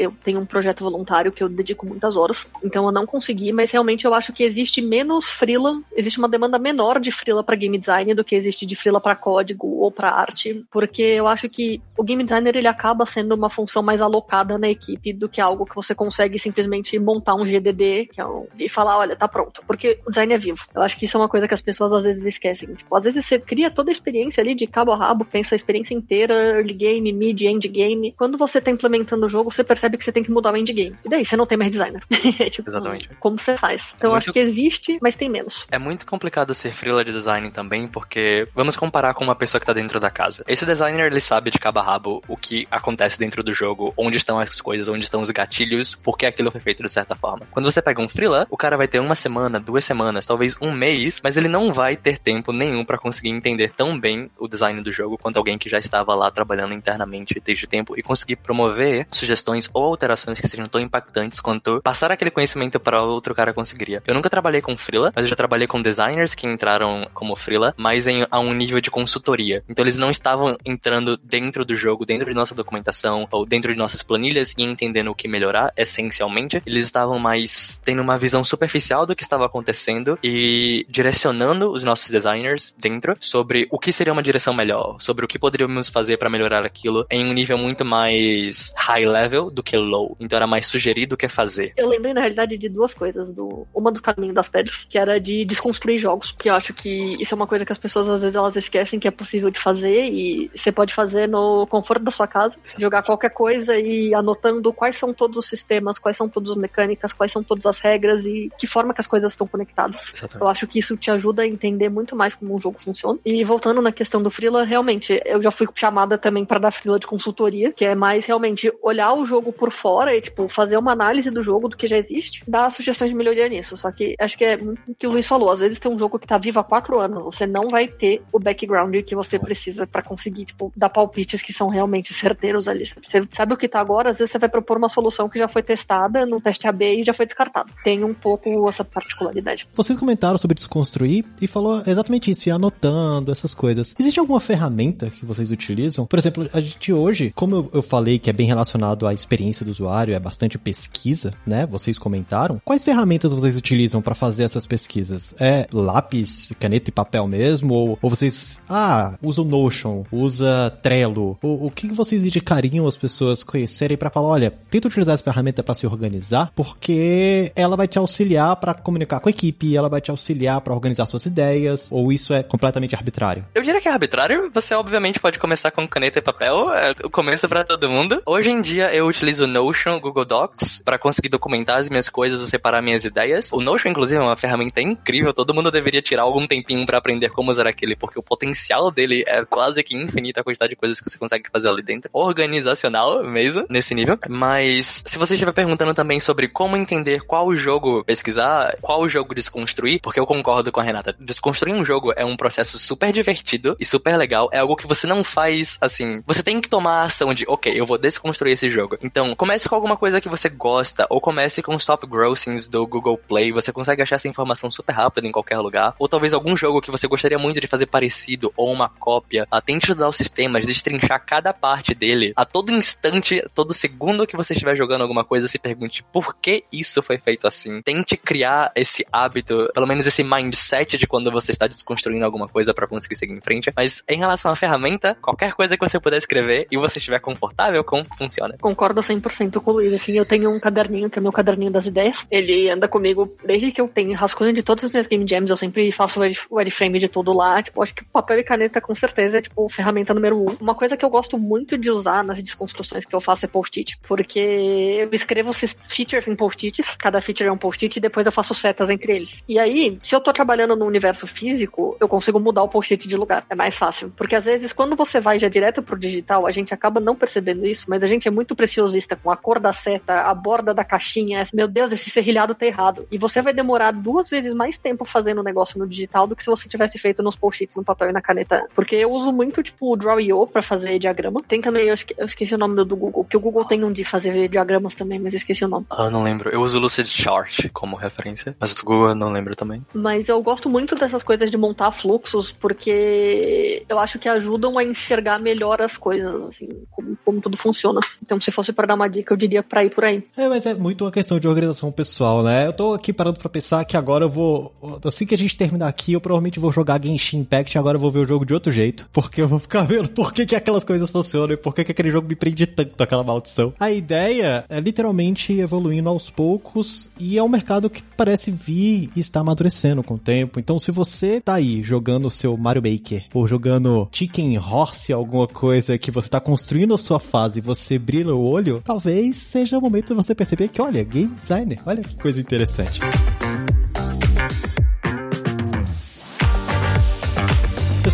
eu 0.00 0.12
tenho 0.24 0.40
um 0.40 0.46
projeto 0.46 0.82
voluntário 0.82 1.32
que 1.32 1.42
eu 1.42 1.48
dedico 1.48 1.86
muitas 1.86 2.16
horas, 2.16 2.50
então 2.62 2.86
eu 2.86 2.92
não 2.92 3.06
consegui, 3.06 3.52
mas 3.52 3.70
realmente 3.70 4.04
eu 4.04 4.14
acho 4.14 4.32
que 4.32 4.42
existe 4.42 4.82
menos 4.82 5.30
freela, 5.30 5.80
existe 5.96 6.18
uma 6.18 6.28
demanda 6.28 6.58
menor 6.58 6.98
de 6.98 7.12
freela 7.12 7.44
para 7.44 7.56
game 7.56 7.78
design 7.78 8.14
do 8.14 8.24
que 8.24 8.34
existe 8.34 8.66
de 8.66 8.74
freela 8.74 9.00
para 9.00 9.14
código 9.14 9.66
ou 9.66 9.90
para 9.90 10.10
arte, 10.10 10.64
porque 10.70 11.02
eu 11.02 11.26
acho 11.26 11.48
que 11.48 11.80
o 11.96 12.02
game 12.02 12.24
designer 12.24 12.56
ele 12.56 12.68
acaba 12.68 13.06
sendo 13.06 13.34
uma 13.34 13.50
função 13.50 13.82
mais 13.82 14.00
alocada 14.00 14.58
na 14.58 14.68
equipe 14.68 15.12
do 15.12 15.28
que 15.28 15.40
algo 15.40 15.64
que 15.64 15.74
você 15.74 15.94
consegue 15.94 16.38
simplesmente 16.38 16.98
montar 16.98 17.34
um 17.34 17.44
GDD 17.44 18.06
que 18.12 18.20
é 18.20 18.26
um, 18.26 18.46
e 18.58 18.68
falar, 18.68 18.98
olha, 18.98 19.14
tá 19.14 19.28
pronto, 19.28 19.62
porque 19.66 20.00
o 20.06 20.10
design 20.10 20.32
é 20.32 20.38
vivo. 20.38 20.66
Eu 20.74 20.82
acho 20.82 20.96
que 20.96 21.04
isso 21.04 21.16
é 21.16 21.20
uma 21.20 21.28
coisa 21.28 21.46
que 21.46 21.54
as 21.54 21.60
pessoas 21.60 21.92
às 21.92 22.02
vezes 22.02 22.26
esquecem. 22.26 22.74
Tipo, 22.74 22.96
às 22.96 23.04
vezes 23.04 23.24
você 23.24 23.38
cria 23.38 23.70
toda 23.70 23.90
a 23.90 23.92
experiência 23.92 24.42
ali 24.42 24.54
de 24.54 24.66
cabo 24.66 24.92
a 24.92 24.96
rabo, 24.96 25.24
pensa 25.28 25.54
a 25.54 25.56
experiência 25.56 25.94
inteira, 25.94 26.34
early 26.34 26.74
game, 26.74 27.12
mid, 27.12 27.40
end 27.42 27.68
game. 27.68 28.14
Quando 28.16 28.36
você 28.36 28.60
tá 28.60 28.70
implementando 28.70 29.26
o 29.26 29.28
jogo, 29.28 29.50
você 29.50 29.62
percebe 29.62 29.96
que 29.96 30.04
você 30.04 30.12
tem 30.12 30.22
que 30.22 30.30
mudar 30.30 30.52
o 30.52 30.56
end 30.56 30.72
game. 30.72 30.96
E 31.04 31.08
daí, 31.08 31.24
você 31.24 31.36
não 31.36 31.46
tem 31.46 31.58
mais 31.58 31.70
designer. 31.70 32.02
tipo, 32.50 32.68
Exatamente. 32.68 33.10
Como 33.20 33.38
você 33.38 33.56
faz? 33.56 33.92
Então, 33.96 34.10
é 34.10 34.12
muito... 34.12 34.24
acho 34.24 34.32
que 34.32 34.38
existe, 34.38 34.98
mas 35.00 35.16
tem 35.16 35.28
menos. 35.28 35.66
É 35.70 35.78
muito 35.78 36.06
complicado 36.06 36.54
ser 36.54 36.72
freela 36.72 37.04
de 37.04 37.12
design 37.12 37.50
também, 37.50 37.86
porque 37.86 38.48
vamos 38.54 38.76
comparar 38.76 39.14
com 39.14 39.24
uma 39.24 39.34
pessoa 39.34 39.60
que 39.60 39.66
tá 39.66 39.72
dentro 39.72 40.00
da 40.00 40.10
casa. 40.10 40.44
Esse 40.46 40.64
designer, 40.64 41.06
ele 41.06 41.20
sabe 41.20 41.50
de 41.50 41.58
cabo 41.58 41.78
a 41.80 41.82
rabo 41.82 42.22
o 42.28 42.36
que 42.36 42.66
acontece 42.70 43.18
dentro 43.18 43.42
do 43.42 43.52
jogo, 43.52 43.92
onde 43.96 44.16
estão 44.16 44.38
as 44.38 44.60
coisas, 44.60 44.88
onde 44.88 45.04
estão 45.04 45.20
os 45.20 45.30
gatilhos, 45.30 45.94
porque 45.94 46.26
aquilo 46.26 46.50
foi 46.50 46.60
feito 46.60 46.82
de 46.82 46.90
certa 46.90 47.14
forma. 47.14 47.46
Quando 47.50 47.70
você 47.70 47.82
pega 47.82 48.00
um 48.00 48.08
freela, 48.08 48.46
o 48.50 48.56
cara 48.56 48.76
vai 48.76 48.88
ter 48.88 49.00
uma 49.00 49.14
semana, 49.14 49.60
duas 49.60 49.84
semanas, 49.84 50.24
talvez 50.24 50.56
um 50.60 50.72
mês, 50.72 51.20
mas 51.22 51.36
ele 51.36 51.48
não 51.48 51.72
vai 51.72 51.96
ter 51.96 52.18
tempo 52.18 52.52
nenhum 52.52 52.84
para 52.84 52.98
conseguir 52.98 53.30
entender 53.30 53.72
tão 53.72 53.98
bem 53.98 54.30
o 54.38 54.48
design 54.48 54.80
do 54.82 54.92
jogo 54.92 55.17
quanto 55.20 55.36
alguém 55.36 55.58
que 55.58 55.68
já 55.68 55.78
estava 55.78 56.14
lá 56.14 56.30
trabalhando 56.30 56.74
internamente 56.74 57.40
desde 57.44 57.66
tempo 57.66 57.98
e 57.98 58.02
conseguir 58.02 58.36
promover 58.36 59.06
sugestões 59.10 59.68
ou 59.74 59.84
alterações 59.84 60.40
que 60.40 60.48
sejam 60.48 60.66
tão 60.66 60.80
impactantes 60.80 61.40
quanto 61.40 61.80
passar 61.82 62.10
aquele 62.10 62.30
conhecimento 62.30 62.80
para 62.80 63.02
outro 63.02 63.34
cara 63.34 63.52
conseguiria. 63.52 64.02
Eu 64.06 64.14
nunca 64.14 64.30
trabalhei 64.30 64.60
com 64.60 64.76
freela, 64.76 65.12
mas 65.14 65.24
eu 65.24 65.28
já 65.28 65.36
trabalhei 65.36 65.66
com 65.66 65.80
designers 65.80 66.34
que 66.34 66.46
entraram 66.46 67.08
como 67.14 67.36
freela, 67.36 67.74
mas 67.76 68.06
em, 68.06 68.26
a 68.30 68.40
um 68.40 68.52
nível 68.52 68.80
de 68.80 68.90
consultoria. 68.90 69.62
Então 69.68 69.84
eles 69.84 69.98
não 69.98 70.10
estavam 70.10 70.56
entrando 70.64 71.16
dentro 71.16 71.64
do 71.64 71.76
jogo, 71.76 72.06
dentro 72.06 72.26
de 72.26 72.34
nossa 72.34 72.54
documentação 72.54 73.26
ou 73.30 73.44
dentro 73.44 73.72
de 73.72 73.78
nossas 73.78 74.02
planilhas 74.02 74.54
e 74.56 74.62
entendendo 74.62 75.10
o 75.10 75.14
que 75.14 75.28
melhorar, 75.28 75.72
essencialmente. 75.76 76.62
Eles 76.66 76.86
estavam 76.86 77.18
mais 77.18 77.80
tendo 77.84 78.02
uma 78.02 78.18
visão 78.18 78.42
superficial 78.44 79.06
do 79.06 79.14
que 79.14 79.22
estava 79.22 79.46
acontecendo 79.46 80.18
e 80.22 80.86
direcionando 80.88 81.70
os 81.70 81.82
nossos 81.82 82.10
designers 82.10 82.74
dentro 82.78 83.16
sobre 83.20 83.68
o 83.70 83.78
que 83.78 83.92
seria 83.92 84.12
uma 84.12 84.22
direção 84.22 84.54
melhor, 84.54 84.96
sobre 85.08 85.24
o 85.24 85.28
que 85.28 85.38
poderíamos 85.38 85.88
fazer 85.88 86.18
para 86.18 86.28
melhorar 86.28 86.66
aquilo 86.66 87.06
em 87.10 87.24
um 87.24 87.32
nível 87.32 87.56
muito 87.56 87.82
mais 87.82 88.74
high 88.76 89.06
level 89.06 89.50
do 89.50 89.62
que 89.62 89.74
low. 89.74 90.14
Então 90.20 90.36
era 90.36 90.46
mais 90.46 90.66
sugerir 90.66 91.06
do 91.06 91.16
que 91.16 91.28
fazer. 91.28 91.72
Eu 91.78 91.88
lembrei, 91.88 92.12
na 92.12 92.20
realidade, 92.20 92.58
de 92.58 92.68
duas 92.68 92.92
coisas. 92.92 93.30
Do, 93.30 93.66
uma 93.74 93.90
do 93.90 94.02
caminho 94.02 94.34
das 94.34 94.50
pedras, 94.50 94.86
que 94.88 94.98
era 94.98 95.18
de 95.18 95.46
desconstruir 95.46 95.98
jogos. 95.98 96.34
Que 96.38 96.50
eu 96.50 96.54
acho 96.54 96.74
que 96.74 97.16
isso 97.22 97.34
é 97.34 97.36
uma 97.36 97.46
coisa 97.46 97.64
que 97.64 97.72
as 97.72 97.78
pessoas 97.78 98.06
às 98.06 98.20
vezes 98.20 98.36
elas 98.36 98.54
esquecem 98.54 99.00
que 99.00 99.08
é 99.08 99.10
possível 99.10 99.50
de 99.50 99.58
fazer 99.58 100.04
e 100.04 100.50
você 100.54 100.70
pode 100.70 100.92
fazer 100.92 101.26
no 101.26 101.66
conforto 101.66 102.02
da 102.02 102.10
sua 102.10 102.26
casa, 102.26 102.58
jogar 102.76 103.02
qualquer 103.02 103.30
coisa 103.30 103.78
e 103.78 104.12
anotando 104.12 104.70
quais 104.74 104.96
são 104.96 105.14
todos 105.14 105.38
os 105.38 105.46
sistemas, 105.46 105.98
quais 105.98 106.18
são 106.18 106.28
todas 106.28 106.50
as 106.50 106.56
mecânicas, 106.56 107.14
quais 107.14 107.32
são 107.32 107.42
todas 107.42 107.64
as 107.64 107.78
regras 107.78 108.26
e 108.26 108.50
que 108.58 108.66
forma 108.66 108.92
que 108.92 109.00
as 109.00 109.06
coisas 109.06 109.32
estão 109.32 109.46
conectadas. 109.46 110.12
Exatamente. 110.14 110.42
Eu 110.42 110.48
acho 110.48 110.66
que 110.66 110.78
isso 110.78 110.96
te 110.98 111.10
ajuda 111.10 111.42
a 111.42 111.46
entender 111.46 111.88
muito 111.88 112.14
mais 112.14 112.34
como 112.34 112.54
um 112.54 112.60
jogo 112.60 112.78
funciona. 112.78 113.18
E 113.24 113.42
voltando 113.42 113.80
na 113.80 113.92
questão 113.92 114.22
do 114.22 114.30
Freela, 114.30 114.64
realmente, 114.64 114.97
eu 115.24 115.40
já 115.40 115.50
fui 115.50 115.66
chamada 115.74 116.18
também 116.18 116.44
para 116.44 116.58
dar 116.58 116.70
Freela 116.70 116.98
de 116.98 117.06
consultoria, 117.06 117.72
que 117.72 117.84
é 117.84 117.94
mais 117.94 118.24
realmente 118.24 118.72
olhar 118.82 119.14
o 119.14 119.24
jogo 119.24 119.52
por 119.52 119.70
fora 119.72 120.14
e, 120.14 120.20
tipo, 120.20 120.48
fazer 120.48 120.76
uma 120.76 120.92
análise 120.92 121.30
do 121.30 121.42
jogo, 121.42 121.68
do 121.68 121.76
que 121.76 121.86
já 121.86 121.96
existe, 121.96 122.42
dar 122.46 122.70
sugestões 122.70 123.10
de 123.10 123.16
melhoria 123.16 123.48
nisso. 123.48 123.76
Só 123.76 123.90
que 123.90 124.14
acho 124.18 124.36
que 124.36 124.44
é 124.44 124.56
o 124.56 124.94
que 124.94 125.06
o 125.06 125.10
Luiz 125.10 125.26
falou. 125.26 125.50
Às 125.50 125.60
vezes 125.60 125.78
tem 125.78 125.90
um 125.90 125.98
jogo 125.98 126.18
que 126.18 126.26
tá 126.26 126.38
vivo 126.38 126.60
há 126.60 126.64
quatro 126.64 126.98
anos, 126.98 127.24
você 127.24 127.46
não 127.46 127.68
vai 127.70 127.86
ter 127.88 128.22
o 128.32 128.38
background 128.38 128.94
que 129.04 129.14
você 129.14 129.38
precisa 129.38 129.86
para 129.86 130.02
conseguir, 130.02 130.46
tipo, 130.46 130.72
dar 130.76 130.88
palpites 130.88 131.42
que 131.42 131.52
são 131.52 131.68
realmente 131.68 132.12
certeiros 132.14 132.68
ali. 132.68 132.84
Você 133.02 133.26
sabe 133.32 133.54
o 133.54 133.56
que 133.56 133.68
tá 133.68 133.80
agora, 133.80 134.10
às 134.10 134.18
vezes 134.18 134.30
você 134.30 134.38
vai 134.38 134.48
propor 134.48 134.76
uma 134.76 134.88
solução 134.88 135.28
que 135.28 135.38
já 135.38 135.48
foi 135.48 135.62
testada 135.62 136.24
no 136.26 136.40
teste 136.40 136.66
AB 136.66 137.00
e 137.00 137.04
já 137.04 137.12
foi 137.12 137.26
descartada. 137.26 137.70
Tem 137.84 138.04
um 138.04 138.14
pouco 138.14 138.68
essa 138.68 138.84
particularidade. 138.84 139.68
Vocês 139.72 139.98
comentaram 139.98 140.38
sobre 140.38 140.54
desconstruir 140.54 141.24
e 141.40 141.46
falou 141.46 141.82
exatamente 141.86 142.30
isso, 142.30 142.48
e 142.48 142.52
anotando 142.52 143.30
essas 143.30 143.54
coisas. 143.54 143.94
Existe 143.98 144.18
alguma 144.18 144.40
ferramenta 144.40 144.87
ferramenta 144.88 145.10
que 145.10 145.24
vocês 145.24 145.50
utilizam? 145.50 146.06
Por 146.06 146.18
exemplo, 146.18 146.48
a 146.52 146.60
gente 146.60 146.92
hoje, 146.92 147.32
como 147.34 147.56
eu, 147.56 147.70
eu 147.74 147.82
falei 147.82 148.18
que 148.18 148.30
é 148.30 148.32
bem 148.32 148.46
relacionado 148.46 149.06
à 149.06 149.12
experiência 149.12 149.64
do 149.64 149.70
usuário, 149.70 150.14
é 150.14 150.18
bastante 150.18 150.58
pesquisa, 150.58 151.32
né? 151.46 151.66
Vocês 151.66 151.98
comentaram. 151.98 152.60
Quais 152.64 152.84
ferramentas 152.84 153.32
vocês 153.32 153.56
utilizam 153.56 154.00
para 154.00 154.14
fazer 154.14 154.44
essas 154.44 154.66
pesquisas? 154.66 155.34
É 155.38 155.66
lápis, 155.72 156.52
caneta 156.58 156.90
e 156.90 156.92
papel 156.92 157.26
mesmo? 157.26 157.74
Ou, 157.74 157.98
ou 158.00 158.10
vocês, 158.10 158.60
ah, 158.68 159.16
usam 159.22 159.44
Notion, 159.44 160.04
usa 160.10 160.70
Trello? 160.82 161.38
O, 161.42 161.66
o 161.66 161.70
que 161.70 161.88
vocês 161.88 162.24
indicariam 162.24 162.86
as 162.86 162.96
pessoas 162.96 163.42
conhecerem 163.42 163.96
para 163.96 164.10
falar, 164.10 164.28
olha, 164.28 164.52
tenta 164.70 164.88
utilizar 164.88 165.14
essa 165.14 165.24
ferramenta 165.24 165.62
para 165.62 165.74
se 165.74 165.86
organizar, 165.86 166.52
porque 166.54 167.52
ela 167.54 167.76
vai 167.76 167.88
te 167.88 167.98
auxiliar 167.98 168.56
para 168.56 168.74
comunicar 168.74 169.20
com 169.20 169.28
a 169.28 169.30
equipe, 169.30 169.76
ela 169.76 169.88
vai 169.88 170.00
te 170.00 170.10
auxiliar 170.10 170.60
para 170.60 170.74
organizar 170.74 171.06
suas 171.06 171.26
ideias, 171.26 171.90
ou 171.92 172.12
isso 172.12 172.32
é 172.32 172.42
completamente 172.42 172.94
arbitrário? 172.94 173.44
Eu 173.54 173.62
diria 173.62 173.80
que 173.80 173.88
é 173.88 173.92
arbitrário. 173.92 174.50
Você 174.52 174.74
obviamente 174.78 175.18
pode 175.18 175.38
começar 175.40 175.72
com 175.72 175.88
caneta 175.88 176.20
e 176.20 176.22
papel, 176.22 176.72
é 176.72 176.94
o 177.02 177.10
começo 177.10 177.48
para 177.48 177.64
todo 177.64 177.88
mundo. 177.88 178.22
Hoje 178.24 178.48
em 178.48 178.62
dia 178.62 178.94
eu 178.94 179.06
utilizo 179.06 179.46
Notion, 179.46 179.98
Google 179.98 180.24
Docs 180.24 180.82
para 180.84 180.98
conseguir 180.98 181.28
documentar 181.28 181.78
as 181.78 181.88
minhas 181.88 182.08
coisas 182.08 182.48
separar 182.48 182.80
minhas 182.80 183.04
ideias. 183.04 183.50
O 183.52 183.60
Notion 183.60 183.90
inclusive 183.90 184.20
é 184.20 184.22
uma 184.22 184.36
ferramenta 184.36 184.80
incrível, 184.80 185.34
todo 185.34 185.52
mundo 185.52 185.72
deveria 185.72 186.00
tirar 186.00 186.22
algum 186.22 186.46
tempinho 186.46 186.86
para 186.86 186.98
aprender 186.98 187.30
como 187.30 187.50
usar 187.50 187.66
aquele, 187.66 187.96
porque 187.96 188.18
o 188.18 188.22
potencial 188.22 188.90
dele 188.92 189.24
é 189.26 189.44
quase 189.44 189.82
que 189.82 189.96
infinito 189.96 190.38
a 190.38 190.44
quantidade 190.44 190.70
de 190.70 190.76
coisas 190.76 191.00
que 191.00 191.10
você 191.10 191.18
consegue 191.18 191.50
fazer 191.50 191.68
ali 191.68 191.82
dentro. 191.82 192.08
Organizacional 192.12 193.24
mesmo, 193.24 193.66
nesse 193.68 193.94
nível. 193.94 194.16
Mas 194.28 195.02
se 195.04 195.18
você 195.18 195.34
estiver 195.34 195.52
perguntando 195.52 195.92
também 195.92 196.20
sobre 196.20 196.46
como 196.46 196.76
entender 196.76 197.22
qual 197.22 197.54
jogo 197.56 198.04
pesquisar, 198.04 198.76
qual 198.80 199.08
jogo 199.08 199.34
desconstruir, 199.34 200.00
porque 200.00 200.20
eu 200.20 200.26
concordo 200.26 200.70
com 200.70 200.78
a 200.78 200.84
Renata, 200.84 201.16
desconstruir 201.18 201.74
um 201.74 201.84
jogo 201.84 202.12
é 202.16 202.24
um 202.24 202.36
processo 202.36 202.78
super 202.78 203.12
divertido 203.12 203.76
e 203.80 203.84
super 203.84 204.16
legal, 204.16 204.48
é 204.52 204.67
algo 204.68 204.76
que 204.76 204.86
você 204.86 205.06
não 205.06 205.24
faz 205.24 205.78
assim. 205.80 206.22
Você 206.26 206.42
tem 206.42 206.60
que 206.60 206.68
tomar 206.68 207.00
a 207.00 207.04
ação 207.04 207.32
de, 207.32 207.44
ok, 207.48 207.72
eu 207.74 207.86
vou 207.86 207.96
desconstruir 207.96 208.52
esse 208.52 208.68
jogo. 208.68 208.98
Então, 209.02 209.34
comece 209.34 209.68
com 209.68 209.74
alguma 209.74 209.96
coisa 209.96 210.20
que 210.20 210.28
você 210.28 210.48
gosta, 210.48 211.06
ou 211.08 211.20
comece 211.20 211.62
com 211.62 211.74
os 211.74 211.84
top 211.84 212.06
grossings 212.06 212.66
do 212.66 212.86
Google 212.86 213.16
Play, 213.16 213.50
você 213.50 213.72
consegue 213.72 214.02
achar 214.02 214.16
essa 214.16 214.28
informação 214.28 214.70
super 214.70 214.92
rápido 214.92 215.26
em 215.26 215.32
qualquer 215.32 215.58
lugar, 215.58 215.94
ou 215.98 216.08
talvez 216.08 216.34
algum 216.34 216.56
jogo 216.56 216.82
que 216.82 216.90
você 216.90 217.08
gostaria 217.08 217.38
muito 217.38 217.60
de 217.60 217.66
fazer 217.66 217.86
parecido, 217.86 218.52
ou 218.56 218.70
uma 218.70 218.88
cópia. 218.88 219.46
Ah, 219.50 219.62
tente 219.62 219.84
estudar 219.84 220.08
os 220.08 220.16
sistemas, 220.16 220.66
destrinchar 220.66 221.24
cada 221.24 221.52
parte 221.54 221.94
dele. 221.94 222.32
A 222.36 222.44
todo 222.44 222.72
instante, 222.72 223.42
todo 223.54 223.72
segundo 223.72 224.26
que 224.26 224.36
você 224.36 224.52
estiver 224.52 224.76
jogando 224.76 225.02
alguma 225.02 225.24
coisa, 225.24 225.48
se 225.48 225.58
pergunte 225.58 226.04
por 226.12 226.36
que 226.36 226.64
isso 226.70 227.00
foi 227.00 227.18
feito 227.18 227.46
assim. 227.46 227.80
Tente 227.80 228.16
criar 228.16 228.70
esse 228.74 229.06
hábito, 229.10 229.70
pelo 229.72 229.86
menos 229.86 230.06
esse 230.06 230.22
mindset 230.22 230.98
de 230.98 231.06
quando 231.06 231.30
você 231.30 231.52
está 231.52 231.66
desconstruindo 231.66 232.24
alguma 232.24 232.48
coisa 232.48 232.74
para 232.74 232.86
conseguir 232.86 233.16
seguir 233.16 233.32
em 233.32 233.40
frente. 233.40 233.72
Mas 233.74 234.02
em 234.08 234.18
relação 234.18 234.50
à 234.50 234.57
ferramenta, 234.58 235.16
qualquer 235.20 235.54
coisa 235.54 235.76
que 235.76 235.88
você 235.88 235.98
puder 235.98 236.18
escrever 236.18 236.66
e 236.70 236.76
você 236.76 236.98
estiver 236.98 237.20
confortável 237.20 237.82
com, 237.82 238.04
funciona. 238.16 238.56
Concordo 238.60 239.00
100% 239.00 239.60
com 239.60 239.70
o 239.70 239.74
Luiz. 239.74 239.92
Assim, 239.92 240.12
eu 240.12 240.26
tenho 240.26 240.50
um 240.50 240.60
caderninho, 240.60 241.08
que 241.08 241.18
é 241.18 241.22
meu 241.22 241.32
caderninho 241.32 241.70
das 241.70 241.86
ideias. 241.86 242.26
Ele 242.30 242.68
anda 242.68 242.88
comigo 242.88 243.36
desde 243.44 243.72
que 243.72 243.80
eu 243.80 243.88
tenho 243.88 244.14
rascunho 244.14 244.52
de 244.52 244.62
todas 244.62 244.84
as 244.84 244.90
minhas 244.90 245.06
game 245.06 245.26
jams. 245.26 245.50
Eu 245.50 245.56
sempre 245.56 245.90
faço 245.92 246.20
o 246.20 246.56
wireframe 246.56 246.98
de 246.98 247.08
tudo 247.08 247.32
lá. 247.32 247.62
Tipo, 247.62 247.82
acho 247.82 247.94
que 247.94 248.04
papel 248.04 248.40
e 248.40 248.44
caneta 248.44 248.80
com 248.80 248.94
certeza 248.94 249.38
é, 249.38 249.42
tipo, 249.42 249.68
ferramenta 249.68 250.12
número 250.12 250.36
um. 250.36 250.56
Uma 250.60 250.74
coisa 250.74 250.96
que 250.96 251.04
eu 251.04 251.10
gosto 251.10 251.38
muito 251.38 251.78
de 251.78 251.90
usar 251.90 252.24
nas 252.24 252.42
desconstruções 252.42 253.04
que 253.04 253.14
eu 253.14 253.20
faço 253.20 253.44
é 253.44 253.48
post-it. 253.48 253.98
Porque 254.06 254.38
eu 254.38 255.08
escrevo 255.12 255.52
features 255.52 256.28
em 256.28 256.34
post-its. 256.34 256.96
Cada 256.96 257.20
feature 257.20 257.48
é 257.48 257.52
um 257.52 257.58
post-it 257.58 257.96
e 257.96 258.00
depois 258.00 258.26
eu 258.26 258.32
faço 258.32 258.54
setas 258.54 258.90
entre 258.90 259.12
eles. 259.12 259.42
E 259.48 259.58
aí, 259.58 259.98
se 260.02 260.14
eu 260.14 260.20
tô 260.20 260.32
trabalhando 260.32 260.74
no 260.74 260.86
universo 260.86 261.26
físico, 261.26 261.96
eu 262.00 262.08
consigo 262.08 262.40
mudar 262.40 262.62
o 262.62 262.68
post-it 262.68 263.06
de 263.06 263.16
lugar. 263.16 263.44
É 263.48 263.54
mais 263.54 263.74
fácil. 263.74 264.12
Porque 264.16 264.34
às 264.38 264.44
vezes, 264.44 264.72
quando 264.72 264.96
você 264.96 265.20
vai 265.20 265.38
já 265.38 265.48
direto 265.48 265.82
pro 265.82 265.98
digital, 265.98 266.46
a 266.46 266.52
gente 266.52 266.72
acaba 266.72 267.00
não 267.00 267.16
percebendo 267.16 267.66
isso, 267.66 267.84
mas 267.88 268.04
a 268.04 268.06
gente 268.06 268.28
é 268.28 268.30
muito 268.30 268.54
preciosista 268.54 269.16
com 269.16 269.30
a 269.30 269.36
cor 269.36 269.58
da 269.58 269.72
seta, 269.72 270.22
a 270.22 270.34
borda 270.34 270.72
da 270.72 270.84
caixinha. 270.84 271.42
Meu 271.52 271.66
Deus, 271.66 271.90
esse 271.90 272.08
serrilhado 272.08 272.54
tá 272.54 272.64
errado. 272.64 273.06
E 273.10 273.18
você 273.18 273.42
vai 273.42 273.52
demorar 273.52 273.90
duas 273.90 274.30
vezes 274.30 274.54
mais 274.54 274.78
tempo 274.78 275.04
fazendo 275.04 275.40
o 275.40 275.44
negócio 275.44 275.78
no 275.78 275.86
digital 275.86 276.26
do 276.26 276.36
que 276.36 276.44
se 276.44 276.50
você 276.50 276.68
tivesse 276.68 276.98
feito 276.98 277.22
nos 277.22 277.36
post-its, 277.36 277.76
no 277.76 277.84
papel 277.84 278.10
e 278.10 278.12
na 278.12 278.22
caneta. 278.22 278.64
Porque 278.74 278.94
eu 278.94 279.10
uso 279.10 279.32
muito, 279.32 279.62
tipo, 279.62 279.92
o 279.92 279.96
Draw.io 279.96 280.46
pra 280.46 280.62
fazer 280.62 280.98
diagrama. 280.98 281.40
Tem 281.46 281.60
também, 281.60 281.88
eu, 281.88 281.94
esque 281.94 282.14
eu 282.16 282.26
esqueci 282.26 282.54
o 282.54 282.58
nome 282.58 282.76
do, 282.76 282.84
do 282.84 282.96
Google, 282.96 283.24
que 283.24 283.36
o 283.36 283.40
Google 283.40 283.64
tem 283.64 283.82
um 283.84 283.92
de 283.92 284.04
fazer 284.04 284.48
diagramas 284.48 284.94
também, 284.94 285.18
mas 285.18 285.32
eu 285.32 285.38
esqueci 285.38 285.64
o 285.64 285.68
nome. 285.68 285.86
Ah, 285.90 286.08
não 286.10 286.22
lembro. 286.22 286.50
Eu 286.50 286.60
uso 286.60 286.78
o 286.78 286.80
Lucid 286.80 287.08
Chart 287.08 287.68
como 287.72 287.96
referência, 287.96 288.56
mas 288.60 288.72
o 288.72 288.84
Google 288.84 289.08
eu 289.08 289.14
não 289.16 289.32
lembro 289.32 289.56
também. 289.56 289.84
Mas 289.92 290.28
eu 290.28 290.40
gosto 290.42 290.70
muito 290.70 290.94
dessas 290.94 291.22
coisas 291.24 291.50
de 291.50 291.56
montar 291.56 291.90
fluxos, 291.90 292.52
porque 292.52 293.84
eu 293.88 293.98
acho 293.98 294.18
que 294.18 294.27
ajudam 294.28 294.78
a 294.78 294.84
enxergar 294.84 295.38
melhor 295.38 295.80
as 295.80 295.96
coisas, 295.96 296.42
assim, 296.46 296.68
como, 296.90 297.18
como 297.24 297.40
tudo 297.40 297.56
funciona. 297.56 298.00
Então, 298.22 298.40
se 298.40 298.50
fosse 298.50 298.72
para 298.72 298.86
dar 298.86 298.94
uma 298.94 299.08
dica, 299.08 299.32
eu 299.32 299.36
diria 299.36 299.62
pra 299.62 299.84
ir 299.84 299.90
por 299.90 300.04
aí. 300.04 300.22
É, 300.36 300.48
mas 300.48 300.66
é 300.66 300.74
muito 300.74 301.04
uma 301.04 301.10
questão 301.10 301.38
de 301.38 301.48
organização 301.48 301.90
pessoal, 301.90 302.42
né? 302.42 302.66
Eu 302.66 302.72
tô 302.72 302.94
aqui 302.94 303.12
parando 303.12 303.38
pra 303.38 303.48
pensar 303.48 303.84
que 303.84 303.96
agora 303.96 304.24
eu 304.24 304.28
vou. 304.28 304.72
Assim 305.04 305.26
que 305.26 305.34
a 305.34 305.38
gente 305.38 305.56
terminar 305.56 305.88
aqui, 305.88 306.12
eu 306.12 306.20
provavelmente 306.20 306.60
vou 306.60 306.72
jogar 306.72 307.02
Genshin 307.02 307.38
Impact 307.38 307.76
e 307.76 307.78
agora 307.78 307.96
eu 307.96 308.00
vou 308.00 308.10
ver 308.10 308.20
o 308.20 308.26
jogo 308.26 308.44
de 308.44 308.54
outro 308.54 308.70
jeito. 308.70 309.08
Porque 309.12 309.40
eu 309.40 309.48
vou 309.48 309.58
ficar 309.58 309.82
vendo 309.82 310.08
por 310.10 310.32
que, 310.32 310.46
que 310.46 310.54
aquelas 310.54 310.84
coisas 310.84 311.10
funcionam 311.10 311.54
e 311.54 311.56
por 311.56 311.74
que, 311.74 311.84
que 311.84 311.92
aquele 311.92 312.10
jogo 312.10 312.28
me 312.28 312.36
prende 312.36 312.66
tanto, 312.66 313.02
aquela 313.02 313.24
maldição. 313.24 313.72
A 313.78 313.90
ideia 313.90 314.64
é 314.68 314.80
literalmente 314.80 315.52
evoluindo 315.52 316.08
aos 316.08 316.30
poucos 316.30 317.10
e 317.18 317.38
é 317.38 317.42
um 317.42 317.48
mercado 317.48 317.90
que 317.90 318.02
parece 318.16 318.50
vir 318.50 319.10
e 319.14 319.20
está 319.20 319.40
amadurecendo 319.40 320.02
com 320.02 320.14
o 320.14 320.18
tempo. 320.18 320.58
Então, 320.60 320.78
se 320.78 320.90
você 320.90 321.40
tá 321.40 321.54
aí 321.54 321.82
jogando 321.82 322.26
o 322.26 322.30
seu 322.30 322.56
Mario 322.56 322.82
Maker 322.82 323.26
ou 323.32 323.46
jogando 323.46 324.08
Chicken 324.18 324.58
Horse, 324.58 325.12
alguma 325.12 325.46
coisa 325.46 325.96
que 325.96 326.10
você 326.10 326.28
tá 326.28 326.40
construindo 326.40 326.92
a 326.92 326.98
sua 326.98 327.20
fase 327.20 327.60
e 327.60 327.62
você 327.62 327.96
brilha 328.00 328.34
o 328.34 328.44
olho, 328.44 328.82
talvez 328.84 329.36
seja 329.36 329.78
o 329.78 329.80
momento 329.80 330.08
de 330.08 330.14
você 330.14 330.34
perceber 330.34 330.70
que, 330.70 330.82
olha, 330.82 331.04
game 331.04 331.32
designer, 331.40 331.78
olha 331.86 332.02
que 332.02 332.16
coisa 332.16 332.40
interessante. 332.40 332.98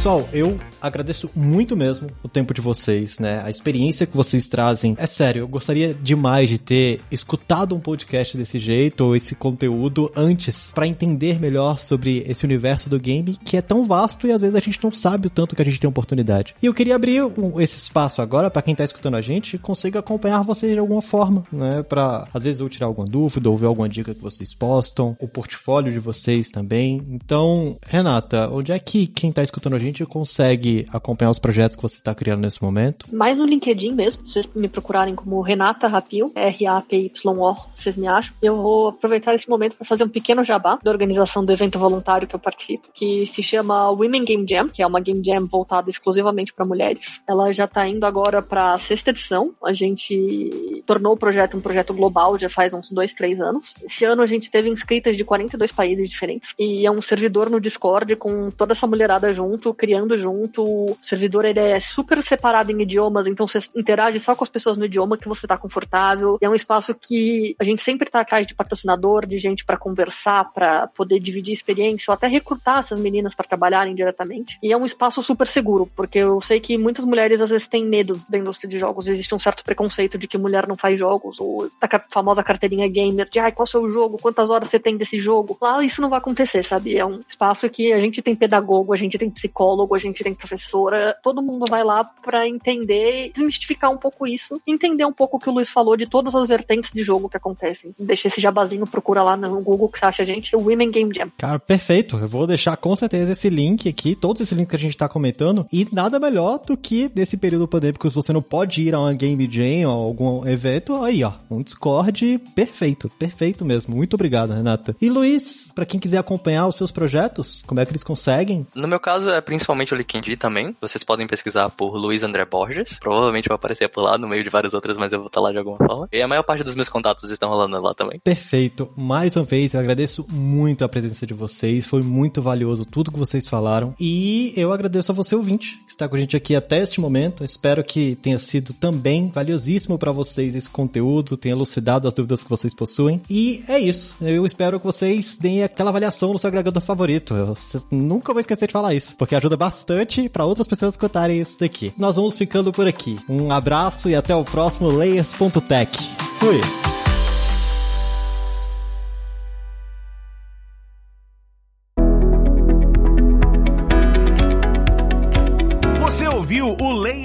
Pessoal, 0.04 0.28
eu 0.34 0.60
agradeço 0.82 1.30
muito 1.34 1.74
mesmo 1.74 2.10
o 2.22 2.28
tempo 2.28 2.52
de 2.52 2.60
vocês, 2.60 3.18
né? 3.18 3.42
A 3.42 3.48
experiência 3.48 4.06
que 4.06 4.14
vocês 4.14 4.46
trazem. 4.46 4.94
É 4.98 5.06
sério, 5.06 5.40
eu 5.40 5.48
gostaria 5.48 5.94
demais 5.94 6.50
de 6.50 6.58
ter 6.58 7.00
escutado 7.10 7.74
um 7.74 7.80
podcast 7.80 8.36
desse 8.36 8.58
jeito 8.58 9.00
ou 9.02 9.16
esse 9.16 9.34
conteúdo 9.34 10.12
antes 10.14 10.70
para 10.74 10.86
entender 10.86 11.40
melhor 11.40 11.78
sobre 11.78 12.22
esse 12.26 12.44
universo 12.44 12.90
do 12.90 13.00
game 13.00 13.34
que 13.42 13.56
é 13.56 13.62
tão 13.62 13.84
vasto 13.84 14.26
e 14.26 14.32
às 14.32 14.42
vezes 14.42 14.54
a 14.54 14.60
gente 14.60 14.78
não 14.84 14.92
sabe 14.92 15.28
o 15.28 15.30
tanto 15.30 15.56
que 15.56 15.62
a 15.62 15.64
gente 15.64 15.80
tem 15.80 15.88
oportunidade. 15.88 16.54
E 16.62 16.66
eu 16.66 16.74
queria 16.74 16.96
abrir 16.96 17.22
um, 17.22 17.58
esse 17.58 17.78
espaço 17.78 18.20
agora 18.20 18.50
para 18.50 18.60
quem 18.60 18.74
tá 18.74 18.84
escutando 18.84 19.16
a 19.16 19.22
gente 19.22 19.56
consiga 19.56 20.00
acompanhar 20.00 20.42
vocês 20.42 20.70
de 20.70 20.78
alguma 20.78 21.00
forma, 21.00 21.44
né? 21.50 21.82
Para 21.82 22.28
às 22.34 22.42
vezes 22.42 22.60
eu 22.60 22.68
tirar 22.68 22.88
alguma 22.88 23.06
dúvida 23.06 23.48
ou 23.48 23.56
ver 23.56 23.66
alguma 23.66 23.88
dica 23.88 24.14
que 24.14 24.20
vocês 24.20 24.52
postam, 24.52 25.16
o 25.18 25.26
portfólio 25.26 25.90
de 25.90 25.98
vocês 25.98 26.50
também. 26.50 27.00
Então, 27.08 27.78
Renata, 27.86 28.50
onde 28.52 28.70
é 28.70 28.78
que 28.78 29.06
quem 29.06 29.32
tá 29.32 29.42
escutando 29.42 29.76
a 29.76 29.78
gente 29.78 29.93
consegue 30.02 30.87
acompanhar 30.92 31.30
os 31.30 31.38
projetos 31.38 31.76
que 31.76 31.83
você 31.83 31.96
está 31.96 32.14
criando 32.14 32.40
nesse 32.40 32.62
momento? 32.62 33.07
Mais 33.12 33.38
no 33.38 33.44
LinkedIn 33.44 33.92
mesmo, 33.92 34.26
se 34.26 34.33
vocês 34.33 34.48
me 34.54 34.68
procurarem 34.68 35.14
como 35.14 35.40
Renata 35.40 35.87
Rapil, 35.87 36.33
R-A-P-Y-O, 36.35 37.54
vocês 37.76 37.96
me 37.96 38.09
acham. 38.09 38.35
Eu 38.42 38.57
vou 38.57 38.88
aproveitar 38.88 39.35
esse 39.35 39.48
momento 39.48 39.76
para 39.76 39.87
fazer 39.87 40.04
um 40.04 40.09
pequeno 40.09 40.42
jabá 40.42 40.78
da 40.83 40.90
organização 40.90 41.44
do 41.44 41.52
evento 41.52 41.78
voluntário 41.78 42.26
que 42.26 42.35
eu 42.35 42.40
participo, 42.40 42.88
que 42.92 43.26
se 43.26 43.42
chama 43.42 43.90
Women 43.90 44.24
Game 44.24 44.46
Jam, 44.48 44.68
que 44.68 44.83
é 44.83 44.87
uma 44.87 45.00
game 45.00 45.22
jam 45.22 45.44
voltada 45.44 45.90
exclusivamente 45.90 46.52
para 46.52 46.64
mulheres. 46.64 47.22
Ela 47.28 47.52
já 47.52 47.64
está 47.64 47.87
indo 47.87 48.04
agora 48.04 48.40
para 48.40 48.72
a 48.72 48.78
sexta 48.78 49.11
edição. 49.11 49.52
A 49.62 49.72
gente 49.72 50.73
tornou 50.84 51.14
o 51.14 51.16
projeto 51.16 51.56
um 51.56 51.60
projeto 51.60 51.92
global 51.94 52.38
já 52.38 52.48
faz 52.48 52.74
uns 52.74 52.90
dois, 52.90 53.12
três 53.12 53.40
anos. 53.40 53.74
Esse 53.82 54.04
ano 54.04 54.22
a 54.22 54.26
gente 54.26 54.50
teve 54.50 54.68
inscritas 54.68 55.16
de 55.16 55.24
42 55.24 55.72
países 55.72 56.08
diferentes 56.10 56.54
e 56.58 56.86
é 56.86 56.90
um 56.90 57.02
servidor 57.02 57.50
no 57.50 57.60
Discord 57.60 58.16
com 58.16 58.50
toda 58.50 58.72
essa 58.72 58.86
mulherada 58.86 59.32
junto, 59.32 59.74
criando 59.74 60.18
junto, 60.18 60.64
o 60.64 60.96
servidor 61.02 61.44
ele 61.44 61.60
é 61.60 61.80
super 61.80 62.22
separado 62.22 62.70
em 62.70 62.82
idiomas, 62.82 63.26
então 63.26 63.46
você 63.46 63.58
interage 63.74 64.20
só 64.20 64.34
com 64.34 64.44
as 64.44 64.50
pessoas 64.50 64.76
no 64.76 64.84
idioma 64.84 65.18
que 65.18 65.28
você 65.28 65.46
está 65.46 65.56
confortável. 65.56 66.38
E 66.40 66.46
é 66.46 66.48
um 66.48 66.54
espaço 66.54 66.94
que 66.94 67.56
a 67.58 67.64
gente 67.64 67.82
sempre 67.82 68.08
está 68.08 68.20
atrás 68.20 68.46
de 68.46 68.54
patrocinador, 68.54 69.26
de 69.26 69.38
gente 69.38 69.64
para 69.64 69.76
conversar, 69.76 70.52
para 70.52 70.86
poder 70.88 71.20
dividir 71.20 71.52
experiência, 71.52 72.10
ou 72.10 72.14
até 72.14 72.26
recrutar 72.26 72.78
essas 72.78 72.98
meninas 72.98 73.34
para 73.34 73.46
trabalharem 73.46 73.94
diretamente. 73.94 74.58
E 74.62 74.72
é 74.72 74.76
um 74.76 74.84
espaço 74.84 75.22
super 75.22 75.46
seguro, 75.46 75.88
porque 75.94 76.18
eu 76.18 76.40
sei 76.40 76.60
que 76.60 76.76
muitas 76.78 77.04
mulheres 77.04 77.40
às 77.40 77.50
vezes 77.50 77.68
têm 77.68 77.84
medo 77.84 78.20
da 78.28 78.38
indústria 78.38 78.68
de 78.68 78.78
jogos. 78.78 79.08
Existe 79.08 79.34
um 79.34 79.38
certo 79.38 79.64
preconceito 79.64 80.18
de 80.18 80.28
que 80.28 80.38
mulher 80.38 80.66
não 80.66 80.73
não 80.74 80.76
faz 80.76 80.98
jogos, 80.98 81.40
ou 81.40 81.68
a 81.80 82.00
famosa 82.10 82.42
carteirinha 82.42 82.88
gamer 82.88 83.28
de, 83.30 83.38
ai, 83.38 83.52
qual 83.52 83.64
é 83.64 83.68
o 83.68 83.70
seu 83.70 83.88
jogo, 83.88 84.18
quantas 84.20 84.50
horas 84.50 84.68
você 84.68 84.78
tem 84.78 84.96
desse 84.96 85.18
jogo. 85.18 85.56
Lá 85.60 85.82
isso 85.82 86.02
não 86.02 86.10
vai 86.10 86.18
acontecer, 86.18 86.64
sabe? 86.64 86.96
É 86.96 87.06
um 87.06 87.20
espaço 87.26 87.68
que 87.70 87.92
a 87.92 88.00
gente 88.00 88.20
tem 88.20 88.34
pedagogo, 88.34 88.92
a 88.92 88.96
gente 88.96 89.16
tem 89.16 89.30
psicólogo, 89.30 89.94
a 89.94 89.98
gente 89.98 90.22
tem 90.22 90.34
professora, 90.34 91.16
todo 91.22 91.42
mundo 91.42 91.66
vai 91.68 91.84
lá 91.84 92.04
para 92.04 92.48
entender, 92.48 93.30
desmistificar 93.32 93.90
um 93.90 93.96
pouco 93.96 94.26
isso, 94.26 94.60
entender 94.66 95.04
um 95.04 95.12
pouco 95.12 95.37
o 95.37 95.40
que 95.40 95.48
o 95.48 95.52
Luiz 95.52 95.70
falou 95.70 95.96
de 95.96 96.06
todas 96.06 96.34
as 96.34 96.48
vertentes 96.48 96.90
de 96.92 97.02
jogo 97.02 97.28
que 97.28 97.37
acontecem. 97.37 97.94
Deixa 97.98 98.28
esse 98.28 98.40
jabazinho, 98.40 98.87
procura 98.87 99.22
lá 99.22 99.37
no 99.37 99.62
Google 99.62 99.88
que 99.88 99.98
você 99.98 100.06
acha 100.06 100.22
a 100.22 100.26
gente, 100.26 100.56
o 100.56 100.60
Women 100.60 100.90
Game 100.90 101.14
Jam. 101.14 101.31
Cara, 101.38 101.58
perfeito. 101.58 102.16
Eu 102.16 102.29
vou 102.29 102.46
deixar 102.46 102.77
com 102.77 102.94
certeza 102.96 103.33
esse 103.33 103.48
link 103.48 103.88
aqui, 103.88 104.16
todos 104.16 104.40
esses 104.40 104.56
links 104.56 104.70
que 104.70 104.77
a 104.77 104.79
gente 104.79 104.96
tá 104.96 105.08
comentando, 105.08 105.66
e 105.72 105.87
nada 105.92 106.18
melhor 106.18 106.58
do 106.58 106.77
que 106.77 107.10
nesse 107.14 107.37
período 107.37 107.68
pandêmico, 107.68 108.08
se 108.08 108.14
você 108.14 108.33
não 108.33 108.42
pode 108.42 108.83
ir 108.83 108.94
a 108.94 109.00
uma 109.00 109.12
Game 109.12 109.48
Jam 109.50 109.88
ou 109.88 110.06
algum 110.06 110.46
evento, 110.46 110.63
aí 110.69 111.25
ó, 111.25 111.33
um 111.50 111.62
Discord 111.62 112.38
perfeito, 112.54 113.08
perfeito 113.08 113.65
mesmo. 113.65 113.94
Muito 113.94 114.15
obrigado, 114.15 114.52
Renata. 114.52 114.96
E 115.00 115.10
Luiz, 115.10 115.71
para 115.75 115.87
quem 115.87 116.00
quiser 116.00 116.19
acompanhar 116.19 116.67
os 116.67 116.77
seus 116.77 116.90
projetos, 116.90 117.62
como 117.67 117.81
é 117.81 117.87
que 117.87 117.92
eles 117.92 118.02
conseguem? 118.02 118.67
No 118.75 118.88
meu 118.88 119.00
caso 119.00 119.31
é 119.31 119.40
principalmente 119.40 119.94
o 119.94 119.96
LinkedIn 119.96 120.37
também. 120.37 120.77
Vocês 120.81 121.02
podem 121.02 121.27
pesquisar 121.27 121.71
por 121.71 121.96
Luiz 121.96 122.23
André 122.23 122.44
Borges. 122.44 122.98
Provavelmente 122.98 123.48
vai 123.48 123.56
aparecer 123.56 123.88
por 123.88 124.02
lá 124.02 124.19
no 124.19 124.29
meio 124.29 124.44
de 124.44 124.50
várias 124.50 124.75
outras, 124.75 124.96
mas 124.96 125.12
eu 125.12 125.19
vou 125.19 125.29
estar 125.29 125.40
lá 125.40 125.52
de 125.52 125.58
alguma 125.58 125.77
forma. 125.79 126.08
E 126.12 126.23
a 126.23 126.29
maior 126.29 126.42
parte 126.42 126.65
dos 126.65 126.75
meus 126.75 126.88
contatos 126.88 127.31
estão 127.31 127.48
rolando 127.48 127.81
lá 127.81 127.94
também. 127.94 128.19
Perfeito. 128.21 128.90
Mais 128.96 129.37
uma 129.37 129.44
vez, 129.44 129.75
eu 129.75 129.81
agradeço 129.81 130.27
muito 130.31 130.85
a 130.85 130.88
presença 130.88 131.27
de 131.27 131.35
vocês. 131.35 131.87
Foi 131.87 132.02
muito 132.02 132.40
valioso 132.40 132.85
tudo 132.85 133.10
que 133.10 133.19
vocês 133.19 133.48
falaram. 133.48 133.94
E 133.98 134.52
eu 134.56 134.73
agradeço 134.73 135.12
a 135.12 135.15
você, 135.15 135.35
ouvinte, 135.35 135.79
que 135.85 135.90
está 135.90 136.08
com 136.08 136.17
a 136.17 136.19
gente 136.19 136.37
aqui 136.37 136.54
até 136.54 136.83
este 136.83 137.00
momento. 137.00 137.44
Espero 137.44 137.83
que 137.85 138.17
tenha 138.17 138.38
sido 138.38 138.73
também 138.73 139.29
valiosíssimo 139.29 139.98
para 139.98 140.12
vocês 140.12 140.54
esse 140.55 140.69
conteúdo, 140.69 141.37
tenha 141.37 141.55
elucidado 141.55 142.09
as 142.09 142.15
dúvidas 142.15 142.42
que 142.42 142.50
vocês 142.50 142.75
possuem. 142.75 143.21
E 143.29 143.65
é 143.69 143.79
isso. 143.79 144.17
Eu 144.21 144.46
espero 144.46 144.79
que 144.79 144.87
vocês 144.87 145.37
deem 145.38 145.63
aquela 145.63 145.90
avaliação 145.90 146.33
no 146.33 146.38
seu 146.38 146.48
agregador 146.48 146.83
favorito. 146.83 147.35
Eu 147.35 147.57
nunca 147.90 148.33
vou 148.33 148.40
esquecer 148.40 148.67
de 148.67 148.73
falar 148.73 148.94
isso, 148.94 149.17
porque 149.17 149.35
ajuda 149.35 149.57
bastante 149.57 150.29
para 150.29 150.44
outras 150.44 150.67
pessoas 150.67 150.94
escutarem 150.94 151.40
isso 151.40 151.59
daqui. 151.59 151.92
Nós 151.98 152.17
vamos 152.17 152.37
ficando 152.37 152.73
por 152.73 152.87
aqui. 152.87 153.19
Um 153.29 153.50
abraço 153.50 154.09
e 154.09 154.17
até 154.17 154.35
o 154.35 154.44
próximo 154.44 154.90
Layers.tech. 154.90 155.98
Fui! 156.38 157.04